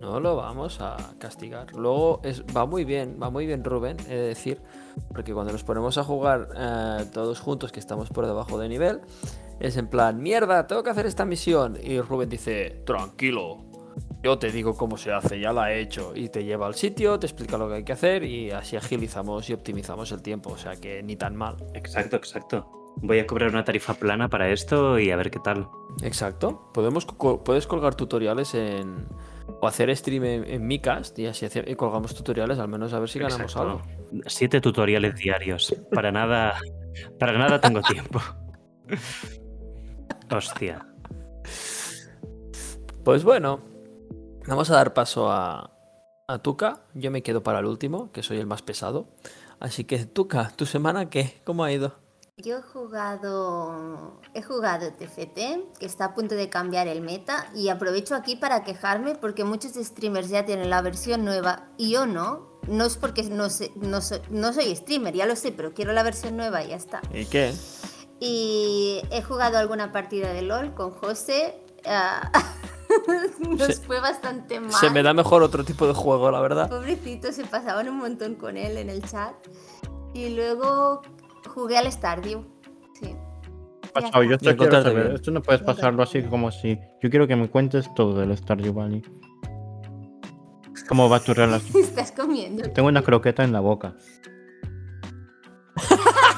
no 0.00 0.18
lo 0.18 0.34
vamos 0.34 0.80
a 0.80 0.96
castigar. 1.20 1.72
Luego 1.76 2.20
es, 2.24 2.42
va 2.42 2.66
muy 2.66 2.84
bien, 2.84 3.20
va 3.22 3.30
muy 3.30 3.46
bien 3.46 3.62
Rubén, 3.62 3.96
he 4.08 4.16
de 4.16 4.26
decir, 4.26 4.60
porque 5.14 5.32
cuando 5.32 5.52
nos 5.52 5.62
ponemos 5.62 5.98
a 5.98 6.02
jugar 6.02 6.48
eh, 6.56 7.04
todos 7.12 7.38
juntos, 7.38 7.70
que 7.70 7.78
estamos 7.78 8.10
por 8.10 8.26
debajo 8.26 8.58
de 8.58 8.68
nivel, 8.68 9.02
es 9.60 9.76
en 9.76 9.86
plan, 9.86 10.20
mierda, 10.20 10.66
tengo 10.66 10.82
que 10.82 10.90
hacer 10.90 11.06
esta 11.06 11.24
misión. 11.24 11.78
Y 11.80 12.00
Rubén 12.00 12.28
dice, 12.28 12.82
tranquilo, 12.84 13.70
yo 14.22 14.38
te 14.38 14.50
digo 14.52 14.76
cómo 14.76 14.96
se 14.96 15.12
hace, 15.12 15.40
ya 15.40 15.52
la 15.52 15.72
he 15.72 15.80
hecho. 15.80 16.12
Y 16.14 16.28
te 16.28 16.44
lleva 16.44 16.66
al 16.66 16.74
sitio, 16.74 17.18
te 17.18 17.26
explica 17.26 17.58
lo 17.58 17.68
que 17.68 17.74
hay 17.76 17.84
que 17.84 17.92
hacer 17.92 18.22
y 18.24 18.50
así 18.50 18.76
agilizamos 18.76 19.48
y 19.50 19.52
optimizamos 19.52 20.12
el 20.12 20.22
tiempo, 20.22 20.50
o 20.50 20.56
sea 20.58 20.76
que 20.76 21.02
ni 21.02 21.16
tan 21.16 21.34
mal. 21.36 21.56
Exacto, 21.74 22.16
exacto. 22.16 22.78
Voy 22.96 23.18
a 23.18 23.26
cobrar 23.26 23.48
una 23.50 23.64
tarifa 23.64 23.94
plana 23.94 24.28
para 24.28 24.50
esto 24.50 24.98
y 24.98 25.10
a 25.10 25.16
ver 25.16 25.30
qué 25.30 25.38
tal. 25.38 25.66
Exacto. 26.02 26.70
Podemos 26.74 27.06
puedes 27.06 27.66
colgar 27.66 27.94
tutoriales 27.94 28.54
en 28.54 29.06
o 29.60 29.66
hacer 29.66 29.94
stream 29.96 30.24
en, 30.24 30.44
en 30.44 30.66
Micast 30.66 31.18
y 31.18 31.26
así 31.26 31.46
hace- 31.46 31.64
y 31.66 31.74
colgamos 31.74 32.14
tutoriales 32.14 32.58
al 32.58 32.68
menos 32.68 32.92
a 32.92 33.00
ver 33.00 33.08
si 33.08 33.18
ganamos 33.18 33.52
Exacto. 33.52 33.70
algo. 33.70 33.82
Siete 34.26 34.60
tutoriales 34.60 35.14
diarios. 35.16 35.74
Para 35.92 36.12
nada. 36.12 36.54
Para 37.18 37.32
nada 37.38 37.60
tengo 37.60 37.80
tiempo. 37.88 38.20
Hostia. 40.30 40.86
Pues 43.04 43.24
bueno, 43.24 43.60
vamos 44.46 44.70
a 44.70 44.74
dar 44.74 44.94
paso 44.94 45.30
a, 45.30 45.70
a 46.28 46.38
Tuca. 46.38 46.80
Yo 46.94 47.10
me 47.10 47.22
quedo 47.22 47.42
para 47.42 47.60
el 47.60 47.66
último, 47.66 48.10
que 48.12 48.22
soy 48.22 48.38
el 48.38 48.46
más 48.46 48.62
pesado. 48.62 49.06
Así 49.60 49.84
que 49.84 50.04
Tuca, 50.06 50.52
¿tu 50.56 50.66
semana 50.66 51.08
qué? 51.10 51.40
¿Cómo 51.44 51.64
ha 51.64 51.72
ido? 51.72 51.94
Yo 52.38 52.58
he 52.58 52.62
jugado, 52.62 54.20
he 54.34 54.42
jugado 54.42 54.90
TFT, 54.94 55.78
que 55.78 55.86
está 55.86 56.06
a 56.06 56.14
punto 56.14 56.34
de 56.34 56.48
cambiar 56.48 56.88
el 56.88 57.00
meta, 57.02 57.46
y 57.54 57.68
aprovecho 57.68 58.14
aquí 58.16 58.36
para 58.36 58.64
quejarme 58.64 59.14
porque 59.14 59.44
muchos 59.44 59.72
streamers 59.74 60.30
ya 60.30 60.44
tienen 60.44 60.70
la 60.70 60.80
versión 60.82 61.24
nueva 61.24 61.68
y 61.76 61.92
yo 61.92 62.06
no. 62.06 62.50
No 62.68 62.84
es 62.84 62.96
porque 62.96 63.22
no, 63.24 63.50
sé- 63.50 63.72
no, 63.76 64.00
soy, 64.00 64.20
no 64.30 64.52
soy 64.52 64.74
streamer, 64.74 65.14
ya 65.14 65.26
lo 65.26 65.36
sé, 65.36 65.52
pero 65.52 65.74
quiero 65.74 65.92
la 65.92 66.02
versión 66.02 66.36
nueva 66.36 66.62
y 66.64 66.68
ya 66.68 66.76
está. 66.76 67.02
¿Y 67.12 67.26
qué? 67.26 67.52
Y 68.18 69.02
he 69.10 69.22
jugado 69.22 69.58
alguna 69.58 69.92
partida 69.92 70.32
de 70.32 70.42
LOL 70.42 70.74
con 70.74 70.90
José. 70.90 71.60
ah, 71.86 72.30
nos 73.48 73.66
Se- 73.66 73.82
fue 73.82 74.00
bastante 74.00 74.60
mal. 74.60 74.72
Se 74.72 74.90
me 74.90 75.02
da 75.02 75.12
mejor 75.14 75.42
otro 75.42 75.64
tipo 75.64 75.86
de 75.86 75.94
juego, 75.94 76.30
la 76.30 76.40
verdad. 76.40 76.68
Pobrecito, 76.68 77.32
se 77.32 77.44
pasaban 77.44 77.88
un 77.88 77.98
montón 77.98 78.34
con 78.34 78.56
él 78.56 78.76
en 78.76 78.90
el 78.90 79.02
chat. 79.02 79.34
Y 80.14 80.30
luego 80.34 81.02
jugué 81.54 81.78
al 81.78 81.90
Stardew. 81.90 82.44
Sí. 83.00 83.16
Pasado, 83.92 84.22
yo 84.22 84.34
está. 84.34 84.50
esto 84.50 84.62
quiero 84.62 84.82
saber. 84.82 85.12
Esto 85.14 85.30
no 85.30 85.42
puedes 85.42 85.62
pasarlo 85.62 86.02
así 86.02 86.22
como 86.22 86.48
así. 86.48 86.78
Yo 87.02 87.10
quiero 87.10 87.26
que 87.26 87.36
me 87.36 87.48
cuentes 87.50 87.92
todo 87.94 88.18
del 88.18 88.36
Stardew 88.36 88.72
Valley. 88.72 89.02
¿Cómo 90.88 91.08
va 91.08 91.20
tu 91.20 91.32
relación? 91.34 91.82
Estás 91.84 92.12
comiendo. 92.12 92.70
Tengo 92.70 92.88
una 92.88 93.02
croqueta 93.02 93.44
en 93.44 93.52
la 93.52 93.60
boca. 93.60 93.94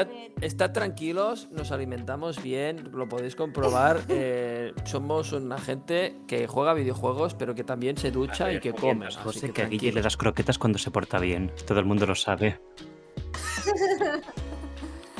Está, 0.00 0.10
está 0.40 0.72
tranquilos, 0.72 1.48
nos 1.50 1.72
alimentamos 1.72 2.42
bien, 2.42 2.90
lo 2.92 3.08
podéis 3.08 3.34
comprobar. 3.36 4.02
eh, 4.08 4.72
somos 4.84 5.32
una 5.32 5.58
gente 5.58 6.16
que 6.26 6.46
juega 6.46 6.74
videojuegos, 6.74 7.34
pero 7.34 7.54
que 7.54 7.64
también 7.64 7.96
se 7.96 8.10
ducha 8.10 8.52
y 8.52 8.60
que 8.60 8.72
come. 8.72 9.10
José, 9.10 9.48
que 9.48 9.52
que 9.54 9.62
a 9.62 9.66
Guille 9.66 9.92
le 9.92 10.02
das 10.02 10.16
croquetas 10.16 10.58
cuando 10.58 10.78
se 10.78 10.90
porta 10.90 11.18
bien. 11.18 11.50
Todo 11.66 11.78
el 11.80 11.86
mundo 11.86 12.06
lo 12.06 12.14
sabe. 12.14 12.60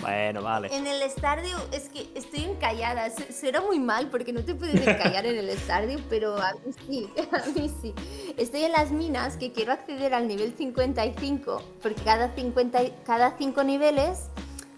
Bueno, 0.03 0.41
vale. 0.41 0.69
En 0.73 0.87
el 0.87 1.01
Stardew 1.11 1.59
es 1.73 1.89
que 1.89 2.07
estoy 2.15 2.45
encallada. 2.45 3.11
Su- 3.11 3.33
Suena 3.33 3.61
muy 3.61 3.81
mal 3.81 4.09
porque 4.09 4.33
no 4.33 4.45
te 4.45 4.55
puedes 4.55 4.87
encallar 4.87 5.27
en 5.27 5.37
el 5.37 5.51
Stardew, 5.59 5.99
pero 6.09 6.37
a 6.37 6.53
mí 6.65 6.73
sí, 6.87 7.09
a 7.33 7.49
mí 7.59 7.69
sí. 7.83 7.93
Estoy 8.37 8.65
en 8.65 8.73
las 8.73 8.93
minas 8.93 9.37
que 9.37 9.51
quiero 9.51 9.73
acceder 9.73 10.15
al 10.15 10.29
nivel 10.29 10.55
55 10.57 11.61
porque 11.83 12.03
cada 12.03 12.33
50 12.37 12.83
y- 12.85 12.95
cada 13.05 13.37
5 13.37 13.65
niveles 13.65 14.29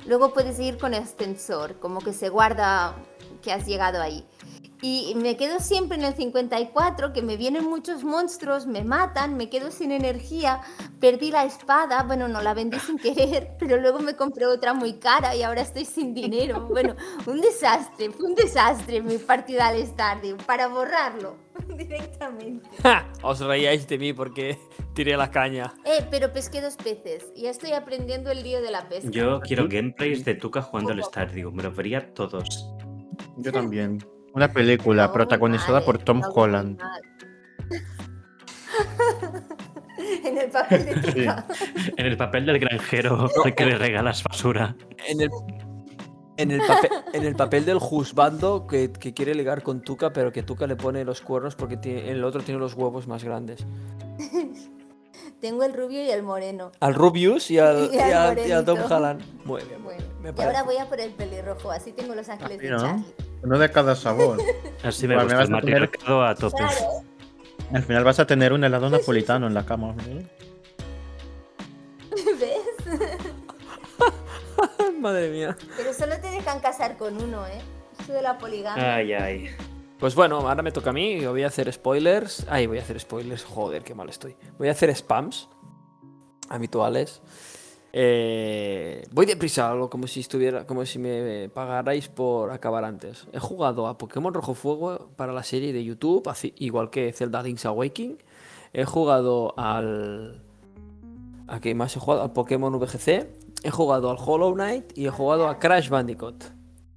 luego 0.08 0.32
puedes 0.32 0.58
ir 0.58 0.78
con 0.78 0.94
ascensor, 0.94 1.78
como 1.78 2.00
que 2.00 2.12
se 2.12 2.30
guarda 2.30 2.96
que 3.42 3.52
has 3.52 3.66
llegado 3.66 4.00
ahí. 4.00 4.26
Y 4.80 5.14
me 5.16 5.36
quedo 5.36 5.58
siempre 5.58 5.98
en 5.98 6.04
el 6.04 6.14
54, 6.14 7.12
que 7.12 7.20
me 7.20 7.36
vienen 7.36 7.64
muchos 7.64 8.04
monstruos, 8.04 8.66
me 8.66 8.84
matan, 8.84 9.36
me 9.36 9.50
quedo 9.50 9.72
sin 9.72 9.90
energía, 9.90 10.60
perdí 11.00 11.32
la 11.32 11.44
espada, 11.44 12.04
bueno, 12.04 12.28
no 12.28 12.42
la 12.42 12.54
vendí 12.54 12.78
sin 12.78 12.96
querer, 12.96 13.50
pero 13.58 13.76
luego 13.78 13.98
me 13.98 14.14
compré 14.14 14.46
otra 14.46 14.74
muy 14.74 14.94
cara 14.94 15.34
y 15.34 15.42
ahora 15.42 15.62
estoy 15.62 15.84
sin 15.84 16.14
dinero. 16.14 16.68
Bueno, 16.68 16.94
un 17.26 17.40
desastre, 17.40 18.10
fue 18.10 18.26
un 18.26 18.34
desastre 18.36 19.02
mi 19.02 19.18
partida 19.18 19.68
al 19.68 19.84
Stardew, 19.84 20.36
para 20.46 20.68
borrarlo 20.68 21.36
directamente. 21.76 22.68
¡Ja! 22.82 23.04
Os 23.22 23.40
reíais 23.40 23.86
de 23.88 23.98
mí 23.98 24.12
porque 24.12 24.58
tiré 24.94 25.16
la 25.16 25.30
caña. 25.30 25.74
Eh, 25.84 26.06
pero 26.08 26.32
pesqué 26.32 26.60
dos 26.60 26.76
peces, 26.76 27.32
ya 27.34 27.50
estoy 27.50 27.72
aprendiendo 27.72 28.30
el 28.30 28.44
lío 28.44 28.62
de 28.62 28.70
la 28.70 28.88
pesca. 28.88 29.10
Yo 29.10 29.40
quiero 29.40 29.66
gameplays 29.68 30.24
de 30.24 30.34
Tuca 30.34 30.62
jugando 30.62 30.92
al 30.92 31.02
Stardew. 31.02 31.50
Me 31.50 31.64
lo 31.64 31.72
vería 31.72 32.14
todos. 32.14 32.68
Yo 33.36 33.50
también. 33.50 33.98
Una 34.34 34.52
película 34.52 35.06
No, 35.06 35.12
protagonizada 35.12 35.84
por 35.84 35.98
Tom 35.98 36.22
Holland. 36.34 36.80
en 40.24 40.38
el 40.38 40.50
papel 40.50 40.84
de 40.86 40.94
Tuca. 40.96 41.46
En 41.96 42.06
el 42.06 42.16
papel 42.16 42.46
del 42.46 42.58
granjero 42.58 43.28
que 43.56 43.66
le 43.66 43.78
regalas 43.78 44.22
basura. 44.22 44.76
En 45.06 45.20
el, 45.20 45.30
En 46.36 46.50
el, 46.52 46.60
papel, 46.60 46.90
en 47.12 47.24
el 47.24 47.34
papel 47.34 47.64
del 47.64 47.78
juzbando 47.78 48.66
que, 48.66 48.92
que 48.92 49.12
quiere 49.12 49.34
ligar 49.34 49.62
con 49.62 49.82
Tuca, 49.82 50.12
pero 50.12 50.30
que 50.32 50.42
Tuca 50.44 50.66
le 50.66 50.76
pone 50.76 51.04
los 51.04 51.20
cuernos 51.20 51.56
porque 51.56 51.76
tiene- 51.76 52.10
el 52.10 52.22
otro 52.22 52.42
tiene 52.42 52.60
los 52.60 52.74
huevos 52.74 53.08
más 53.08 53.24
grandes. 53.24 53.64
Tengo 55.40 55.62
el 55.64 55.72
rubio 55.72 56.02
y 56.04 56.10
el 56.10 56.22
moreno. 56.24 56.72
Al 56.80 56.94
Rubius 56.94 57.50
y 57.50 57.58
al, 57.58 57.90
Y 57.92 57.96
y 57.96 58.00
al 58.00 58.12
al- 58.38 58.48
y 58.48 58.52
al 58.52 58.64
Tom. 58.64 58.78
Holland. 58.90 59.22
Muy 59.44 59.62
bien. 59.64 59.82
Bueno, 59.82 60.04
Me 60.20 60.30
y 60.30 60.42
ahora 60.42 60.62
voy 60.64 60.76
a 60.76 60.86
por 60.88 61.00
el 61.00 61.12
pelirrojo, 61.12 61.70
así 61.70 61.92
tengo 61.92 62.14
los 62.14 62.28
ángeles 62.28 62.58
de. 62.58 62.68
Charlie. 62.68 63.04
Uno 63.42 63.58
de 63.58 63.70
cada 63.70 63.94
sabor. 63.96 64.38
Así 64.82 65.06
me 65.08 65.14
Bueno, 65.14 65.30
me 65.30 65.36
gusta 65.36 65.52
el 65.52 65.58
a 65.58 65.60
tener- 65.60 65.80
matriarcado 65.80 66.24
a 66.24 66.34
tope. 66.34 66.56
Claro, 66.58 67.02
Al 67.72 67.82
final 67.82 68.04
vas 68.04 68.18
a 68.20 68.26
tener 68.26 68.52
un 68.52 68.64
helado 68.64 68.88
napolitano 68.90 69.46
en 69.46 69.54
la 69.54 69.64
cama. 69.66 69.94
¿eh? 70.08 70.26
¿ves? 72.38 72.98
Madre 75.00 75.30
mía. 75.30 75.56
Pero 75.76 75.92
solo 75.94 76.16
te 76.20 76.28
dejan 76.30 76.60
casar 76.60 76.96
con 76.96 77.20
uno, 77.22 77.46
¿eh? 77.46 77.60
Eso 78.00 78.12
de 78.12 78.22
la 78.22 78.38
poligamia. 78.38 78.96
Ay, 78.96 79.12
ay. 79.12 79.50
Pues 79.98 80.14
bueno, 80.14 80.38
ahora 80.38 80.62
me 80.62 80.72
toca 80.72 80.90
a 80.90 80.92
mí. 80.92 81.20
Yo 81.20 81.30
voy 81.32 81.42
a 81.44 81.48
hacer 81.48 81.72
spoilers. 81.72 82.46
Ay, 82.48 82.66
voy 82.66 82.78
a 82.78 82.82
hacer 82.82 82.98
spoilers. 82.98 83.44
Joder, 83.44 83.84
qué 83.84 83.94
mal 83.94 84.08
estoy. 84.08 84.36
Voy 84.58 84.68
a 84.68 84.72
hacer 84.72 84.94
spams 84.94 85.48
habituales. 86.48 87.20
Eh, 87.92 89.06
voy 89.12 89.24
deprisa, 89.24 89.74
como 89.90 90.06
si 90.06 90.20
estuviera, 90.20 90.66
como 90.66 90.84
si 90.84 90.98
me 90.98 91.48
pagarais 91.48 92.08
por 92.08 92.50
acabar 92.50 92.84
antes. 92.84 93.26
He 93.32 93.38
jugado 93.38 93.86
a 93.86 93.96
Pokémon 93.96 94.34
Rojo 94.34 94.54
Fuego 94.54 95.10
para 95.16 95.32
la 95.32 95.42
serie 95.42 95.72
de 95.72 95.82
YouTube, 95.84 96.28
igual 96.56 96.90
que 96.90 97.12
Zelda 97.12 97.42
Link's 97.42 97.66
Awakening. 97.66 98.18
He 98.72 98.84
jugado 98.84 99.54
al. 99.56 100.42
¿A 101.46 101.60
qué 101.60 101.74
más 101.74 101.96
he 101.96 102.00
jugado? 102.00 102.22
Al 102.22 102.32
Pokémon 102.32 102.78
VGC. 102.78 103.26
He 103.64 103.70
jugado 103.70 104.10
al 104.10 104.18
Hollow 104.24 104.54
Knight 104.54 104.96
y 104.96 105.06
he 105.06 105.10
jugado 105.10 105.48
a 105.48 105.58
Crash 105.58 105.88
Bandicoot. 105.88 106.44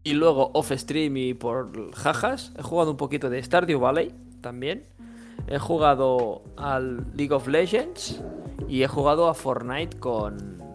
Y 0.03 0.13
luego 0.13 0.51
off 0.53 0.71
stream 0.71 1.15
y 1.17 1.33
por 1.33 1.93
jajas, 1.93 2.51
he 2.57 2.61
jugado 2.61 2.91
un 2.91 2.97
poquito 2.97 3.29
de 3.29 3.41
Stardew 3.41 3.79
Valley 3.79 4.13
también. 4.41 4.87
He 5.47 5.57
jugado 5.57 6.43
al 6.57 7.05
League 7.15 7.33
of 7.33 7.47
Legends 7.47 8.21
y 8.67 8.83
he 8.83 8.87
jugado 8.87 9.27
a 9.27 9.33
Fortnite 9.33 9.97
con 9.97 10.70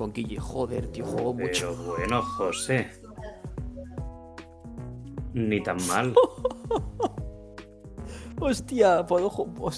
con 0.00 0.12
Guille. 0.14 0.40
Joder, 0.40 0.86
tío, 0.88 1.04
juego 1.04 1.34
mucho. 1.34 1.76
Pero 1.78 1.94
bueno, 1.96 2.22
José. 2.22 2.88
Ni 5.34 5.62
tan 5.62 5.76
mal. 5.86 6.14
Hostia, 8.40 9.04
puedo, 9.06 9.30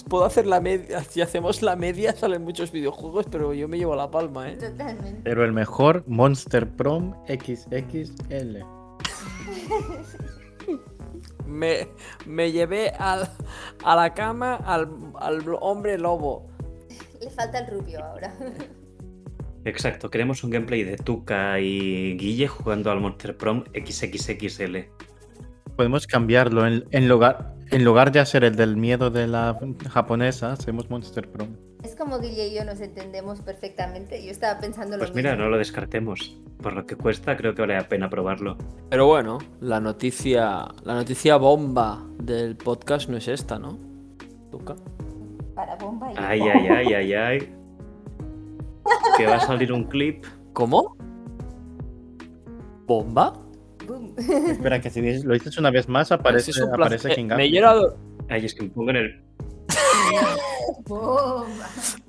puedo 0.08 0.24
hacer 0.24 0.46
la 0.46 0.60
media. 0.60 1.02
Si 1.02 1.20
hacemos 1.20 1.60
la 1.62 1.74
media 1.74 2.14
salen 2.14 2.44
muchos 2.44 2.70
videojuegos, 2.70 3.26
pero 3.28 3.52
yo 3.52 3.66
me 3.66 3.76
llevo 3.78 3.96
la 3.96 4.08
palma, 4.12 4.48
¿eh? 4.50 4.56
Totalmente. 4.56 5.20
Pero 5.24 5.44
el 5.44 5.52
mejor 5.52 6.04
Monster 6.06 6.70
Prom 6.70 7.14
XXL. 7.26 8.58
Me, 11.44 11.88
me 12.24 12.50
llevé 12.52 12.90
al- 12.90 13.28
a 13.84 13.96
la 13.96 14.14
cama 14.14 14.54
al, 14.54 14.88
al 15.18 15.44
hombre 15.60 15.98
lobo. 15.98 16.46
Le 17.20 17.28
falta 17.30 17.58
el 17.58 17.66
rubio 17.66 18.02
ahora. 18.02 18.32
Exacto, 19.64 20.10
queremos 20.10 20.42
un 20.44 20.50
gameplay 20.50 20.82
de 20.82 20.96
Tuca 20.96 21.60
y 21.60 22.16
Guille 22.16 22.48
jugando 22.48 22.90
al 22.90 23.00
Monster 23.00 23.36
Prom 23.36 23.64
XXXL. 23.74 24.76
Podemos 25.76 26.06
cambiarlo. 26.06 26.66
En, 26.66 26.84
en 26.90 27.08
lugar, 27.08 27.54
en 27.70 27.84
lugar 27.84 28.10
de 28.12 28.20
hacer 28.20 28.44
el 28.44 28.56
del 28.56 28.76
miedo 28.76 29.10
de 29.10 29.26
la 29.28 29.56
japonesa, 29.88 30.52
hacemos 30.52 30.90
Monster 30.90 31.30
Prom. 31.30 31.56
Es 31.84 31.96
como 31.96 32.18
Guille 32.20 32.48
y 32.48 32.54
yo 32.56 32.64
nos 32.64 32.80
entendemos 32.80 33.40
perfectamente. 33.40 34.24
Yo 34.24 34.30
estaba 34.30 34.60
pensando 34.60 34.96
lo 34.96 35.00
Pues 35.04 35.14
mira, 35.14 35.30
mismo. 35.30 35.44
no 35.44 35.50
lo 35.50 35.58
descartemos. 35.58 36.36
Por 36.60 36.74
lo 36.74 36.86
que 36.86 36.94
cuesta, 36.96 37.36
creo 37.36 37.54
que 37.54 37.62
vale 37.62 37.74
la 37.74 37.88
pena 37.88 38.08
probarlo. 38.10 38.56
Pero 38.90 39.06
bueno, 39.06 39.38
la 39.60 39.80
noticia, 39.80 40.66
la 40.84 40.94
noticia 40.94 41.36
bomba 41.36 42.04
del 42.18 42.56
podcast 42.56 43.08
no 43.08 43.16
es 43.16 43.26
esta, 43.28 43.58
¿no? 43.58 43.78
Tuca. 44.50 44.76
Para 45.56 45.74
bomba 45.76 46.12
y... 46.12 46.16
Ay, 46.18 46.40
ay, 46.42 46.66
ay, 46.68 46.94
ay, 46.94 47.12
ay. 47.14 47.54
Que 49.16 49.26
va 49.26 49.36
a 49.36 49.40
salir 49.40 49.72
un 49.72 49.84
clip. 49.84 50.24
¿Cómo? 50.52 50.96
¿Bomba? 52.86 53.32
Boom. 53.86 54.14
Espera, 54.18 54.80
que 54.80 54.90
si 54.90 55.00
lo 55.22 55.34
dices 55.34 55.56
una 55.58 55.70
vez 55.70 55.88
más, 55.88 56.12
aparece, 56.12 56.50
Es 56.52 56.60
un 56.60 56.72
aparece. 56.74 57.10
King 57.14 57.26
me 57.36 57.48
llena- 57.50 57.74
Ay, 58.28 58.44
es 58.46 58.54
que 58.54 58.62
me 58.64 58.70
pongo 58.70 58.90
en 58.90 58.96
el. 58.96 59.22
Bomba. 60.86 61.46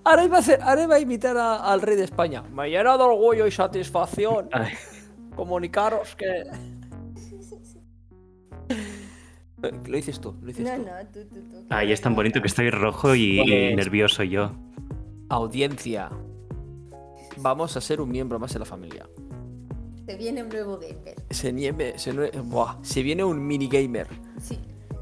Ahora 0.03 0.23
iba 0.25 0.37
a, 0.37 0.39
hacer, 0.39 0.61
ahora 0.61 0.83
iba 0.83 0.95
a 0.95 0.99
imitar 0.99 1.37
a- 1.37 1.71
al 1.71 1.81
rey 1.81 1.95
de 1.95 2.03
España. 2.03 2.41
Me 2.43 2.69
llena 2.69 2.97
de 2.97 3.03
orgullo 3.03 3.47
y 3.47 3.51
satisfacción 3.51 4.49
Ay, 4.51 4.73
comunicaros 5.35 6.15
que. 6.15 6.43
Lo 9.61 9.95
dices 9.95 10.19
tú, 10.19 10.35
lo 10.41 10.47
dices 10.47 10.65
No, 10.65 10.75
tú. 10.75 10.81
no, 10.83 10.91
tú, 11.13 11.19
tú, 11.33 11.39
tú. 11.49 11.65
ay, 11.69 11.91
es 11.93 12.01
tan 12.01 12.15
bonito 12.15 12.41
que 12.41 12.47
estoy 12.47 12.69
rojo 12.69 13.15
y 13.15 13.37
Pues- 13.41 13.75
nervioso 13.77 14.23
yo. 14.23 14.51
Audiencia. 15.29 16.09
Vamos 17.43 17.75
a 17.75 17.81
ser 17.81 17.99
un 17.99 18.09
miembro 18.09 18.39
más 18.39 18.53
de 18.53 18.59
la 18.59 18.65
familia. 18.65 19.05
Se 20.05 20.15
viene 20.15 20.43
un 20.43 20.49
nuevo 20.49 20.77
gamer. 20.79 21.15
Se, 21.29 21.51
nieve, 21.51 21.99
se, 21.99 22.11
buah, 22.13 22.77
se 22.81 23.03
viene 23.03 23.23
un 23.25 23.45
minigamer. 23.45 24.07
Sí. 24.41 24.59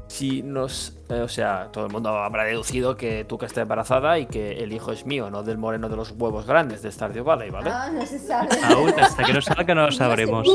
Si 0.08 0.42
nos. 0.42 0.98
eh, 1.08 1.20
o 1.20 1.28
sea, 1.28 1.70
todo 1.72 1.86
el 1.86 1.92
mundo 1.92 2.08
habrá 2.10 2.44
deducido 2.44 2.96
que 2.96 3.24
Tuca 3.24 3.46
está 3.46 3.62
embarazada 3.62 4.18
y 4.18 4.26
que 4.26 4.58
el 4.58 4.72
hijo 4.72 4.90
es 4.90 5.06
mío, 5.06 5.30
no 5.30 5.44
del 5.44 5.56
moreno 5.56 5.88
de 5.88 5.96
los 5.96 6.10
huevos 6.10 6.44
grandes 6.44 6.82
de 6.82 6.90
Stardew 6.90 7.24
Valley, 7.24 7.50
¿vale? 7.50 7.70
Ah, 7.72 7.90
no 7.94 8.04
se 8.04 8.18
sabe. 8.18 8.48
Aún 8.64 8.92
hasta 9.00 9.22
que 9.24 9.32
no 9.32 9.40
salga 9.40 9.74
no 9.74 9.86
lo 9.86 9.92
sabremos. 9.92 10.48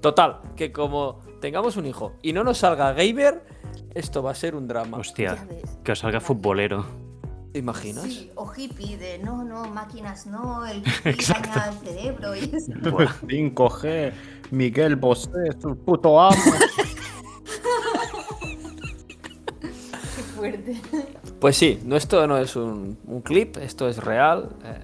Total, 0.00 0.40
que 0.56 0.72
como 0.72 1.20
tengamos 1.42 1.76
un 1.76 1.86
hijo 1.86 2.14
y 2.22 2.32
no 2.32 2.42
nos 2.42 2.58
salga 2.58 2.92
gamer, 2.94 3.44
esto 3.94 4.22
va 4.22 4.30
a 4.30 4.34
ser 4.34 4.54
un 4.54 4.66
drama. 4.66 4.96
Hostia, 4.98 5.46
que 5.84 5.92
os 5.92 5.98
salga 5.98 6.20
futbolero. 6.20 6.86
¿Te 7.56 7.60
imaginas? 7.60 8.04
Sí, 8.04 8.30
o 8.34 8.52
hippie 8.54 8.98
de 8.98 9.18
no, 9.18 9.42
no, 9.42 9.64
máquinas 9.70 10.26
no, 10.26 10.66
el 10.66 10.76
hippie 11.04 11.26
daña 11.26 11.70
el 11.70 11.78
cerebro 11.78 12.36
y 12.36 12.40
eso. 12.54 12.70
Buah, 12.90 13.14
5G, 13.22 14.12
Miguel 14.50 14.96
Bosé, 14.96 15.30
es 15.48 15.64
un 15.64 15.74
puto 15.74 16.20
amo. 16.20 16.36
Qué 19.62 20.22
fuerte. 20.36 20.76
Pues 21.40 21.56
sí, 21.56 21.80
no, 21.82 21.96
esto 21.96 22.26
no 22.26 22.36
es 22.36 22.56
un, 22.56 22.98
un 23.06 23.22
clip, 23.22 23.56
esto 23.56 23.88
es 23.88 24.04
real. 24.04 24.50
Eh, 24.62 24.78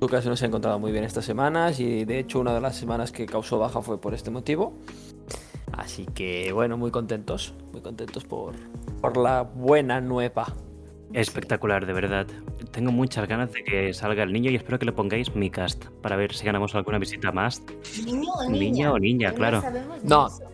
Lucas 0.00 0.24
no 0.24 0.36
se 0.36 0.46
ha 0.46 0.48
encontrado 0.48 0.78
muy 0.78 0.92
bien 0.92 1.04
estas 1.04 1.26
semanas 1.26 1.80
y 1.80 2.06
de 2.06 2.18
hecho 2.18 2.40
una 2.40 2.54
de 2.54 2.62
las 2.62 2.76
semanas 2.76 3.12
que 3.12 3.26
causó 3.26 3.58
baja 3.58 3.82
fue 3.82 4.00
por 4.00 4.14
este 4.14 4.30
motivo. 4.30 4.72
Así 5.72 6.06
que 6.06 6.50
bueno, 6.54 6.78
muy 6.78 6.90
contentos, 6.90 7.52
muy 7.72 7.82
contentos 7.82 8.24
por, 8.24 8.54
por 9.02 9.18
la 9.18 9.42
buena 9.42 10.00
nueva. 10.00 10.46
Espectacular, 11.12 11.86
de 11.86 11.92
verdad. 11.92 12.26
Tengo 12.70 12.92
muchas 12.92 13.26
ganas 13.28 13.52
de 13.52 13.62
que 13.64 13.92
salga 13.94 14.22
el 14.22 14.32
niño 14.32 14.50
y 14.50 14.56
espero 14.56 14.78
que 14.78 14.86
le 14.86 14.92
pongáis 14.92 15.34
mi 15.34 15.50
cast 15.50 15.86
para 16.02 16.16
ver 16.16 16.34
si 16.34 16.44
ganamos 16.44 16.74
alguna 16.74 16.98
visita 16.98 17.32
más. 17.32 17.62
¿Niño 18.04 18.30
o 18.32 18.42
niña? 18.44 18.58
Niño 18.58 18.92
o 18.92 18.98
niña, 18.98 19.32
claro. 19.32 19.62
No. 20.02 20.26
eso. 20.28 20.44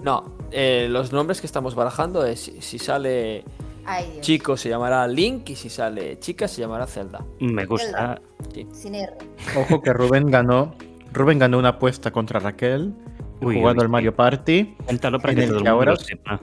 No, 0.00 0.36
eh, 0.50 0.88
los 0.90 1.12
nombres 1.12 1.40
que 1.40 1.46
estamos 1.46 1.76
barajando 1.76 2.26
es 2.26 2.40
si, 2.40 2.60
si 2.60 2.78
sale 2.78 3.44
Ay, 3.84 4.18
chico 4.20 4.56
se 4.56 4.68
llamará 4.68 5.06
Link 5.06 5.50
y 5.50 5.54
si 5.54 5.68
sale 5.70 6.18
chica 6.18 6.48
se 6.48 6.60
llamará 6.60 6.86
Zelda. 6.88 7.24
Me 7.38 7.66
gusta. 7.66 8.20
Sí. 8.52 8.66
Sin 8.72 8.96
R. 8.96 9.12
Ojo 9.56 9.80
que 9.80 9.92
Rubén 9.92 10.28
ganó. 10.30 10.74
Rubén 11.12 11.38
ganó 11.38 11.58
una 11.58 11.68
apuesta 11.70 12.10
contra 12.10 12.40
Raquel 12.40 12.94
Uy, 13.40 13.56
jugando 13.56 13.82
uy, 13.82 13.84
al 13.84 13.88
Mario 13.90 14.14
Party. 14.14 14.74
Cuéntalo 14.86 15.20
para 15.20 15.32
en 15.34 15.38
que 15.38 15.44
el 15.44 15.48
todo 15.50 15.58
el 15.58 15.64
mundo 15.64 15.70
ahora- 15.76 15.92
lo 15.92 15.96
sepa. 15.98 16.40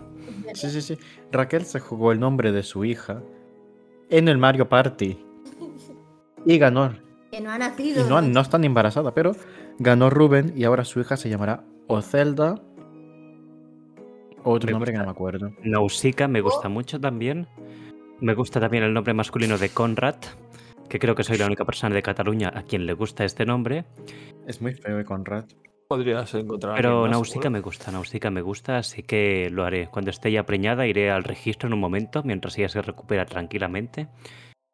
Sí, 0.56 0.70
sí, 0.70 0.82
sí. 0.82 0.98
Raquel 1.32 1.66
se 1.66 1.80
jugó 1.80 2.12
el 2.12 2.20
nombre 2.20 2.52
de 2.52 2.64
su 2.64 2.86
hija 2.86 3.22
en 4.10 4.28
el 4.28 4.38
Mario 4.38 4.68
Party. 4.70 5.18
Y 6.46 6.58
ganó. 6.58 6.94
Que 7.32 7.42
no 7.42 7.52
ha 7.52 7.58
Y 7.58 7.60
nacido. 7.60 8.08
no, 8.10 8.22
no 8.22 8.40
está 8.42 8.58
ni 8.58 8.68
embarazada, 8.68 9.14
pero 9.14 9.36
ganó 9.78 10.10
Rubén 10.10 10.54
y 10.56 10.64
ahora 10.64 10.84
su 10.86 11.00
hija 11.00 11.16
se 11.18 11.30
llamará 11.30 11.64
o 11.88 12.02
Zelda. 12.02 12.56
o 14.44 14.52
Otro 14.54 14.68
Me 14.68 14.72
nombre 14.72 14.92
que 14.94 14.98
no 14.98 15.06
me 15.06 15.12
acuerdo. 15.12 15.52
Nausicaa 15.64 16.28
me 16.28 16.42
gusta 16.42 16.68
Oh. 16.68 16.72
mucho 16.72 17.00
también. 17.00 17.48
Me 18.22 18.34
gusta 18.34 18.60
también 18.60 18.84
el 18.84 18.94
nombre 18.94 19.14
masculino 19.14 19.58
de 19.58 19.70
Conrad, 19.70 20.16
que 20.90 20.98
creo 21.00 21.14
que 21.16 21.24
soy 21.24 21.38
la 21.38 21.46
única 21.46 21.66
persona 21.66 21.94
de 21.96 22.02
Cataluña 22.02 22.52
a 22.54 22.64
quien 22.64 22.86
le 22.86 22.94
gusta 22.94 23.24
este 23.26 23.46
nombre. 23.46 23.86
Es 24.48 24.62
muy 24.62 24.74
feo, 24.74 25.00
eh, 25.00 25.06
Conrad. 25.06 25.46
Podrías 25.90 26.32
encontrar. 26.36 26.74
a 26.74 26.76
Pero 26.76 27.08
seguro. 27.26 27.50
me 27.50 27.60
gusta, 27.62 27.92
Nausicaa 27.92 28.30
me 28.30 28.42
gusta, 28.42 28.78
así 28.78 29.02
que 29.02 29.50
lo 29.52 29.66
haré. 29.66 29.88
Cuando 29.88 30.12
esté 30.12 30.32
ya 30.32 30.44
preñada 30.46 30.86
iré 30.86 31.10
al 31.10 31.24
registro 31.24 31.66
en 31.66 31.74
un 31.74 31.80
momento, 31.80 32.22
mientras 32.24 32.56
ella 32.60 32.70
se 32.70 32.82
recupera 32.84 33.26
tranquilamente. 33.26 34.08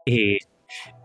Y, 0.05 0.33
y 0.33 0.39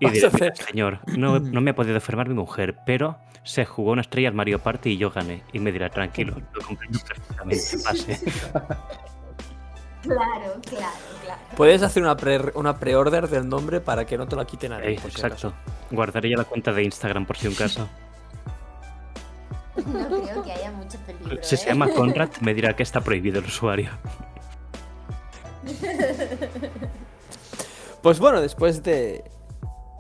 Vas 0.03 0.13
diré, 0.13 0.27
a 0.27 0.29
hacer- 0.31 0.53
"Mira, 0.53 0.67
señor, 0.67 0.99
no, 1.17 1.39
no 1.39 1.61
me 1.61 1.71
ha 1.71 1.75
podido 1.77 2.01
firmar 2.01 2.29
mi 2.29 2.35
mujer, 2.35 2.75
pero 2.85 3.19
se 3.45 3.65
jugó 3.65 3.93
una 3.93 4.01
estrella 4.01 4.29
al 4.31 4.35
Mario 4.35 4.59
Party 4.59 4.91
y 4.91 4.97
yo 4.97 5.13
gané. 5.13 5.45
Y 5.53 5.61
me 5.61 5.71
dirá, 5.71 5.89
tranquilo, 5.91 6.35
lo 6.55 6.61
comprendo 6.67 6.99
perfectamente, 7.07 7.63
pase. 7.85 8.19
Claro, 10.03 10.61
claro, 10.69 10.97
claro. 11.23 11.41
Puedes 11.57 11.83
hacer 11.83 12.03
una 12.03 12.17
pre- 12.17 12.51
una 12.55 12.77
pre-order 12.81 13.29
del 13.29 13.49
nombre 13.49 13.81
para 13.81 14.05
que 14.07 14.19
no 14.19 14.27
te 14.27 14.35
la 14.35 14.45
quite 14.45 14.69
nadie. 14.69 14.95
Eh, 14.95 14.99
por 15.01 15.13
si 15.13 15.19
exacto. 15.21 15.49
acaso. 15.49 15.73
Guardaré 15.93 16.31
ya 16.31 16.37
la 16.39 16.45
cuenta 16.45 16.73
de 16.73 16.83
Instagram 16.83 17.27
por 17.27 17.37
si 17.37 17.47
un 17.47 17.55
caso. 17.55 17.89
No 19.77 20.23
creo 20.23 20.43
que 20.43 20.53
haya 20.53 20.71
mucho 20.73 20.99
peligro. 21.07 21.39
Si 21.43 21.57
se 21.57 21.65
¿eh? 21.65 21.69
llama 21.73 21.89
Conrad, 21.91 22.31
me 22.41 22.55
dirá 22.55 22.75
que 22.75 22.83
está 22.83 23.01
prohibido 23.01 23.39
el 23.39 23.45
usuario. 23.47 23.91
Pues 28.03 28.19
bueno, 28.19 28.41
después 28.41 28.83
de, 28.83 29.25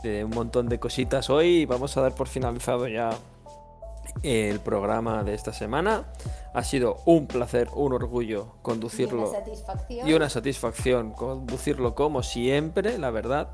de 0.02 0.24
un 0.24 0.30
montón 0.30 0.68
de 0.68 0.78
cositas 0.80 1.28
hoy, 1.30 1.66
vamos 1.66 1.96
a 1.96 2.00
dar 2.00 2.14
por 2.14 2.28
finalizado 2.28 2.88
ya 2.88 3.10
el 4.22 4.60
programa 4.60 5.22
de 5.22 5.34
esta 5.34 5.52
semana. 5.52 6.04
Ha 6.54 6.64
sido 6.64 6.96
un 7.04 7.26
placer, 7.26 7.68
un 7.74 7.92
orgullo 7.92 8.38
Y 8.40 8.42
una 8.42 8.62
conducirlo 8.62 9.30
satisfacción. 9.30 10.08
y 10.08 10.12
una 10.14 10.28
satisfacción 10.30 11.10
conducirlo 11.12 11.94
como 11.94 12.22
siempre, 12.22 12.98
la 12.98 13.10
verdad. 13.10 13.50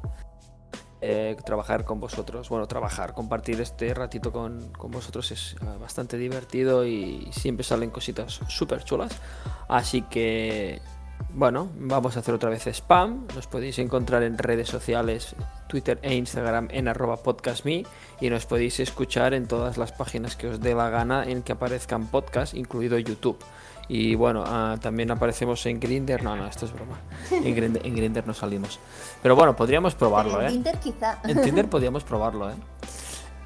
Eh, 1.03 1.37
trabajar 1.45 1.85
con 1.85 2.01
vosotros, 2.01 2.49
bueno, 2.49 2.67
trabajar, 2.67 3.13
compartir 3.13 3.61
este 3.61 3.93
ratito 3.93 4.33
con, 4.33 4.73
con 4.73 4.91
vosotros 4.91 5.31
es 5.31 5.55
eh, 5.61 5.65
bastante 5.79 6.17
divertido 6.17 6.87
y 6.87 7.29
siempre 7.33 7.65
salen 7.65 7.91
cositas 7.91 8.41
súper 8.49 8.83
chulas. 8.83 9.13
Así 9.69 10.01
que, 10.03 10.81
bueno, 11.35 11.69
vamos 11.77 12.17
a 12.17 12.21
hacer 12.21 12.35
otra 12.35 12.49
vez 12.49 12.67
spam. 12.67 13.27
Nos 13.35 13.47
podéis 13.47 13.79
encontrar 13.79 14.23
en 14.23 14.39
redes 14.39 14.69
sociales, 14.69 15.37
Twitter 15.69 15.99
e 16.01 16.15
Instagram 16.15 16.69
en 16.71 16.89
arroba 16.89 17.19
podcastme 17.19 17.85
y 18.21 18.31
nos 18.31 18.47
podéis 18.47 18.81
escuchar 18.81 19.35
en 19.35 19.49
todas 19.49 19.77
las 19.77 19.93
páginas 19.93 20.35
que 20.35 20.49
os 20.49 20.61
dé 20.61 20.75
la 20.75 20.89
gana 20.89 21.25
en 21.25 21.43
que 21.43 21.53
aparezcan 21.53 22.07
podcasts, 22.07 22.57
incluido 22.57 22.99
YouTube. 22.99 23.39
Y 23.89 24.15
bueno, 24.15 24.43
ah, 24.47 24.77
también 24.81 25.11
aparecemos 25.11 25.65
en 25.67 25.79
Grinder. 25.79 26.23
No, 26.23 26.35
no, 26.37 26.47
esto 26.47 26.67
es 26.67 26.73
broma. 26.73 26.99
En 27.31 27.55
Grindr, 27.55 27.87
en 27.87 27.95
Grindr 27.95 28.27
no 28.27 28.35
salimos. 28.35 28.81
Pero 29.23 29.37
bueno, 29.37 29.55
podríamos 29.55 29.95
probarlo, 29.95 30.41
en 30.41 30.47
¿eh? 30.47 30.51
Tinder 30.51 30.79
quizá. 30.79 31.19
En 31.25 31.41
Tinder 31.41 31.69
podríamos 31.71 32.03
probarlo, 32.03 32.51
¿eh? 32.51 32.55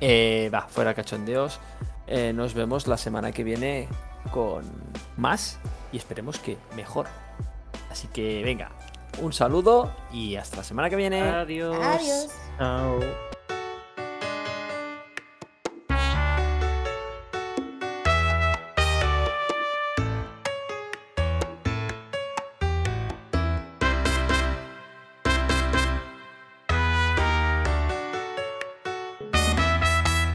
Eh, 0.00 0.50
va, 0.52 0.62
fuera 0.62 0.94
cachondeos. 0.94 1.60
Eh, 2.06 2.32
nos 2.32 2.54
vemos 2.54 2.86
la 2.86 2.96
semana 2.96 3.32
que 3.32 3.44
viene 3.44 3.86
con 4.32 4.64
más 5.16 5.58
y 5.92 5.98
esperemos 5.98 6.38
que 6.38 6.56
mejor. 6.74 7.06
Así 7.90 8.08
que 8.08 8.42
venga, 8.42 8.70
un 9.20 9.32
saludo 9.32 9.92
y 10.12 10.36
hasta 10.36 10.58
la 10.58 10.64
semana 10.64 10.88
que 10.88 10.96
viene. 10.96 11.20
Adiós. 11.20 11.76
Adiós. 11.76 12.28
Chao. 12.58 13.29